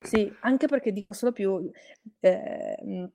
Sì, 0.02 0.34
anche 0.40 0.66
perché 0.66 0.92
dico 0.92 1.12
solo 1.14 1.32
più, 1.32 1.70
ehm, 2.20 3.10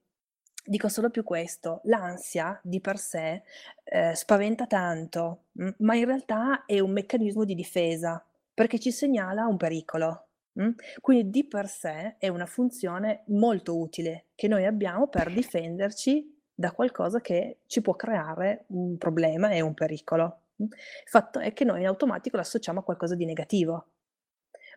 dico 0.64 0.88
solo 0.88 1.10
più 1.10 1.24
questo, 1.24 1.82
l'ansia 1.86 2.60
di 2.64 2.80
per 2.80 2.98
sé 2.98 3.44
eh, 3.84 4.14
spaventa 4.16 4.68
tanto, 4.68 5.46
mh, 5.54 5.70
ma 5.80 5.96
in 5.96 6.06
realtà 6.06 6.66
è 6.66 6.80
un 6.80 6.92
meccanismo 6.92 7.44
di 7.44 7.56
difesa 7.56 8.24
perché 8.54 8.80
ci 8.80 8.92
segnala 8.92 9.46
un 9.48 9.58
pericolo. 9.58 10.28
mh? 10.54 10.70
Quindi 11.02 11.30
di 11.32 11.48
per 11.48 11.68
sé 11.68 12.16
è 12.20 12.28
una 12.28 12.46
funzione 12.46 13.24
molto 13.28 13.78
utile 13.78 14.28
che 14.36 14.48
noi 14.48 14.66
abbiamo 14.66 15.08
per 15.08 15.30
difenderci 15.34 16.34
da 16.54 16.72
qualcosa 16.72 17.20
che 17.20 17.60
ci 17.66 17.82
può 17.82 17.96
creare 17.96 18.66
un 18.68 18.98
problema 18.98 19.50
e 19.50 19.62
un 19.62 19.74
pericolo. 19.74 20.42
mh? 20.58 20.64
Il 20.66 21.10
fatto 21.10 21.40
è 21.40 21.52
che 21.54 21.64
noi 21.66 21.82
in 21.82 21.88
automatico 21.88 22.38
l'associamo 22.38 22.80
a 22.80 22.84
qualcosa 22.84 23.16
di 23.16 23.26
negativo, 23.26 23.88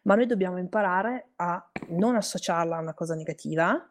ma 0.02 0.14
noi 0.14 0.26
dobbiamo 0.26 0.58
imparare 0.58 1.32
a 1.36 1.70
non 1.88 2.16
associarla 2.16 2.76
a 2.76 2.80
una 2.80 2.94
cosa 2.94 3.14
negativa, 3.14 3.90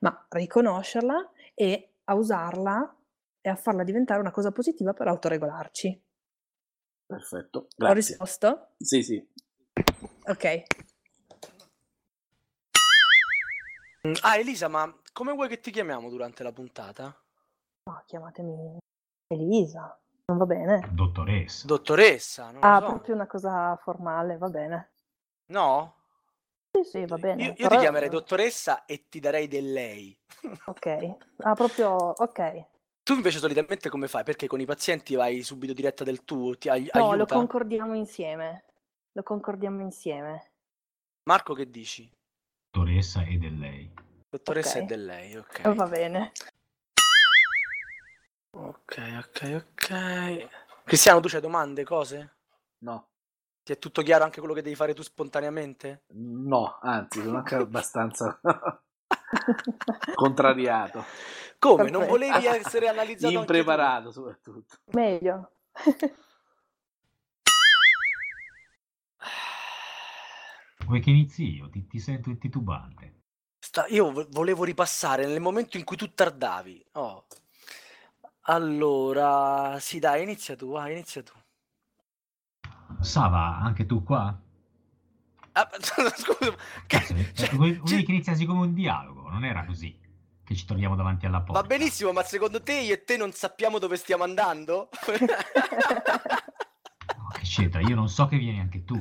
ma 0.00 0.26
riconoscerla 0.30 1.30
e 1.54 1.94
a 2.04 2.14
usarla 2.14 2.96
e 3.40 3.48
a 3.48 3.56
farla 3.56 3.84
diventare 3.84 4.20
una 4.20 4.30
cosa 4.30 4.52
positiva 4.52 4.92
per 4.92 5.08
autoregolarci. 5.08 6.04
Perfetto, 7.06 7.58
Ho 7.60 7.66
grazie. 7.76 7.94
risposto? 7.94 8.68
Sì, 8.78 9.02
sì. 9.02 9.28
Ok. 10.24 10.62
Ah, 14.22 14.36
Elisa, 14.36 14.68
ma 14.68 14.92
come 15.12 15.32
vuoi 15.32 15.48
che 15.48 15.60
ti 15.60 15.70
chiamiamo 15.70 16.08
durante 16.08 16.42
la 16.42 16.52
puntata? 16.52 17.04
No, 17.84 18.02
chiamatemi 18.06 18.78
Elisa. 19.28 19.98
Non 20.26 20.36
va 20.38 20.44
bene? 20.46 20.88
Dottoressa. 20.92 21.66
Dottoressa, 21.66 22.50
non 22.50 22.62
Ah, 22.62 22.78
lo 22.78 22.80
so. 22.86 22.92
proprio 22.92 23.14
una 23.14 23.26
cosa 23.26 23.76
formale, 23.82 24.36
va 24.36 24.48
bene. 24.48 24.92
No? 25.50 25.94
Sì, 26.70 26.84
sì, 26.84 27.06
va 27.06 27.16
bene. 27.16 27.42
Io, 27.42 27.48
io 27.48 27.54
ti 27.54 27.62
però- 27.62 27.80
chiamerei 27.80 28.08
dottoressa 28.08 28.84
e 28.84 29.08
ti 29.08 29.20
darei 29.20 29.48
del 29.48 29.72
lei. 29.72 30.16
Ok. 30.66 31.16
Ah, 31.38 31.54
proprio... 31.54 31.90
Ok. 31.94 32.64
Tu 33.02 33.14
invece 33.14 33.38
solitamente 33.38 33.88
come 33.88 34.06
fai? 34.06 34.22
Perché 34.22 34.46
con 34.46 34.60
i 34.60 34.66
pazienti 34.66 35.14
vai 35.14 35.42
subito 35.42 35.72
diretta 35.72 36.04
del 36.04 36.24
tu? 36.24 36.54
Ti 36.54 36.68
ai- 36.68 36.90
No, 36.92 37.06
lo 37.06 37.10
aiuta? 37.12 37.34
concordiamo 37.36 37.94
insieme. 37.94 38.64
Lo 39.12 39.22
concordiamo 39.22 39.80
insieme. 39.80 40.52
Marco 41.24 41.54
che 41.54 41.70
dici? 41.70 42.10
Dottoressa 42.70 43.22
e 43.24 43.38
del 43.38 43.58
lei. 43.58 43.90
Dottoressa 44.28 44.76
Ok. 44.78 44.84
e 44.84 44.86
del 44.86 45.04
lei, 45.06 45.36
ok. 45.36 45.60
Eh, 45.64 45.74
Va 45.74 45.86
bene. 45.86 46.32
Ok, 48.50 48.98
ok, 49.26 49.64
ok. 49.64 50.48
Cristiano, 50.84 51.20
tu 51.20 51.28
c'hai 51.28 51.40
domande, 51.40 51.84
cose? 51.84 52.34
No, 52.78 53.08
Ti 53.68 53.74
è 53.74 53.78
tutto 53.78 54.00
chiaro 54.00 54.24
anche 54.24 54.38
quello 54.38 54.54
che 54.54 54.62
devi 54.62 54.74
fare 54.74 54.94
tu 54.94 55.02
spontaneamente? 55.02 56.04
no, 56.14 56.78
anzi, 56.80 57.20
sono 57.20 57.36
anche 57.36 57.54
abbastanza 57.60 58.40
contrariato, 60.14 61.04
Come? 61.58 61.90
Non 61.90 62.06
Perfetto. 62.06 62.12
volevi 62.12 62.46
essere 62.48 62.88
analizzato 62.88 63.34
impreparato 63.34 64.10
soprattutto. 64.10 64.78
Meglio. 64.92 65.50
Vuoi 70.86 71.00
che 71.00 71.10
inizi 71.10 71.56
io? 71.56 71.68
Ti, 71.68 71.86
ti 71.86 71.98
sento 71.98 72.34
titubante. 72.38 73.16
Sta- 73.58 73.84
io 73.88 74.10
vo- 74.10 74.26
volevo 74.30 74.64
ripassare 74.64 75.26
nel 75.26 75.40
momento 75.40 75.76
in 75.76 75.84
cui 75.84 75.98
tu 75.98 76.10
tardavi. 76.14 76.86
Oh. 76.92 77.26
Allora, 78.44 79.78
sì, 79.78 79.98
dai, 79.98 80.22
inizia 80.22 80.56
tu, 80.56 80.70
vai, 80.70 80.92
inizia 80.92 81.22
tu. 81.22 81.34
Sava, 83.00 83.58
anche 83.58 83.86
tu 83.86 84.02
qua? 84.02 84.36
Ah, 85.52 85.68
scusa, 85.80 86.10
che- 86.10 86.56
Cazzo, 86.86 87.14
eh, 87.14 87.32
cioè, 87.34 87.50
volevi 87.54 87.80
ci- 87.86 88.04
che 88.04 88.12
iniziassi 88.12 88.44
come 88.44 88.60
un 88.60 88.74
dialogo, 88.74 89.28
non 89.28 89.44
era 89.44 89.64
così 89.64 89.98
che 90.44 90.54
ci 90.54 90.64
troviamo 90.64 90.96
davanti 90.96 91.26
alla 91.26 91.40
porta. 91.40 91.60
va 91.60 91.66
benissimo, 91.66 92.12
ma 92.12 92.22
secondo 92.22 92.62
te 92.62 92.72
io 92.74 92.94
e 92.94 93.04
te 93.04 93.16
non 93.16 93.32
sappiamo 93.32 93.78
dove 93.78 93.96
stiamo 93.96 94.24
andando? 94.24 94.88
No, 97.18 97.28
che 97.32 97.40
c'entra? 97.42 97.80
Io 97.80 97.94
non 97.94 98.08
so 98.08 98.26
che 98.26 98.36
vieni 98.38 98.60
anche 98.60 98.84
tu. 98.84 98.96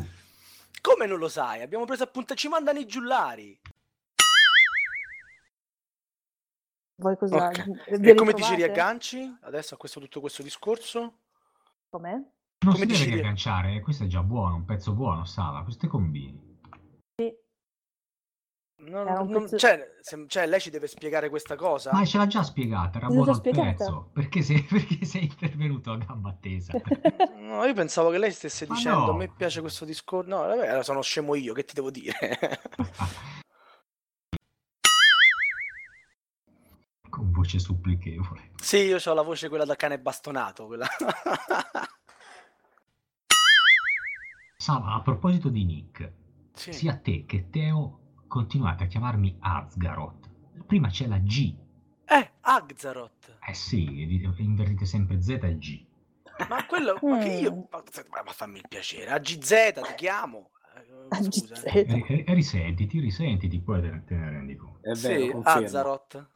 Come 0.81 1.05
non 1.05 1.17
lo 1.19 1.27
sai? 1.29 1.61
Abbiamo 1.61 1.85
preso 1.85 2.03
appunto, 2.03 2.33
ci 2.35 2.47
mandano 2.47 2.79
i 2.79 2.85
giullari. 2.85 3.59
Voi 6.95 7.15
cosa... 7.17 7.47
Ok. 7.47 7.97
vi 7.99 8.09
E 8.09 8.15
come 8.15 8.33
ti 8.33 8.41
ci 8.43 8.55
riagganci 8.55 9.37
adesso 9.41 9.75
a 9.75 9.77
questo, 9.77 9.99
tutto 9.99 10.19
questo 10.19 10.41
discorso? 10.43 11.19
Com'è? 11.89 12.19
Non 12.65 12.73
Come 12.73 12.85
si 12.87 12.91
deve 13.05 13.13
riagganciare, 13.15 13.75
eh, 13.75 13.81
questo 13.81 14.03
è 14.05 14.07
già 14.07 14.23
buono, 14.23 14.55
un 14.55 14.65
pezzo 14.65 14.93
buono, 14.93 15.25
Sava, 15.25 15.63
queste 15.63 15.87
combini. 15.87 16.45
Non- 18.79 19.07
Era 19.07 19.21
un 19.21 19.29
non- 19.29 19.41
pezzo- 19.43 19.57
cioè, 19.57 19.95
se- 20.01 20.25
cioè, 20.27 20.45
lei 20.47 20.59
ci 20.59 20.69
deve 20.69 20.85
spiegare 20.87 21.29
questa 21.29 21.55
cosa? 21.55 21.91
Ma 21.93 22.05
ce 22.05 22.17
l'ha 22.17 22.27
già 22.27 22.43
spiegata, 22.43 22.97
era 22.99 23.07
buono 23.07 23.31
il 23.31 23.41
pezzo. 23.41 24.09
Perché 24.13 24.41
sei, 24.43 24.61
perché 24.69 25.03
sei 25.05 25.23
intervenuto 25.23 25.91
a 25.91 25.97
gamba 25.97 26.35
tesa? 26.39 26.73
No, 27.47 27.63
io 27.63 27.73
pensavo 27.73 28.09
che 28.11 28.17
lei 28.19 28.31
stesse 28.31 28.67
Ma 28.67 28.75
dicendo 28.75 29.05
no. 29.05 29.11
a 29.11 29.15
me 29.15 29.29
piace 29.29 29.61
questo 29.61 29.83
discorso. 29.85 30.29
No, 30.29 30.37
vabbè, 30.39 30.67
allora 30.67 30.83
sono 30.83 31.01
scemo 31.01 31.33
io, 31.35 31.53
che 31.53 31.63
ti 31.63 31.73
devo 31.73 31.89
dire? 31.89 32.13
Con 37.09 37.31
voce 37.31 37.57
supplichevole. 37.57 38.51
sì, 38.61 38.77
io 38.77 38.97
ho 39.03 39.13
la 39.13 39.21
voce 39.23 39.47
quella 39.49 39.65
da 39.65 39.75
cane 39.75 39.97
bastonato. 39.97 40.67
Quella... 40.67 40.87
Sava, 44.67 44.95
a 44.95 45.01
proposito 45.01 45.47
di 45.47 45.63
Nick, 45.63 46.11
Sì. 46.51 46.73
sia 46.73 46.97
te 46.97 47.23
che 47.25 47.49
Teo 47.49 48.15
continuate 48.27 48.83
a 48.83 48.87
chiamarmi 48.87 49.37
Azgaroth. 49.39 50.29
Prima 50.65 50.89
c'è 50.89 51.07
la 51.07 51.19
G. 51.19 51.55
Eh, 52.03 52.31
Agzaroth. 52.41 53.37
Eh 53.47 53.53
sì, 53.53 54.01
invertite 54.39 54.83
sempre 54.83 55.21
Z 55.21 55.29
e 55.41 55.57
G. 55.57 55.85
Ma 56.49 56.65
quello, 56.65 56.99
ma 57.01 57.17
che 57.19 57.29
io... 57.29 57.55
Mm. 57.55 57.59
Ma, 57.71 58.23
ma 58.25 58.31
fammi 58.33 58.57
il 58.57 58.65
piacere, 58.67 59.09
AGZ 59.11 59.71
ti 59.75 59.93
chiamo. 59.95 60.49
Eh, 61.11 61.23
Scusa. 61.23 61.61
E, 61.61 62.03
e- 62.05 62.23
e 62.27 62.33
risentiti, 62.33 62.99
risentiti, 62.99 63.61
poi 63.61 63.79
te, 63.81 64.03
te 64.03 64.15
ne 64.15 64.29
rendi 64.31 64.57
conto. 64.57 64.79
È 64.81 64.91
vero, 64.95 65.41
Sì. 65.43 65.47
Azzaroth. 65.47 66.29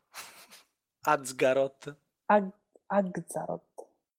Azgaroth. 1.01 1.97
Ag- 2.27 2.53
Agzaroth. 2.85 3.70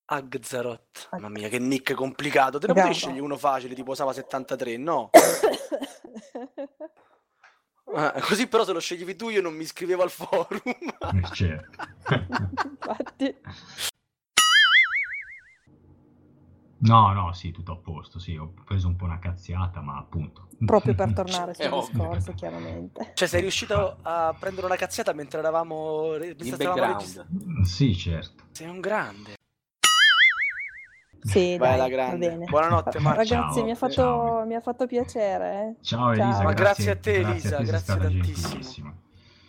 Agzaroth. 0.07 1.09
Ag- 1.11 1.21
Mamma 1.21 1.29
mia, 1.39 1.49
che 1.49 1.59
nick 1.59 1.95
complicato. 1.95 2.59
Te 2.59 2.67
ne 2.67 2.73
potevi 2.75 2.95
scegliere 2.95 3.21
uno 3.23 3.37
facile, 3.37 3.75
tipo 3.75 3.95
Sava 3.95 4.13
73, 4.13 4.77
no? 4.77 5.11
Eh, 7.95 8.21
così 8.23 8.47
però 8.47 8.65
se 8.65 8.73
lo 8.73 8.81
sceglievi 8.81 9.17
tu 9.17 9.29
io 9.29 9.43
non 9.43 9.53
mi 9.55 9.65
iscrivevo 9.65 10.03
al 10.03 10.09
forum. 10.11 10.61
Eh, 10.65 11.23
certo. 11.35 11.85
Infatti. 12.65 13.37
no, 16.79 17.13
no, 17.13 17.33
sì, 17.35 17.51
tutto 17.51 17.73
a 17.73 17.77
posto, 17.77 18.19
sì, 18.19 18.35
ho 18.37 18.55
preso 18.65 18.89
un 18.89 18.97
po' 18.97 19.05
una 19.05 19.19
cazziata, 19.19 19.83
ma 19.83 19.99
appunto. 19.99 20.49
Proprio 20.65 20.95
per 20.95 21.13
tornare 21.15 21.53
È 21.53 21.55
sul 21.65 21.73
ovvio. 21.73 21.99
discorso, 21.99 22.33
chiaramente. 22.33 23.11
Cioè 23.15 23.29
sei 23.29 23.41
riuscito 23.43 23.99
a 24.01 24.35
prendere 24.39 24.65
una 24.67 24.77
cazziata 24.77 25.13
mentre 25.13 25.41
eravamo... 25.41 26.13
mentre 26.19 26.35
In 26.47 26.57
background. 26.57 26.99
registrando? 26.99 27.65
Sì, 27.65 27.95
certo. 27.95 28.45
Sei 28.53 28.69
un 28.69 28.81
grande. 28.81 29.35
Sì, 31.25 31.57
Vai 31.57 31.59
dai, 31.59 31.73
alla 31.75 31.83
va 31.85 31.89
grande. 31.89 32.29
bene. 32.29 32.47
Buonanotte, 32.47 32.99
Marco. 33.01 33.19
Ragazzi, 33.21 33.55
Ciao, 33.55 33.65
mi, 33.65 33.71
ha 33.71 33.75
fatto, 33.77 33.93
ciao. 33.93 34.45
mi 34.47 34.55
ha 34.55 34.61
fatto 34.61 34.87
piacere. 34.87 35.77
eh. 35.79 35.85
Ciao 35.85 36.11
Elisa, 36.13 36.33
Ciao. 36.33 36.43
Ma 36.43 36.53
grazie, 36.53 36.85
grazie 36.85 36.91
a 36.91 36.97
te, 36.97 37.21
grazie 37.21 37.57
Elisa, 37.57 37.63
grazie 37.63 37.97
tantissimo. 37.97 38.95